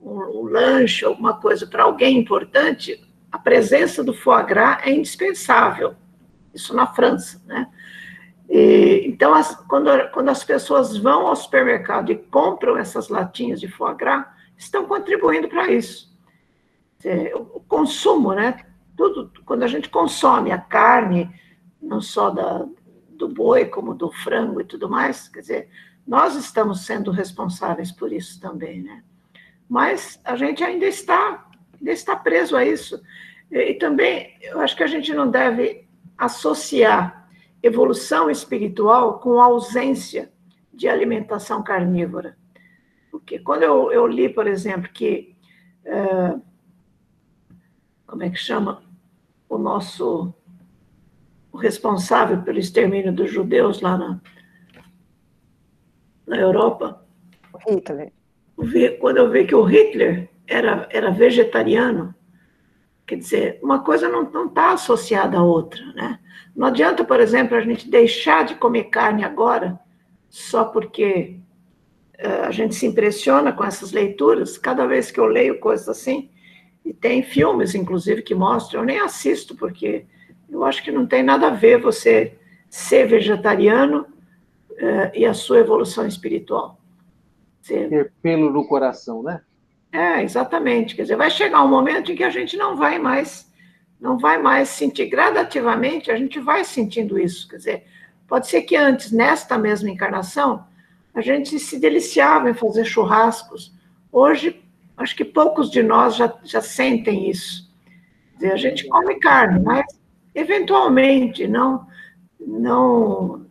um, 0.00 0.18
um 0.20 0.42
lanche, 0.44 1.04
alguma 1.04 1.40
coisa 1.40 1.66
para 1.66 1.82
alguém 1.82 2.18
importante, 2.18 3.02
a 3.32 3.38
presença 3.38 4.04
do 4.04 4.14
foie 4.14 4.44
gras 4.44 4.78
é 4.84 4.92
indispensável. 4.92 5.96
Isso 6.54 6.72
na 6.72 6.86
França, 6.86 7.42
né? 7.46 7.66
E, 8.54 9.06
então, 9.06 9.32
as, 9.32 9.54
quando, 9.66 9.88
quando 10.10 10.28
as 10.28 10.44
pessoas 10.44 10.94
vão 10.94 11.26
ao 11.26 11.34
supermercado 11.34 12.12
e 12.12 12.18
compram 12.18 12.76
essas 12.76 13.08
latinhas 13.08 13.58
de 13.58 13.66
foie 13.66 13.94
gras, 13.94 14.26
estão 14.58 14.84
contribuindo 14.84 15.48
para 15.48 15.72
isso. 15.72 16.14
O 17.34 17.60
consumo, 17.60 18.34
né? 18.34 18.58
Tudo, 18.94 19.32
quando 19.46 19.62
a 19.62 19.66
gente 19.66 19.88
consome 19.88 20.52
a 20.52 20.58
carne, 20.58 21.34
não 21.80 22.02
só 22.02 22.28
da, 22.28 22.66
do 23.08 23.26
boi, 23.26 23.64
como 23.64 23.94
do 23.94 24.12
frango 24.12 24.60
e 24.60 24.64
tudo 24.64 24.86
mais, 24.86 25.28
quer 25.28 25.40
dizer, 25.40 25.68
nós 26.06 26.36
estamos 26.36 26.84
sendo 26.84 27.10
responsáveis 27.10 27.90
por 27.90 28.12
isso 28.12 28.38
também, 28.38 28.82
né? 28.82 29.02
Mas 29.66 30.20
a 30.26 30.36
gente 30.36 30.62
ainda 30.62 30.84
está, 30.84 31.46
ainda 31.78 31.90
está 31.90 32.14
preso 32.14 32.54
a 32.54 32.66
isso. 32.66 33.02
E, 33.50 33.70
e 33.70 33.74
também, 33.76 34.36
eu 34.42 34.60
acho 34.60 34.76
que 34.76 34.82
a 34.82 34.86
gente 34.86 35.14
não 35.14 35.30
deve 35.30 35.88
associar 36.18 37.21
evolução 37.62 38.28
espiritual 38.28 39.20
com 39.20 39.40
ausência 39.40 40.32
de 40.72 40.88
alimentação 40.88 41.62
carnívora. 41.62 42.36
Porque 43.10 43.38
quando 43.38 43.62
eu, 43.62 43.92
eu 43.92 44.06
li, 44.06 44.28
por 44.28 44.46
exemplo, 44.46 44.90
que. 44.92 45.36
É, 45.84 46.34
como 48.06 48.22
é 48.22 48.30
que 48.30 48.38
chama? 48.38 48.82
O 49.48 49.58
nosso. 49.58 50.34
O 51.52 51.58
responsável 51.58 52.42
pelo 52.42 52.58
extermínio 52.58 53.12
dos 53.12 53.30
judeus 53.30 53.82
lá 53.82 53.98
na, 53.98 54.20
na 56.26 56.38
Europa. 56.38 57.06
Hitler. 57.68 58.12
Quando 59.00 59.18
eu 59.18 59.30
vi 59.30 59.46
que 59.46 59.54
o 59.54 59.62
Hitler 59.62 60.30
era, 60.46 60.88
era 60.90 61.10
vegetariano, 61.10 62.14
Quer 63.06 63.16
dizer, 63.16 63.58
uma 63.62 63.80
coisa 63.80 64.08
não 64.08 64.46
está 64.46 64.72
associada 64.72 65.38
à 65.38 65.42
outra, 65.42 65.84
né? 65.94 66.18
Não 66.54 66.68
adianta, 66.68 67.04
por 67.04 67.18
exemplo, 67.20 67.56
a 67.56 67.60
gente 67.60 67.90
deixar 67.90 68.44
de 68.44 68.54
comer 68.54 68.84
carne 68.84 69.24
agora 69.24 69.80
só 70.28 70.64
porque 70.64 71.38
uh, 72.18 72.46
a 72.46 72.50
gente 72.50 72.74
se 72.74 72.86
impressiona 72.86 73.52
com 73.52 73.64
essas 73.64 73.92
leituras. 73.92 74.56
Cada 74.56 74.86
vez 74.86 75.10
que 75.10 75.18
eu 75.18 75.26
leio 75.26 75.58
coisas 75.58 75.88
assim, 75.88 76.30
e 76.84 76.92
tem 76.92 77.22
filmes, 77.22 77.74
inclusive, 77.74 78.22
que 78.22 78.34
mostram, 78.34 78.80
eu 78.80 78.86
nem 78.86 78.98
assisto, 78.98 79.54
porque 79.54 80.06
eu 80.48 80.64
acho 80.64 80.82
que 80.82 80.90
não 80.90 81.06
tem 81.06 81.22
nada 81.22 81.46
a 81.48 81.50
ver 81.50 81.80
você 81.80 82.36
ser 82.68 83.06
vegetariano 83.06 84.06
uh, 84.70 85.10
e 85.14 85.24
a 85.24 85.34
sua 85.34 85.58
evolução 85.58 86.06
espiritual. 86.06 86.78
Ter 87.66 88.12
pelo 88.20 88.50
no 88.50 88.66
coração, 88.66 89.22
né? 89.22 89.40
É, 89.92 90.22
exatamente. 90.22 90.96
Quer 90.96 91.02
dizer, 91.02 91.16
vai 91.16 91.30
chegar 91.30 91.62
um 91.62 91.68
momento 91.68 92.10
em 92.10 92.16
que 92.16 92.24
a 92.24 92.30
gente 92.30 92.56
não 92.56 92.76
vai 92.76 92.98
mais, 92.98 93.52
não 94.00 94.18
vai 94.18 94.38
mais 94.40 94.70
sentir 94.70 95.06
gradativamente, 95.06 96.10
a 96.10 96.16
gente 96.16 96.40
vai 96.40 96.64
sentindo 96.64 97.18
isso. 97.18 97.46
Quer 97.46 97.56
dizer, 97.56 97.84
pode 98.26 98.48
ser 98.48 98.62
que 98.62 98.74
antes, 98.74 99.12
nesta 99.12 99.58
mesma 99.58 99.90
encarnação, 99.90 100.66
a 101.14 101.20
gente 101.20 101.58
se 101.58 101.78
deliciava 101.78 102.48
em 102.48 102.54
fazer 102.54 102.86
churrascos. 102.86 103.70
Hoje, 104.10 104.62
acho 104.96 105.14
que 105.14 105.26
poucos 105.26 105.70
de 105.70 105.82
nós 105.82 106.16
já, 106.16 106.32
já 106.42 106.62
sentem 106.62 107.28
isso. 107.28 107.70
Quer 108.32 108.36
dizer, 108.36 108.52
a 108.52 108.56
gente 108.56 108.88
come 108.88 109.20
carne, 109.20 109.60
mas 109.60 109.84
eventualmente, 110.34 111.46
não, 111.46 111.86
não, 112.40 113.44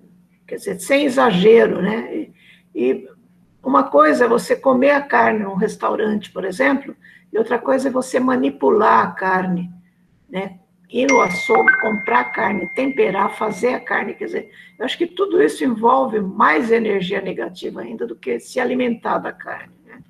quer 0.47 0.55
dizer, 0.55 0.79
sem 0.79 1.05
exagero, 1.05 1.83
né? 1.83 2.15
E, 2.15 2.33
e 2.73 3.10
uma 3.63 3.83
coisa 3.83 4.25
é 4.25 4.27
você 4.27 4.55
comer 4.55 4.91
a 4.91 5.01
carne 5.01 5.43
num 5.43 5.53
restaurante, 5.53 6.31
por 6.31 6.43
exemplo, 6.43 6.95
e 7.31 7.37
outra 7.37 7.59
coisa 7.59 7.89
é 7.89 7.91
você 7.91 8.19
manipular 8.19 9.05
a 9.07 9.11
carne, 9.11 9.71
né? 10.29 10.59
Ir 10.89 11.07
no 11.07 11.21
açougue, 11.21 11.79
comprar 11.79 12.25
carne, 12.33 12.67
temperar, 12.75 13.37
fazer 13.37 13.75
a 13.75 13.79
carne. 13.79 14.13
Quer 14.13 14.25
dizer, 14.25 14.51
eu 14.77 14.83
acho 14.83 14.97
que 14.97 15.07
tudo 15.07 15.41
isso 15.41 15.63
envolve 15.63 16.19
mais 16.19 16.69
energia 16.69 17.21
negativa 17.21 17.81
ainda 17.81 18.05
do 18.05 18.15
que 18.15 18.39
se 18.41 18.59
alimentar 18.59 19.19
da 19.19 19.31
carne. 19.31 19.73
Né? 19.85 20.01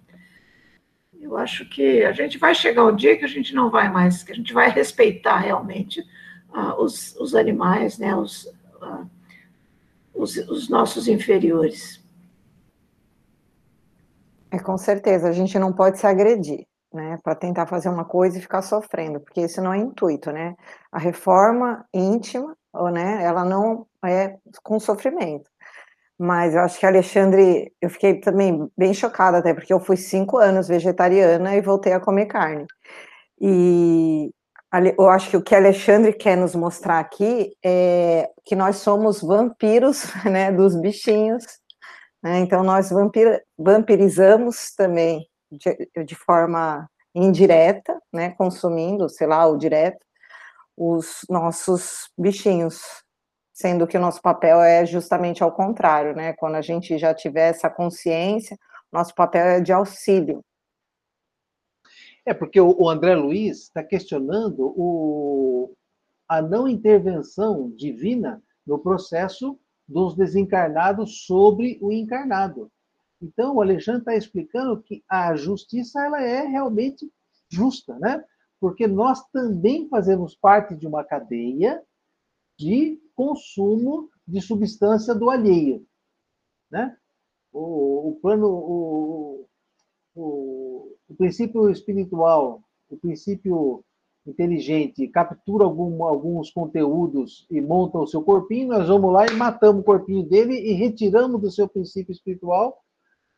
Eu 1.21 1.37
acho 1.37 1.69
que 1.69 2.03
a 2.03 2.11
gente 2.13 2.39
vai 2.39 2.55
chegar 2.55 2.85
um 2.85 2.95
dia 2.95 3.15
que 3.15 3.25
a 3.25 3.27
gente 3.27 3.53
não 3.53 3.69
vai 3.69 3.91
mais, 3.91 4.23
que 4.23 4.31
a 4.31 4.35
gente 4.35 4.53
vai 4.53 4.71
respeitar 4.71 5.37
realmente 5.37 6.01
uh, 6.49 6.81
os, 6.81 7.15
os 7.17 7.35
animais, 7.35 7.99
né? 7.99 8.15
Os, 8.15 8.45
uh, 8.81 9.07
os, 10.15 10.35
os 10.35 10.67
nossos 10.67 11.07
inferiores. 11.07 12.00
É, 14.51 14.59
com 14.59 14.77
certeza, 14.77 15.29
a 15.29 15.31
gente 15.31 15.57
não 15.57 15.71
pode 15.71 15.97
se 15.97 16.05
agredir, 16.05 16.67
né, 16.93 17.17
para 17.23 17.33
tentar 17.35 17.65
fazer 17.67 17.87
uma 17.89 18.03
coisa 18.03 18.37
e 18.37 18.41
ficar 18.41 18.61
sofrendo, 18.61 19.21
porque 19.21 19.41
isso 19.41 19.61
não 19.61 19.73
é 19.73 19.77
intuito, 19.77 20.31
né? 20.31 20.55
A 20.91 20.99
reforma 20.99 21.85
íntima, 21.93 22.55
ou, 22.73 22.89
né, 22.89 23.23
ela 23.23 23.45
não 23.45 23.87
é 24.05 24.37
com 24.61 24.79
sofrimento. 24.79 25.49
Mas 26.19 26.53
eu 26.55 26.61
acho 26.61 26.79
que 26.79 26.85
Alexandre, 26.85 27.73
eu 27.81 27.89
fiquei 27.89 28.19
também 28.19 28.69
bem 28.77 28.93
chocada, 28.93 29.39
até 29.39 29.53
porque 29.53 29.73
eu 29.73 29.79
fui 29.79 29.97
cinco 29.97 30.37
anos 30.37 30.67
vegetariana 30.67 31.55
e 31.55 31.61
voltei 31.61 31.93
a 31.93 31.99
comer 31.99 32.27
carne. 32.27 32.65
E 33.39 34.31
eu 34.97 35.09
acho 35.09 35.29
que 35.29 35.37
o 35.37 35.43
que 35.43 35.55
Alexandre 35.55 36.13
quer 36.13 36.37
nos 36.37 36.55
mostrar 36.55 36.99
aqui 36.99 37.53
é 37.63 38.29
que 38.45 38.55
nós 38.55 38.77
somos 38.77 39.21
vampiros, 39.21 40.05
né, 40.25 40.51
dos 40.51 40.75
bichinhos 40.79 41.43
né? 42.21 42.39
Então, 42.39 42.63
nós 42.63 42.89
vampir, 42.89 43.43
vampirizamos 43.57 44.73
também 44.75 45.27
de, 45.51 45.89
de, 46.05 46.15
forma 46.15 46.89
indireta, 47.13 47.99
né, 48.13 48.31
consumindo, 48.31 49.09
sei 49.09 49.27
lá, 49.27 49.45
o 49.47 49.57
direto, 49.57 50.05
os 50.77 51.25
nossos 51.29 52.09
bichinhos, 52.17 52.81
sendo 53.51 53.85
que 53.85 53.97
o 53.97 54.01
nosso 54.01 54.21
papel 54.21 54.61
é 54.61 54.85
justamente 54.85 55.43
ao 55.43 55.51
contrário, 55.51 56.15
né? 56.15 56.33
Quando 56.33 56.55
a 56.55 56.61
gente 56.61 56.97
já 56.97 57.13
tiver 57.13 57.49
essa 57.49 57.69
consciência, 57.69 58.57
nosso 58.91 59.13
papel 59.13 59.45
é 59.45 59.61
de 59.61 59.73
auxílio. 59.73 60.43
É, 62.25 62.33
porque 62.33 62.61
o 62.61 62.87
André 62.87 63.15
Luiz 63.15 63.63
está 63.63 63.83
questionando 63.83 64.73
o, 64.77 65.73
a 66.27 66.41
não 66.41 66.67
intervenção 66.67 67.69
divina 67.71 68.41
no 68.65 68.79
processo 68.79 69.59
dos 69.91 70.15
desencarnados 70.15 71.25
sobre 71.25 71.77
o 71.81 71.91
encarnado. 71.91 72.71
Então, 73.21 73.55
o 73.55 73.61
Alexandre 73.61 74.01
está 74.01 74.15
explicando 74.15 74.81
que 74.81 75.03
a 75.07 75.35
justiça 75.35 76.03
ela 76.03 76.21
é 76.21 76.47
realmente 76.47 77.11
justa, 77.49 77.99
né? 77.99 78.23
Porque 78.59 78.87
nós 78.87 79.23
também 79.31 79.87
fazemos 79.89 80.35
parte 80.35 80.75
de 80.75 80.87
uma 80.87 81.03
cadeia 81.03 81.83
de 82.57 82.99
consumo 83.15 84.09
de 84.25 84.41
substância 84.41 85.13
do 85.13 85.29
alheio, 85.29 85.85
né? 86.71 86.95
O, 87.51 88.09
o 88.09 88.19
plano, 88.21 88.47
o, 88.47 89.47
o, 90.15 90.97
o 91.09 91.15
princípio 91.15 91.69
espiritual, 91.69 92.63
o 92.89 92.97
princípio 92.97 93.83
inteligente 94.25 95.07
captura 95.07 95.63
algum, 95.63 96.03
alguns 96.03 96.51
conteúdos 96.51 97.47
e 97.49 97.59
monta 97.59 97.97
o 97.97 98.07
seu 98.07 98.21
corpinho, 98.21 98.69
nós 98.69 98.87
vamos 98.87 99.11
lá 99.11 99.25
e 99.25 99.35
matamos 99.35 99.81
o 99.81 99.85
corpinho 99.85 100.23
dele 100.23 100.53
e 100.53 100.73
retiramos 100.73 101.41
do 101.41 101.49
seu 101.49 101.67
princípio 101.67 102.11
espiritual 102.11 102.77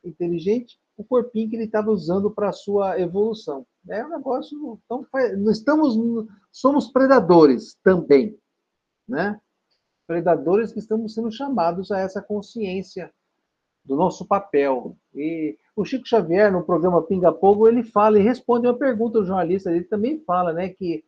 inteligente 0.04 0.78
o 0.98 1.04
corpinho 1.04 1.50
que 1.50 1.56
ele 1.56 1.66
estava 1.66 1.90
usando 1.90 2.30
para 2.30 2.50
a 2.50 2.54
sua 2.54 3.00
evolução. 3.00 3.66
É 3.90 4.06
um 4.06 4.10
negócio. 4.10 4.80
Então, 4.86 5.06
nós 5.40 5.58
estamos, 5.58 5.96
somos 6.52 6.92
predadores 6.92 7.78
também, 7.84 8.38
né? 9.08 9.40
Predadores 10.06 10.72
que 10.72 10.80
estamos 10.80 11.14
sendo 11.14 11.32
chamados 11.32 11.92
a 11.92 12.00
essa 12.00 12.22
consciência 12.22 13.12
do 13.86 13.96
nosso 13.96 14.26
papel. 14.26 14.98
E 15.14 15.58
o 15.76 15.84
Chico 15.84 16.08
Xavier, 16.08 16.52
no 16.52 16.64
programa 16.64 17.04
Pinga 17.04 17.34
Fogo, 17.34 17.68
ele 17.68 17.84
fala 17.84 18.20
e 18.20 18.24
responde 18.24 18.68
uma 18.68 18.78
pergunta 18.78 19.20
do 19.20 19.26
jornalista. 19.26 19.72
Ele 19.72 19.84
também 19.84 20.20
fala, 20.20 20.54
né, 20.54 20.70
que 20.70 21.04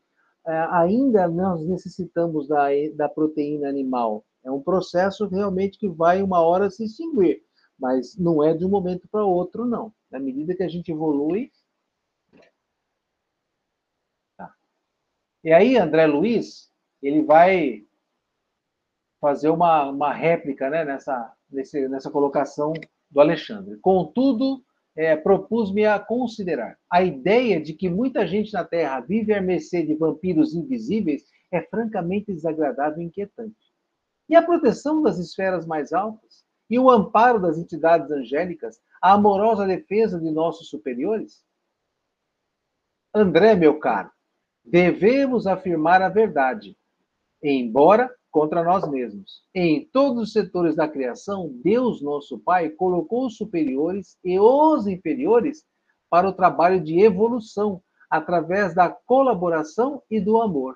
é, 0.45 0.67
ainda 0.71 1.27
nós 1.27 1.65
necessitamos 1.65 2.47
da, 2.47 2.67
da 2.95 3.09
proteína 3.09 3.69
animal. 3.69 4.25
É 4.43 4.51
um 4.51 4.61
processo 4.61 5.27
realmente 5.27 5.77
que 5.79 5.87
vai 5.87 6.21
uma 6.21 6.39
hora 6.41 6.69
se 6.69 6.85
extinguir, 6.85 7.43
mas 7.79 8.15
não 8.17 8.43
é 8.43 8.53
de 8.53 8.63
um 8.65 8.69
momento 8.69 9.07
para 9.09 9.25
outro, 9.25 9.65
não. 9.65 9.91
Na 10.11 10.19
medida 10.19 10.55
que 10.55 10.63
a 10.63 10.67
gente 10.67 10.91
evolui. 10.91 11.51
Tá. 14.37 14.53
E 15.43 15.51
aí, 15.51 15.77
André 15.77 16.05
Luiz, 16.05 16.71
ele 17.01 17.23
vai 17.23 17.85
fazer 19.19 19.49
uma, 19.49 19.89
uma 19.89 20.13
réplica 20.13 20.69
né, 20.69 20.85
nessa, 20.85 21.33
nesse, 21.49 21.87
nessa 21.87 22.11
colocação 22.11 22.73
do 23.09 23.19
Alexandre. 23.19 23.77
Contudo, 23.77 24.63
é, 24.95 25.15
propus-me 25.15 25.85
a 25.85 25.99
considerar 25.99 26.77
a 26.89 27.03
ideia 27.03 27.61
de 27.61 27.73
que 27.73 27.89
muita 27.89 28.25
gente 28.25 28.53
na 28.53 28.63
Terra 28.63 29.01
vive 29.01 29.33
à 29.33 29.41
mercê 29.41 29.83
de 29.83 29.93
vampiros 29.93 30.53
invisíveis 30.53 31.23
é 31.51 31.61
francamente 31.61 32.33
desagradável 32.33 33.01
e 33.01 33.05
inquietante. 33.05 33.55
E 34.27 34.35
a 34.35 34.41
proteção 34.41 35.01
das 35.01 35.19
esferas 35.19 35.65
mais 35.65 35.93
altas? 35.93 36.43
E 36.69 36.79
o 36.79 36.89
amparo 36.89 37.39
das 37.39 37.57
entidades 37.57 38.09
angélicas? 38.09 38.81
A 39.01 39.13
amorosa 39.13 39.67
defesa 39.67 40.19
de 40.19 40.31
nossos 40.31 40.69
superiores? 40.69 41.43
André, 43.13 43.55
meu 43.55 43.79
caro, 43.79 44.11
devemos 44.63 45.45
afirmar 45.45 46.01
a 46.01 46.09
verdade, 46.09 46.75
embora 47.41 48.13
contra 48.35 48.65
nós 48.65 48.85
mesmos. 48.89 49.45
Em 49.55 49.85
todos 49.93 50.23
os 50.23 50.33
setores 50.33 50.75
da 50.75 50.89
criação, 50.89 51.57
Deus, 51.63 52.01
nosso 52.01 52.37
Pai, 52.37 52.67
colocou 52.69 53.27
os 53.27 53.37
superiores 53.37 54.17
e 54.25 54.37
os 54.37 54.87
inferiores 54.87 55.63
para 56.09 56.27
o 56.27 56.33
trabalho 56.33 56.83
de 56.83 56.99
evolução, 56.99 57.81
através 58.09 58.75
da 58.75 58.89
colaboração 58.89 60.03
e 60.11 60.19
do 60.19 60.41
amor, 60.41 60.75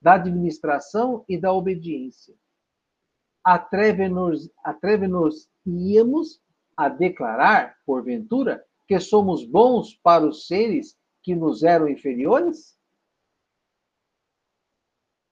da 0.00 0.14
administração 0.14 1.26
e 1.28 1.36
da 1.36 1.52
obediência. 1.52 2.34
Atreve-nos 3.44 4.50
atreve 4.64 5.06
íamos 5.66 6.40
a 6.74 6.88
declarar, 6.88 7.76
porventura, 7.84 8.64
que 8.88 8.98
somos 8.98 9.44
bons 9.44 9.94
para 10.02 10.26
os 10.26 10.46
seres 10.46 10.96
que 11.22 11.34
nos 11.34 11.64
eram 11.64 11.86
inferiores? 11.86 12.74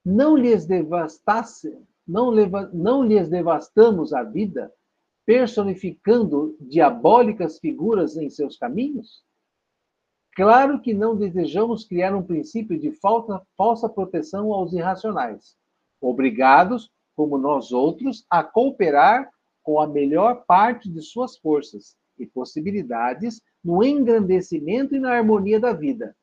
Não 0.05 0.37
lhes 0.37 0.67
devastasse, 0.67 1.77
não, 2.07 2.31
leva, 2.31 2.71
não 2.73 3.03
lhes 3.03 3.29
devastamos 3.29 4.13
a 4.13 4.23
vida, 4.23 4.73
personificando 5.25 6.57
diabólicas 6.61 7.59
figuras 7.59 8.17
em 8.17 8.29
seus 8.29 8.57
caminhos? 8.57 9.23
Claro 10.35 10.81
que 10.81 10.95
não 10.95 11.17
desejamos 11.17 11.85
criar 11.85 12.15
um 12.15 12.23
princípio 12.23 12.79
de 12.79 12.91
falta, 12.93 13.43
falsa 13.57 13.89
proteção 13.89 14.53
aos 14.53 14.73
irracionais, 14.73 15.57
obrigados, 16.01 16.91
como 17.15 17.37
nós 17.37 17.71
outros, 17.71 18.25
a 18.31 18.43
cooperar 18.43 19.31
com 19.63 19.79
a 19.79 19.87
melhor 19.87 20.45
parte 20.47 20.91
de 20.91 21.03
suas 21.03 21.37
forças 21.37 21.95
e 22.19 22.27
possibilidades 22.27 23.41
no 23.63 23.85
engrandecimento 23.85 24.95
e 24.95 24.99
na 24.99 25.13
harmonia 25.13 25.61
da 25.61 25.73
vida, 25.73 26.17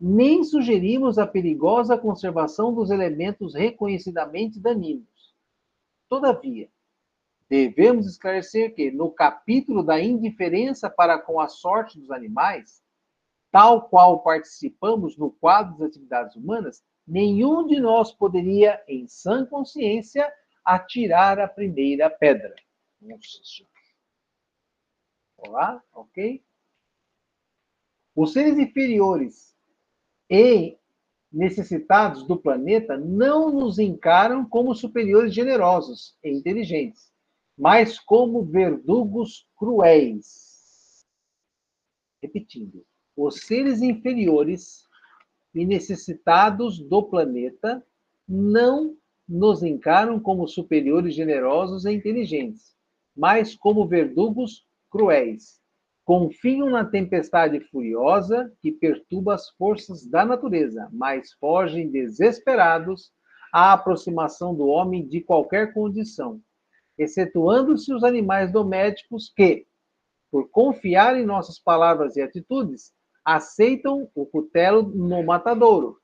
nem 0.00 0.42
sugerimos 0.42 1.18
a 1.18 1.26
perigosa 1.26 1.96
conservação 1.96 2.74
dos 2.74 2.90
elementos 2.90 3.54
reconhecidamente 3.54 4.60
daninhos. 4.60 5.34
Todavia, 6.08 6.68
devemos 7.48 8.06
esclarecer 8.06 8.74
que, 8.74 8.90
no 8.90 9.10
capítulo 9.10 9.82
da 9.82 10.00
indiferença 10.00 10.90
para 10.90 11.18
com 11.18 11.40
a 11.40 11.48
sorte 11.48 11.98
dos 11.98 12.10
animais, 12.10 12.82
tal 13.50 13.88
qual 13.88 14.22
participamos 14.22 15.16
no 15.16 15.30
quadro 15.30 15.78
das 15.78 15.90
atividades 15.90 16.34
humanas, 16.34 16.84
nenhum 17.06 17.66
de 17.66 17.78
nós 17.78 18.12
poderia, 18.12 18.82
em 18.88 19.06
sã 19.06 19.46
consciência, 19.46 20.28
atirar 20.64 21.38
a 21.38 21.46
primeira 21.46 22.10
pedra. 22.10 22.54
Olá, 25.36 25.82
ok? 25.92 26.42
Os 28.16 28.32
seres 28.32 28.58
inferiores 28.58 29.53
e 30.30 30.76
necessitados 31.32 32.22
do 32.24 32.36
planeta 32.36 32.96
não 32.96 33.50
nos 33.50 33.78
encaram 33.78 34.44
como 34.48 34.74
superiores 34.74 35.34
generosos 35.34 36.16
e 36.22 36.30
inteligentes, 36.30 37.12
mas 37.58 37.98
como 37.98 38.44
verdugos 38.44 39.46
cruéis. 39.56 41.04
Repetindo, 42.22 42.84
os 43.16 43.40
seres 43.40 43.82
inferiores 43.82 44.84
e 45.54 45.66
necessitados 45.66 46.78
do 46.78 47.02
planeta 47.02 47.84
não 48.26 48.96
nos 49.28 49.62
encaram 49.62 50.20
como 50.20 50.46
superiores 50.46 51.14
generosos 51.14 51.84
e 51.84 51.92
inteligentes, 51.92 52.74
mas 53.16 53.54
como 53.54 53.86
verdugos 53.86 54.66
cruéis, 54.90 55.60
Confiam 56.04 56.68
na 56.68 56.84
tempestade 56.84 57.58
furiosa 57.70 58.52
que 58.60 58.70
perturba 58.70 59.34
as 59.34 59.48
forças 59.50 60.06
da 60.06 60.24
natureza, 60.24 60.86
mas 60.92 61.32
fogem 61.32 61.90
desesperados 61.90 63.10
à 63.50 63.72
aproximação 63.72 64.54
do 64.54 64.66
homem 64.66 65.06
de 65.08 65.22
qualquer 65.22 65.72
condição, 65.72 66.42
excetuando-se 66.98 67.92
os 67.92 68.04
animais 68.04 68.52
domésticos 68.52 69.32
que, 69.34 69.66
por 70.30 70.50
confiar 70.50 71.16
em 71.16 71.24
nossas 71.24 71.58
palavras 71.58 72.16
e 72.16 72.20
atitudes, 72.20 72.92
aceitam 73.24 74.10
o 74.14 74.26
cutelo 74.26 74.82
no 74.82 75.22
matadouro, 75.22 75.96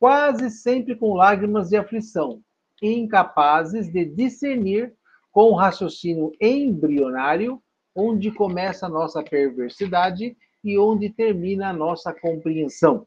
quase 0.00 0.50
sempre 0.50 0.96
com 0.96 1.14
lágrimas 1.14 1.68
de 1.68 1.76
aflição, 1.76 2.40
incapazes 2.82 3.88
de 3.92 4.04
discernir 4.04 4.92
com 5.30 5.50
o 5.50 5.54
raciocínio 5.54 6.32
embrionário 6.40 7.62
onde 7.94 8.30
começa 8.30 8.86
a 8.86 8.88
nossa 8.88 9.22
perversidade 9.22 10.36
e 10.62 10.78
onde 10.78 11.10
termina 11.10 11.68
a 11.68 11.72
nossa 11.72 12.12
compreensão. 12.12 13.06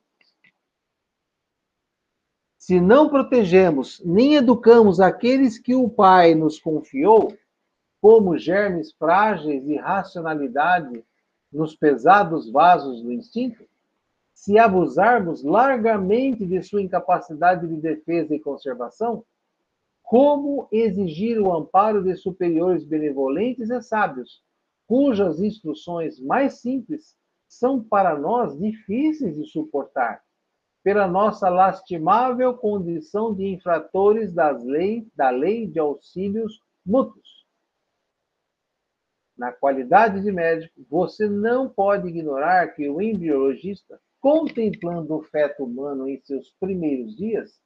Se 2.57 2.79
não 2.79 3.09
protegemos 3.09 4.01
nem 4.05 4.35
educamos 4.35 4.99
aqueles 4.99 5.57
que 5.57 5.73
o 5.73 5.89
Pai 5.89 6.35
nos 6.35 6.59
confiou, 6.59 7.35
como 8.01 8.37
germes 8.37 8.91
frágeis 8.91 9.67
e 9.67 9.75
racionalidade 9.75 11.03
nos 11.51 11.75
pesados 11.75 12.51
vasos 12.51 13.01
do 13.01 13.11
instinto, 13.11 13.65
se 14.33 14.59
abusarmos 14.59 15.43
largamente 15.43 16.45
de 16.45 16.61
sua 16.61 16.81
incapacidade 16.81 17.67
de 17.67 17.75
defesa 17.77 18.35
e 18.35 18.39
conservação, 18.39 19.23
como 20.03 20.67
exigir 20.71 21.39
o 21.39 21.51
amparo 21.53 22.03
de 22.03 22.15
superiores 22.15 22.83
benevolentes 22.83 23.69
e 23.69 23.81
sábios, 23.81 24.41
cujas 24.87 25.39
instruções 25.39 26.19
mais 26.19 26.61
simples 26.61 27.15
são 27.47 27.83
para 27.83 28.17
nós 28.17 28.57
difíceis 28.57 29.35
de 29.35 29.45
suportar, 29.45 30.23
pela 30.83 31.07
nossa 31.07 31.49
lastimável 31.49 32.53
condição 32.53 33.35
de 33.35 33.45
infratores 33.45 34.33
das 34.33 34.63
leis, 34.63 35.05
da 35.13 35.29
lei 35.29 35.67
de 35.67 35.79
auxílios 35.79 36.61
mútuos. 36.85 37.45
Na 39.37 39.51
qualidade 39.51 40.21
de 40.21 40.31
médico, 40.31 40.81
você 40.89 41.27
não 41.27 41.69
pode 41.69 42.07
ignorar 42.07 42.69
que 42.69 42.89
o 42.89 43.01
embriologista 43.01 43.99
contemplando 44.19 45.15
o 45.15 45.23
feto 45.23 45.63
humano 45.63 46.07
em 46.09 46.19
seus 46.21 46.51
primeiros 46.59 47.15
dias, 47.15 47.59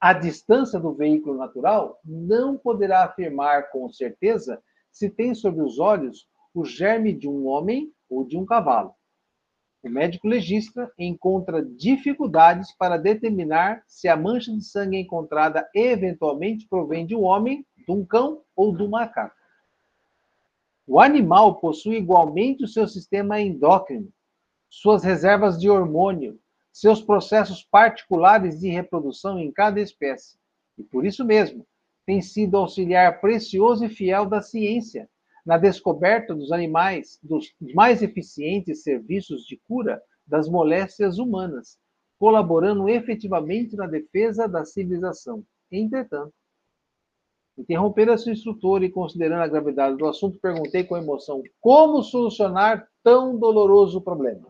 à 0.00 0.12
distância 0.12 0.78
do 0.78 0.92
veículo 0.92 1.36
natural, 1.36 1.98
não 2.04 2.58
poderá 2.58 3.04
afirmar 3.04 3.70
com 3.70 3.88
certeza 3.88 4.62
se 4.92 5.08
tem 5.08 5.34
sob 5.34 5.60
os 5.60 5.78
olhos 5.78 6.28
o 6.58 6.64
germe 6.64 7.12
de 7.12 7.28
um 7.28 7.46
homem 7.46 7.92
ou 8.10 8.24
de 8.24 8.36
um 8.36 8.44
cavalo. 8.44 8.92
O 9.80 9.88
médico 9.88 10.26
legista 10.26 10.90
encontra 10.98 11.64
dificuldades 11.64 12.74
para 12.76 12.96
determinar 12.96 13.84
se 13.86 14.08
a 14.08 14.16
mancha 14.16 14.52
de 14.52 14.64
sangue 14.64 14.98
encontrada 14.98 15.68
eventualmente 15.72 16.66
provém 16.68 17.06
de 17.06 17.14
um 17.14 17.22
homem, 17.22 17.64
de 17.76 17.92
um 17.92 18.04
cão 18.04 18.42
ou 18.56 18.76
de 18.76 18.82
um 18.82 18.88
macaco. 18.88 19.36
O 20.84 20.98
animal 20.98 21.60
possui 21.60 21.96
igualmente 21.96 22.64
o 22.64 22.68
seu 22.68 22.88
sistema 22.88 23.40
endócrino, 23.40 24.08
suas 24.68 25.04
reservas 25.04 25.60
de 25.60 25.70
hormônio, 25.70 26.40
seus 26.72 27.00
processos 27.00 27.62
particulares 27.62 28.58
de 28.58 28.68
reprodução 28.68 29.38
em 29.38 29.52
cada 29.52 29.80
espécie. 29.80 30.36
E 30.76 30.82
por 30.82 31.06
isso 31.06 31.24
mesmo, 31.24 31.64
tem 32.04 32.20
sido 32.20 32.56
auxiliar 32.56 33.20
precioso 33.20 33.84
e 33.84 33.88
fiel 33.88 34.26
da 34.26 34.42
ciência 34.42 35.08
na 35.48 35.56
descoberta 35.56 36.34
dos 36.34 36.52
animais, 36.52 37.18
dos 37.22 37.54
mais 37.74 38.02
eficientes 38.02 38.82
serviços 38.82 39.46
de 39.46 39.56
cura 39.66 39.98
das 40.26 40.46
moléstias 40.46 41.18
humanas, 41.18 41.78
colaborando 42.18 42.86
efetivamente 42.86 43.74
na 43.74 43.86
defesa 43.86 44.46
da 44.46 44.66
civilização. 44.66 45.42
Entretanto, 45.72 46.34
interromper 47.56 48.10
a 48.10 48.18
sua 48.18 48.32
instrutora 48.32 48.84
e 48.84 48.90
considerando 48.90 49.40
a 49.40 49.48
gravidade 49.48 49.96
do 49.96 50.06
assunto, 50.06 50.38
perguntei 50.38 50.84
com 50.84 50.98
emoção 50.98 51.42
como 51.62 52.02
solucionar 52.02 52.86
tão 53.02 53.34
doloroso 53.38 54.02
problema. 54.02 54.46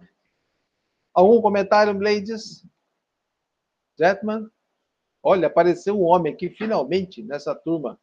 Algum 1.15 1.41
comentário, 1.41 1.97
ladies? 1.97 2.67
Jetman? 3.97 4.51
Olha, 5.23 5.47
apareceu 5.47 5.97
um 5.97 6.07
homem 6.07 6.33
aqui, 6.33 6.51
finalmente, 6.51 7.23
nessa 7.23 7.55
turma. 7.55 8.01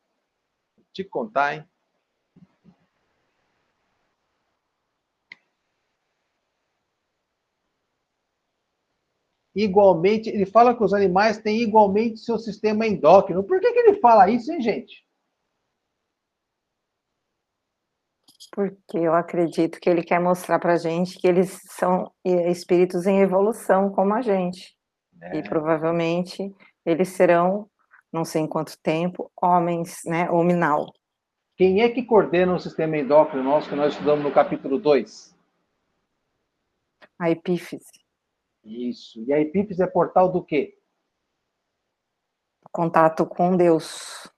Vou 0.78 0.86
te 0.94 1.04
contar, 1.04 1.56
hein? 1.56 1.66
Igualmente, 9.56 10.30
ele 10.30 10.46
fala 10.46 10.76
que 10.76 10.84
os 10.84 10.94
animais 10.94 11.38
têm 11.38 11.62
igualmente 11.62 12.20
seu 12.20 12.38
sistema 12.38 12.86
endócrino. 12.86 13.44
Por 13.44 13.60
que, 13.60 13.72
que 13.72 13.80
ele 13.80 14.00
fala 14.00 14.30
isso, 14.30 14.52
hein, 14.52 14.62
gente? 14.62 15.06
Porque 18.52 18.98
eu 18.98 19.14
acredito 19.14 19.80
que 19.80 19.90
ele 19.90 20.04
quer 20.04 20.20
mostrar 20.20 20.60
para 20.60 20.74
a 20.74 20.78
gente 20.78 21.18
que 21.18 21.28
eles 21.28 21.60
são 21.70 22.12
espíritos 22.24 23.06
em 23.06 23.20
evolução, 23.20 23.90
como 23.92 24.14
a 24.14 24.22
gente. 24.22 24.76
É. 25.22 25.38
E 25.38 25.44
provavelmente 25.44 26.54
eles 26.86 27.10
serão, 27.10 27.70
não 28.12 28.24
sei 28.24 28.42
em 28.42 28.48
quanto 28.48 28.78
tempo, 28.82 29.32
homens, 29.42 30.02
né, 30.06 30.30
hominal. 30.30 30.94
Quem 31.58 31.82
é 31.82 31.90
que 31.90 32.04
coordena 32.04 32.54
o 32.54 32.60
sistema 32.60 32.98
endócrino 32.98 33.44
nosso 33.44 33.70
que 33.70 33.76
nós 33.76 33.94
estudamos 33.94 34.24
no 34.24 34.32
capítulo 34.32 34.78
2? 34.78 35.34
A 37.18 37.32
epífise. 37.32 38.05
Isso. 38.66 39.24
E 39.24 39.32
a 39.32 39.40
epífise 39.40 39.84
é 39.84 39.88
portal 39.88 40.32
do 40.32 40.44
quê? 40.44 40.76
Contato 42.72 43.26
com 43.26 43.56
Deus. 43.56 44.30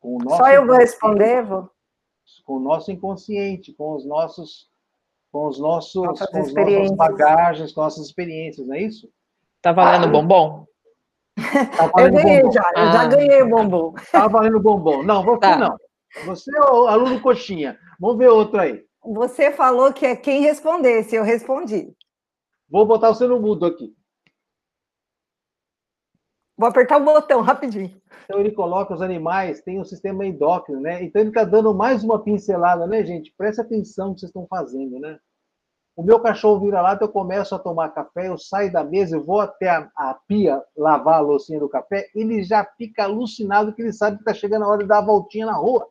Com 0.00 0.18
Só 0.30 0.48
eu 0.48 0.64
vou 0.64 0.76
responder, 0.76 1.42
vô? 1.44 1.68
Com 2.44 2.54
o 2.54 2.60
nosso 2.60 2.92
inconsciente, 2.92 3.74
com 3.74 3.94
os 3.94 4.06
nossos, 4.06 4.70
com 5.32 5.48
os 5.48 5.58
nossos, 5.58 5.94
nossas 6.02 6.30
com 6.30 6.38
as 6.38 6.52
nossas 6.54 6.92
bagagens, 6.92 7.72
com 7.72 7.80
nossas 7.80 8.06
experiências, 8.06 8.66
não 8.66 8.76
é 8.76 8.82
isso? 8.82 9.10
Tá 9.60 9.72
valendo 9.72 10.06
ah, 10.06 10.10
bombom? 10.10 10.66
Tá 11.76 11.86
valendo 11.92 12.18
eu 12.18 12.22
ganhei 12.22 12.42
bombom. 12.42 12.52
já, 12.52 12.72
eu 12.76 12.82
ah. 12.82 12.92
já 12.92 13.06
ganhei 13.06 13.42
o 13.42 13.48
bombom. 13.48 13.94
Tá 14.12 14.28
valendo 14.28 14.60
bombom. 14.60 15.02
Não, 15.02 15.24
você 15.24 15.40
tá. 15.40 15.58
não. 15.58 15.76
Você 16.24 16.56
é 16.56 16.60
o 16.60 16.86
aluno 16.86 17.20
coxinha. 17.20 17.78
Vamos 18.00 18.18
ver 18.18 18.28
outro 18.28 18.60
aí. 18.60 18.84
Você 19.04 19.50
falou 19.50 19.92
que 19.92 20.06
é 20.06 20.16
quem 20.16 20.42
respondesse, 20.42 21.14
eu 21.14 21.22
respondi. 21.22 21.95
Vou 22.68 22.86
botar 22.86 23.08
você 23.08 23.26
no 23.26 23.40
mudo 23.40 23.66
aqui. 23.66 23.94
Vou 26.58 26.68
apertar 26.68 27.00
o 27.00 27.04
botão 27.04 27.42
rapidinho. 27.42 28.00
Então 28.24 28.40
ele 28.40 28.50
coloca 28.50 28.94
os 28.94 29.02
animais, 29.02 29.62
tem 29.62 29.78
um 29.78 29.84
sistema 29.84 30.24
endócrino, 30.24 30.80
né? 30.80 31.02
Então 31.04 31.20
ele 31.20 31.28
está 31.28 31.44
dando 31.44 31.74
mais 31.74 32.02
uma 32.02 32.22
pincelada, 32.22 32.86
né, 32.86 33.04
gente? 33.04 33.32
Presta 33.36 33.62
atenção 33.62 34.08
no 34.08 34.14
que 34.14 34.20
vocês 34.20 34.30
estão 34.30 34.46
fazendo, 34.48 34.98
né? 34.98 35.18
O 35.94 36.02
meu 36.02 36.20
cachorro 36.20 36.60
vira 36.60 36.82
lá, 36.82 36.98
eu 37.00 37.08
começo 37.08 37.54
a 37.54 37.58
tomar 37.58 37.90
café, 37.90 38.28
eu 38.28 38.36
saio 38.36 38.70
da 38.70 38.84
mesa, 38.84 39.16
eu 39.16 39.24
vou 39.24 39.40
até 39.40 39.70
a, 39.70 39.90
a 39.96 40.14
pia 40.28 40.62
lavar 40.76 41.14
a 41.14 41.20
loucinha 41.20 41.58
do 41.58 41.68
café, 41.68 42.10
ele 42.14 42.42
já 42.42 42.64
fica 42.76 43.04
alucinado 43.04 43.72
que 43.74 43.80
ele 43.80 43.92
sabe 43.92 44.16
que 44.16 44.22
está 44.22 44.34
chegando 44.34 44.64
a 44.64 44.68
hora 44.68 44.82
de 44.82 44.88
dar 44.88 44.98
a 44.98 45.06
voltinha 45.06 45.46
na 45.46 45.56
rua. 45.56 45.88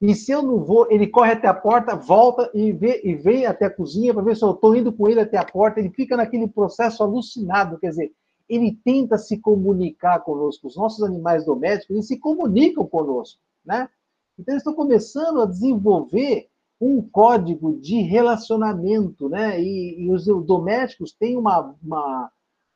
E 0.00 0.14
se 0.14 0.32
eu 0.32 0.42
não 0.42 0.62
vou, 0.62 0.86
ele 0.90 1.06
corre 1.06 1.32
até 1.32 1.48
a 1.48 1.54
porta, 1.54 1.96
volta 1.96 2.50
e, 2.52 2.72
vê, 2.72 3.00
e 3.04 3.14
vem 3.14 3.46
até 3.46 3.66
a 3.66 3.70
cozinha 3.70 4.12
para 4.12 4.22
ver 4.22 4.36
se 4.36 4.44
eu 4.44 4.50
estou 4.50 4.76
indo 4.76 4.92
com 4.92 5.08
ele 5.08 5.20
até 5.20 5.38
a 5.38 5.44
porta. 5.44 5.80
Ele 5.80 5.90
fica 5.90 6.16
naquele 6.16 6.48
processo 6.48 7.02
alucinado, 7.02 7.78
quer 7.78 7.90
dizer, 7.90 8.12
ele 8.48 8.78
tenta 8.84 9.16
se 9.16 9.38
comunicar 9.38 10.20
conosco. 10.20 10.66
Os 10.66 10.76
nossos 10.76 11.02
animais 11.02 11.44
domésticos, 11.44 11.94
eles 11.94 12.06
se 12.06 12.18
comunicam 12.18 12.86
conosco, 12.86 13.40
né? 13.64 13.88
Então, 14.38 14.52
eles 14.52 14.60
estão 14.60 14.74
começando 14.74 15.40
a 15.40 15.46
desenvolver 15.46 16.48
um 16.80 17.00
código 17.00 17.78
de 17.80 18.02
relacionamento, 18.02 19.28
né? 19.28 19.60
E, 19.60 20.02
e 20.02 20.10
os 20.10 20.26
domésticos 20.26 21.12
têm 21.12 21.36
uma, 21.36 21.74
uma, 21.82 22.30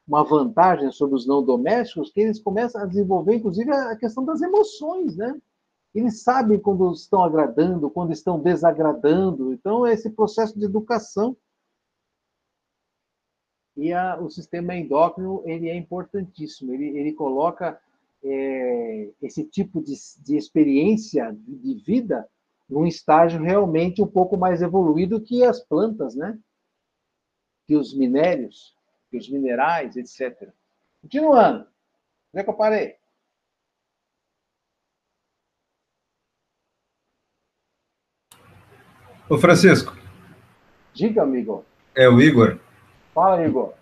uma, 0.07 0.25
vantagem 0.25 0.91
sobre 0.93 1.17
os 1.17 1.27
não 1.27 1.43
domésticos, 1.43 2.11
que 2.11 2.21
eles 2.21 2.41
começam 2.41 2.81
a 2.81 2.87
desenvolver, 2.87 3.35
inclusive, 3.35 3.71
a 3.71 3.97
questão 3.97 4.25
das 4.25 4.41
emoções, 4.41 5.17
né? 5.17 5.37
Eles 5.95 6.23
sabem 6.23 6.59
quando 6.59 6.93
estão 6.93 7.25
agradando, 7.25 7.91
quando 7.91 8.13
estão 8.13 8.39
desagradando. 8.39 9.53
Então, 9.53 9.87
é 9.87 9.95
esse 9.95 10.11
processo 10.11 10.59
de 10.59 10.65
educação. 10.65 11.37
E 13.77 13.93
a, 13.93 14.21
o 14.21 14.29
sistema 14.29 14.75
endócrino 14.75 15.43
ele 15.47 15.69
é 15.69 15.77
importantíssimo. 15.77 16.73
Ele, 16.73 16.99
ele 16.99 17.13
coloca 17.13 17.81
é, 18.23 19.11
esse 19.23 19.45
tipo 19.45 19.81
de, 19.81 19.95
de 20.25 20.37
experiência 20.37 21.37
de 21.47 21.75
vida 21.75 22.29
num 22.69 22.87
estágio 22.87 23.43
realmente 23.43 24.03
um 24.03 24.07
pouco 24.07 24.37
mais 24.37 24.61
evoluído 24.61 25.21
que 25.21 25.43
as 25.43 25.61
plantas, 25.61 26.15
né? 26.15 26.39
Que 27.67 27.77
os 27.77 27.97
minérios, 27.97 28.77
que 29.11 29.17
os 29.17 29.29
minerais, 29.29 29.97
etc. 29.97 30.53
Continuando. 31.01 31.67
Onde 32.33 32.43
é 32.43 32.45
que 32.45 32.51
eu 32.51 32.55
parei? 32.55 32.98
Ô, 39.29 39.37
Francisco. 39.37 39.95
Diga, 40.95 41.23
amigo. 41.23 41.65
É 41.95 42.09
o 42.09 42.21
Igor. 42.21 42.57
Fala, 43.15 43.45
Igor. 43.45 43.73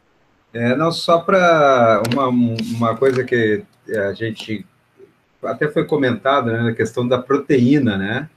É, 0.53 0.74
não, 0.74 0.90
só 0.90 1.20
para 1.20 2.03
uma, 2.12 2.28
uma 2.28 2.97
coisa 2.97 3.22
que 3.22 3.62
a 3.88 4.12
gente 4.12 4.66
até 5.42 5.68
foi 5.68 5.84
comentado, 5.84 6.51
né, 6.51 6.70
a 6.70 6.74
questão 6.74 7.07
da 7.07 7.18
proteína, 7.18 7.97
né? 7.97 8.28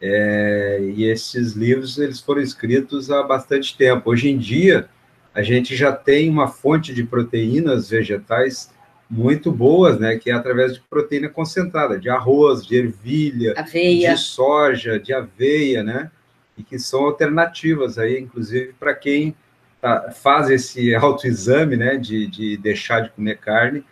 É, 0.00 0.80
e 0.94 1.04
esses 1.04 1.52
livros 1.52 1.98
eles 1.98 2.20
foram 2.20 2.40
escritos 2.40 3.10
há 3.10 3.22
bastante 3.22 3.76
tempo. 3.76 4.10
Hoje 4.10 4.28
em 4.28 4.38
dia, 4.38 4.88
a 5.34 5.42
gente 5.42 5.74
já 5.74 5.92
tem 5.92 6.28
uma 6.28 6.48
fonte 6.48 6.94
de 6.94 7.04
proteínas 7.04 7.90
vegetais 7.90 8.70
muito 9.08 9.50
boas, 9.50 9.98
né? 9.98 10.16
Que 10.16 10.30
é 10.30 10.34
através 10.34 10.74
de 10.74 10.80
proteína 10.80 11.28
concentrada, 11.28 11.98
de 11.98 12.08
arroz, 12.08 12.64
de 12.64 12.76
ervilha, 12.76 13.54
aveia. 13.56 14.14
de 14.14 14.20
soja, 14.20 14.98
de 14.98 15.12
aveia, 15.12 15.82
né? 15.82 16.10
E 16.56 16.62
que 16.62 16.78
são 16.78 17.04
alternativas 17.04 17.98
aí, 17.98 18.18
inclusive, 18.18 18.72
para 18.74 18.94
quem 18.94 19.34
tá, 19.80 20.10
faz 20.12 20.50
esse 20.50 20.94
autoexame, 20.96 21.76
né, 21.76 21.96
de, 21.96 22.26
de 22.26 22.56
deixar 22.56 23.00
de 23.00 23.10
comer 23.10 23.38
carne, 23.38 23.84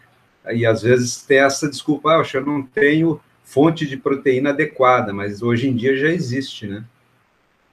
e 0.53 0.65
às 0.65 0.83
vezes 0.83 1.23
tem 1.23 1.39
essa 1.39 1.69
desculpa, 1.69 2.11
ah, 2.11 2.23
eu 2.35 2.45
não 2.45 2.63
tenho 2.63 3.21
fonte 3.43 3.87
de 3.87 3.97
proteína 3.97 4.51
adequada, 4.51 5.13
mas 5.13 5.43
hoje 5.43 5.69
em 5.69 5.75
dia 5.75 5.97
já 5.97 6.09
existe, 6.09 6.67
né? 6.67 6.85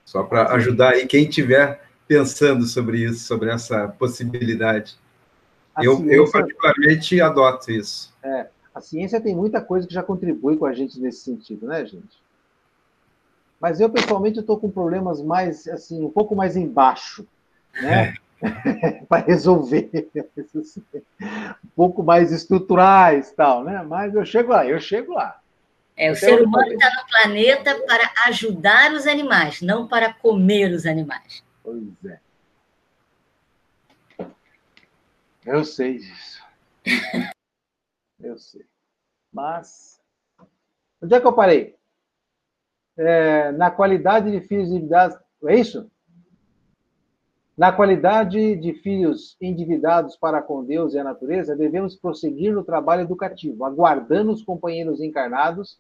Só 0.04 0.24
para 0.24 0.54
ajudar 0.54 0.94
aí 0.94 1.06
quem 1.06 1.28
estiver 1.28 1.84
pensando 2.08 2.66
sobre 2.66 3.04
isso, 3.04 3.26
sobre 3.26 3.52
essa 3.52 3.88
possibilidade. 3.88 4.98
eu, 5.82 5.98
ciência... 5.98 6.16
eu, 6.16 6.32
particularmente, 6.32 7.22
adoto 7.22 7.72
isso. 7.72 8.14
É, 8.24 8.48
a 8.74 8.82
ciência 8.82 9.22
tem 9.22 9.36
muita 9.36 9.62
coisa 9.62 9.88
que 9.88 9.94
já 9.94 10.02
contribui 10.02 10.58
com 10.58 10.66
a 10.66 10.74
gente 10.74 11.00
nesse 11.00 11.20
sentido, 11.20 11.68
né, 11.68 11.86
gente? 11.86 12.18
Mas 13.60 13.80
eu, 13.80 13.90
pessoalmente, 13.90 14.40
estou 14.40 14.58
com 14.60 14.70
problemas 14.70 15.22
mais, 15.22 15.68
assim, 15.68 16.04
um 16.04 16.10
pouco 16.10 16.36
mais 16.36 16.56
embaixo, 16.56 17.28
né? 17.82 18.14
É. 18.14 18.28
para 19.10 19.26
resolver, 19.26 19.90
um 20.14 21.70
pouco 21.76 22.04
mais 22.04 22.32
estruturais 22.32 23.32
tal, 23.32 23.64
né? 23.64 23.82
Mas 23.82 24.14
eu 24.14 24.24
chego 24.24 24.52
lá, 24.52 24.66
eu 24.66 24.80
chego 24.80 25.14
lá. 25.14 25.40
É, 25.96 26.12
o 26.12 26.16
ser 26.16 26.44
humano 26.44 26.72
está 26.72 26.88
no 26.94 27.08
planeta 27.08 27.76
para 27.88 28.12
ajudar 28.28 28.94
os 28.94 29.08
animais, 29.08 29.62
não 29.64 29.88
para 29.88 30.14
comer 30.14 30.72
os 30.72 30.86
animais. 30.86 31.44
Pois 31.64 32.06
é. 32.06 32.20
Eu 35.44 35.64
sei 35.66 35.98
disso. 35.98 36.44
eu 38.20 38.38
sei. 38.38 38.66
Mas. 39.34 40.00
Onde 41.02 41.16
é 41.16 41.20
que 41.20 41.26
eu 41.26 41.34
parei? 41.34 41.77
É, 42.98 43.52
na 43.52 43.70
qualidade 43.70 44.32
de 44.32 44.42
filhos 44.42 44.70
endividados. 44.70 45.18
É 45.46 45.56
isso? 45.56 45.90
Na 47.58 47.72
qualidade 47.72 48.56
de 48.56 48.74
filhos 48.74 49.36
endividados 49.42 50.16
para 50.16 50.42
com 50.42 50.64
Deus 50.64 50.94
e 50.94 51.00
a 51.00 51.04
natureza, 51.04 51.56
devemos 51.56 51.96
prosseguir 51.96 52.54
no 52.54 52.64
trabalho 52.64 53.02
educativo, 53.02 53.66
aguardando 53.66 54.32
os 54.32 54.44
companheiros 54.44 55.02
encarnados 55.02 55.80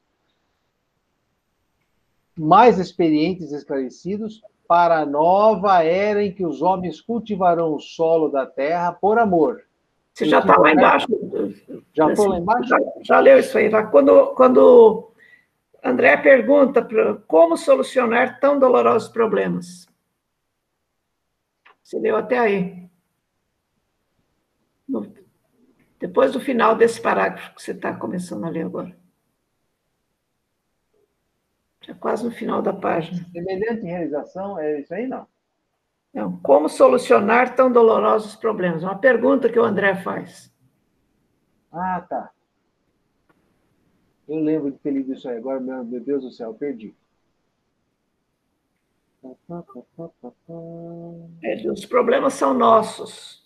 mais 2.37 2.79
experientes 2.79 3.51
e 3.51 3.55
esclarecidos 3.55 4.41
para 4.67 4.99
a 4.99 5.05
nova 5.05 5.83
era 5.83 6.23
em 6.23 6.31
que 6.31 6.45
os 6.45 6.61
homens 6.61 7.01
cultivarão 7.01 7.73
o 7.73 7.79
solo 7.79 8.27
da 8.29 8.45
terra 8.45 8.91
por 8.91 9.17
amor. 9.17 9.61
Você 10.13 10.25
já 10.25 10.39
está 10.39 10.57
lá 10.57 10.71
embaixo. 10.71 11.07
Já 11.93 12.11
estou 12.11 12.27
lá 12.27 12.39
embaixo? 12.39 12.69
Já, 12.69 12.77
já, 13.03 13.19
leu 13.19 13.39
isso 13.39 13.57
aí. 13.57 13.69
Quando, 13.91 14.27
quando 14.35 15.11
André 15.87 16.17
pergunta 16.17 16.85
como 17.27 17.55
solucionar 17.55 18.41
tão 18.41 18.59
dolorosos 18.59 19.07
problemas. 19.07 19.87
Você 21.81 21.97
leu 21.97 22.17
até 22.17 22.37
aí. 22.37 22.89
No, 24.85 25.13
depois 25.97 26.33
do 26.33 26.41
final 26.41 26.75
desse 26.75 27.01
parágrafo 27.01 27.55
que 27.55 27.61
você 27.61 27.71
está 27.71 27.95
começando 27.95 28.43
a 28.43 28.49
ler 28.49 28.65
agora. 28.65 28.97
Já 31.81 31.95
quase 31.95 32.25
no 32.25 32.31
final 32.31 32.61
da 32.61 32.73
página. 32.73 33.25
Semelhante 33.31 33.83
realização, 33.83 34.59
é 34.59 34.81
isso 34.81 34.93
aí, 34.93 35.07
não? 35.07 35.25
Não. 36.13 36.37
Como 36.39 36.67
solucionar 36.67 37.55
tão 37.55 37.71
dolorosos 37.71 38.35
problemas? 38.35 38.83
Uma 38.83 38.99
pergunta 38.99 39.49
que 39.49 39.57
o 39.57 39.63
André 39.63 39.95
faz. 39.95 40.53
Ah, 41.71 42.01
tá. 42.01 42.31
Eu 44.27 44.39
lembro 44.39 44.71
de 44.71 44.77
ter 44.79 44.91
lido 44.91 45.13
isso 45.13 45.27
aí 45.29 45.37
agora, 45.37 45.59
meu 45.59 45.99
Deus 46.01 46.23
do 46.23 46.31
céu, 46.31 46.53
perdi. 46.53 46.93
É, 51.43 51.71
os 51.71 51.85
problemas 51.85 52.33
são 52.33 52.53
nossos. 52.53 53.45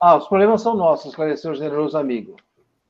Ah, 0.00 0.16
os 0.16 0.26
problemas 0.28 0.62
são 0.62 0.74
nossos, 0.74 1.10
esclareceu 1.10 1.52
o 1.52 1.54
generoso 1.54 1.98
amigo. 1.98 2.36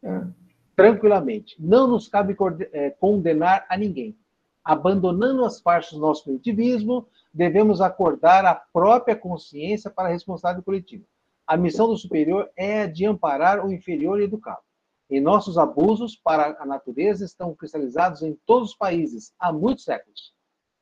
É 0.02 0.40
tranquilamente. 0.80 1.56
Não 1.58 1.86
nos 1.86 2.08
cabe 2.08 2.34
é, 2.72 2.88
condenar 2.88 3.66
a 3.68 3.76
ninguém. 3.76 4.16
Abandonando 4.64 5.44
as 5.44 5.60
partes 5.60 5.92
do 5.92 5.98
nosso 5.98 6.24
primitivismo, 6.24 7.06
devemos 7.34 7.82
acordar 7.82 8.46
a 8.46 8.54
própria 8.54 9.14
consciência 9.14 9.90
para 9.90 10.08
a 10.08 10.12
responsabilidade 10.12 10.64
coletiva. 10.64 11.04
A 11.46 11.54
missão 11.54 11.86
do 11.86 11.98
superior 11.98 12.48
é 12.56 12.82
a 12.82 12.86
de 12.86 13.04
amparar 13.04 13.62
o 13.62 13.70
inferior 13.70 14.20
e 14.20 14.24
educá-lo. 14.24 14.62
E 15.10 15.20
nossos 15.20 15.58
abusos 15.58 16.14
para 16.14 16.56
a 16.62 16.64
natureza 16.64 17.24
estão 17.24 17.52
cristalizados 17.52 18.22
em 18.22 18.38
todos 18.46 18.70
os 18.70 18.76
países 18.76 19.34
há 19.40 19.52
muitos 19.52 19.82
séculos. 19.82 20.32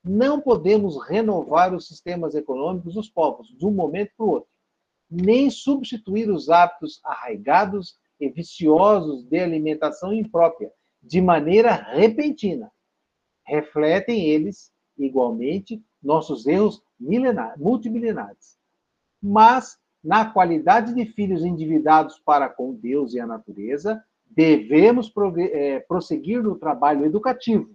Não 0.04 0.38
podemos 0.38 1.02
renovar 1.08 1.74
os 1.74 1.88
sistemas 1.88 2.34
econômicos 2.34 2.94
dos 2.94 3.08
povos 3.08 3.48
de 3.48 3.64
um 3.64 3.70
momento 3.70 4.12
para 4.16 4.26
o 4.26 4.30
outro, 4.30 4.50
nem 5.10 5.50
substituir 5.50 6.30
os 6.30 6.50
hábitos 6.50 7.00
arraigados 7.02 7.98
e 8.20 8.28
viciosos 8.28 9.24
de 9.24 9.38
alimentação 9.38 10.12
imprópria, 10.12 10.70
de 11.02 11.22
maneira 11.22 11.72
repentina. 11.72 12.70
Refletem 13.46 14.26
eles, 14.26 14.70
igualmente, 14.98 15.82
nossos 16.02 16.46
erros 16.46 16.82
multimilenares. 17.56 18.58
Mas, 19.22 19.78
na 20.04 20.30
qualidade 20.30 20.94
de 20.94 21.06
filhos 21.06 21.42
endividados 21.44 22.18
para 22.18 22.48
com 22.48 22.74
Deus 22.74 23.14
e 23.14 23.20
a 23.20 23.26
natureza, 23.26 24.04
devemos 24.30 25.12
é, 25.52 25.80
prosseguir 25.80 26.42
no 26.42 26.58
trabalho 26.58 27.04
educativo, 27.04 27.70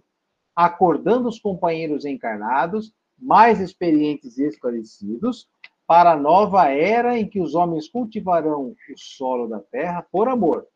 acordando 0.54 1.28
os 1.28 1.38
companheiros 1.38 2.04
encarnados, 2.04 2.92
mais 3.18 3.60
experientes 3.60 4.38
e 4.38 4.44
esclarecidos, 4.44 5.48
para 5.86 6.12
a 6.12 6.16
nova 6.16 6.68
era 6.70 7.18
em 7.18 7.28
que 7.28 7.40
os 7.40 7.54
homens 7.54 7.88
cultivarão 7.88 8.70
o 8.70 8.76
solo 8.96 9.46
da 9.46 9.60
terra 9.60 10.02
por 10.02 10.28
amor 10.28 10.66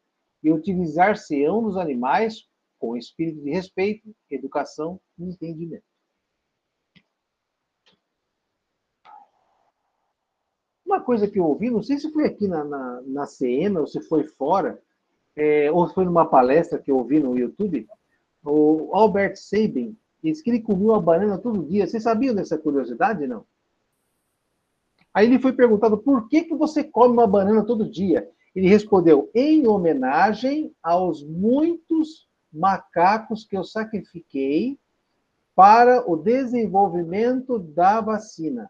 e 0.42 0.52
utilizar-se-ão 0.52 1.62
dos 1.62 1.76
animais 1.76 2.46
com 2.78 2.96
espírito 2.96 3.42
de 3.42 3.50
respeito, 3.50 4.14
educação 4.30 5.00
e 5.18 5.24
entendimento. 5.24 5.84
Uma 10.84 11.02
coisa 11.02 11.28
que 11.28 11.38
eu 11.38 11.44
ouvi, 11.44 11.70
não 11.70 11.82
sei 11.82 11.98
se 11.98 12.10
foi 12.12 12.24
aqui 12.24 12.48
na, 12.48 12.64
na, 12.64 13.02
na 13.02 13.26
CN 13.26 13.78
ou 13.78 13.86
se 13.86 14.00
foi 14.02 14.24
fora, 14.24 14.82
é, 15.38 15.70
ou 15.70 15.88
foi 15.88 16.04
numa 16.04 16.26
palestra 16.26 16.80
que 16.80 16.90
eu 16.90 16.96
ouvi 16.96 17.20
no 17.20 17.38
YouTube, 17.38 17.86
o 18.44 18.90
Albert 18.92 19.36
Sabin 19.36 19.96
disse 20.20 20.42
que 20.42 20.50
ele 20.50 20.60
comia 20.60 20.88
uma 20.88 21.00
banana 21.00 21.38
todo 21.38 21.64
dia. 21.64 21.86
Vocês 21.86 22.02
sabiam 22.02 22.34
dessa 22.34 22.58
curiosidade, 22.58 23.24
não? 23.24 23.46
Aí 25.14 25.26
ele 25.26 25.38
foi 25.38 25.52
perguntado 25.52 25.96
por 25.96 26.28
que, 26.28 26.42
que 26.42 26.54
você 26.56 26.82
come 26.82 27.12
uma 27.12 27.26
banana 27.26 27.64
todo 27.64 27.88
dia? 27.88 28.28
Ele 28.52 28.68
respondeu: 28.68 29.30
em 29.32 29.68
homenagem 29.68 30.74
aos 30.82 31.22
muitos 31.24 32.28
macacos 32.52 33.44
que 33.44 33.56
eu 33.56 33.62
sacrifiquei 33.62 34.76
para 35.54 36.08
o 36.10 36.16
desenvolvimento 36.16 37.60
da 37.60 38.00
vacina. 38.00 38.68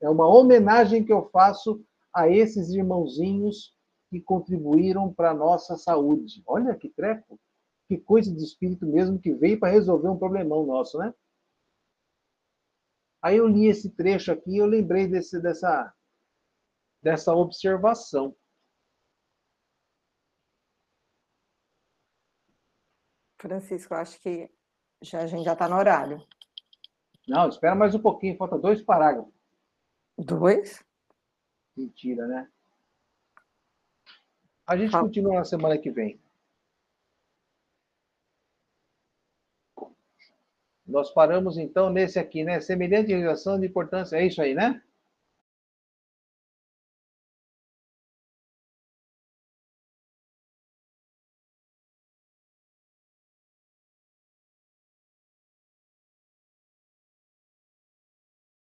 É 0.00 0.10
uma 0.10 0.28
homenagem 0.28 1.02
que 1.02 1.12
eu 1.12 1.30
faço 1.30 1.80
a 2.12 2.28
esses 2.28 2.68
irmãozinhos 2.70 3.74
que 4.10 4.20
contribuíram 4.20 5.12
para 5.12 5.30
a 5.30 5.34
nossa 5.34 5.76
saúde. 5.76 6.42
Olha 6.46 6.74
que 6.74 6.88
treco, 6.88 7.38
que 7.86 7.98
coisa 7.98 8.34
de 8.34 8.42
espírito 8.42 8.86
mesmo 8.86 9.20
que 9.20 9.34
veio 9.34 9.58
para 9.58 9.72
resolver 9.72 10.08
um 10.08 10.18
problemão 10.18 10.64
nosso, 10.66 10.98
né? 10.98 11.14
Aí 13.22 13.36
eu 13.36 13.48
li 13.48 13.66
esse 13.66 13.90
trecho 13.90 14.30
aqui 14.30 14.52
e 14.52 14.58
eu 14.58 14.66
lembrei 14.66 15.08
desse, 15.08 15.40
dessa, 15.40 15.92
dessa 17.02 17.34
observação. 17.34 18.36
Francisco, 23.40 23.94
acho 23.94 24.20
que 24.20 24.50
já, 25.02 25.20
a 25.20 25.26
gente 25.26 25.44
já 25.44 25.52
está 25.52 25.68
no 25.68 25.76
horário. 25.76 26.26
Não, 27.26 27.48
espera 27.48 27.74
mais 27.74 27.94
um 27.94 28.00
pouquinho, 28.00 28.36
falta 28.36 28.58
dois 28.58 28.82
parágrafos. 28.82 29.32
Dois? 30.16 30.84
Mentira, 31.76 32.26
né? 32.26 32.50
A 34.68 34.76
gente 34.76 34.92
continua 34.92 35.36
na 35.36 35.44
semana 35.44 35.78
que 35.78 35.90
vem. 35.90 36.20
Nós 40.86 41.10
paramos, 41.10 41.56
então, 41.56 41.90
nesse 41.90 42.18
aqui, 42.18 42.44
né? 42.44 42.60
Semelhante 42.60 43.08
realização 43.08 43.58
de 43.58 43.66
importância. 43.66 44.16
É 44.16 44.26
isso 44.26 44.42
aí, 44.42 44.52
né? 44.54 44.82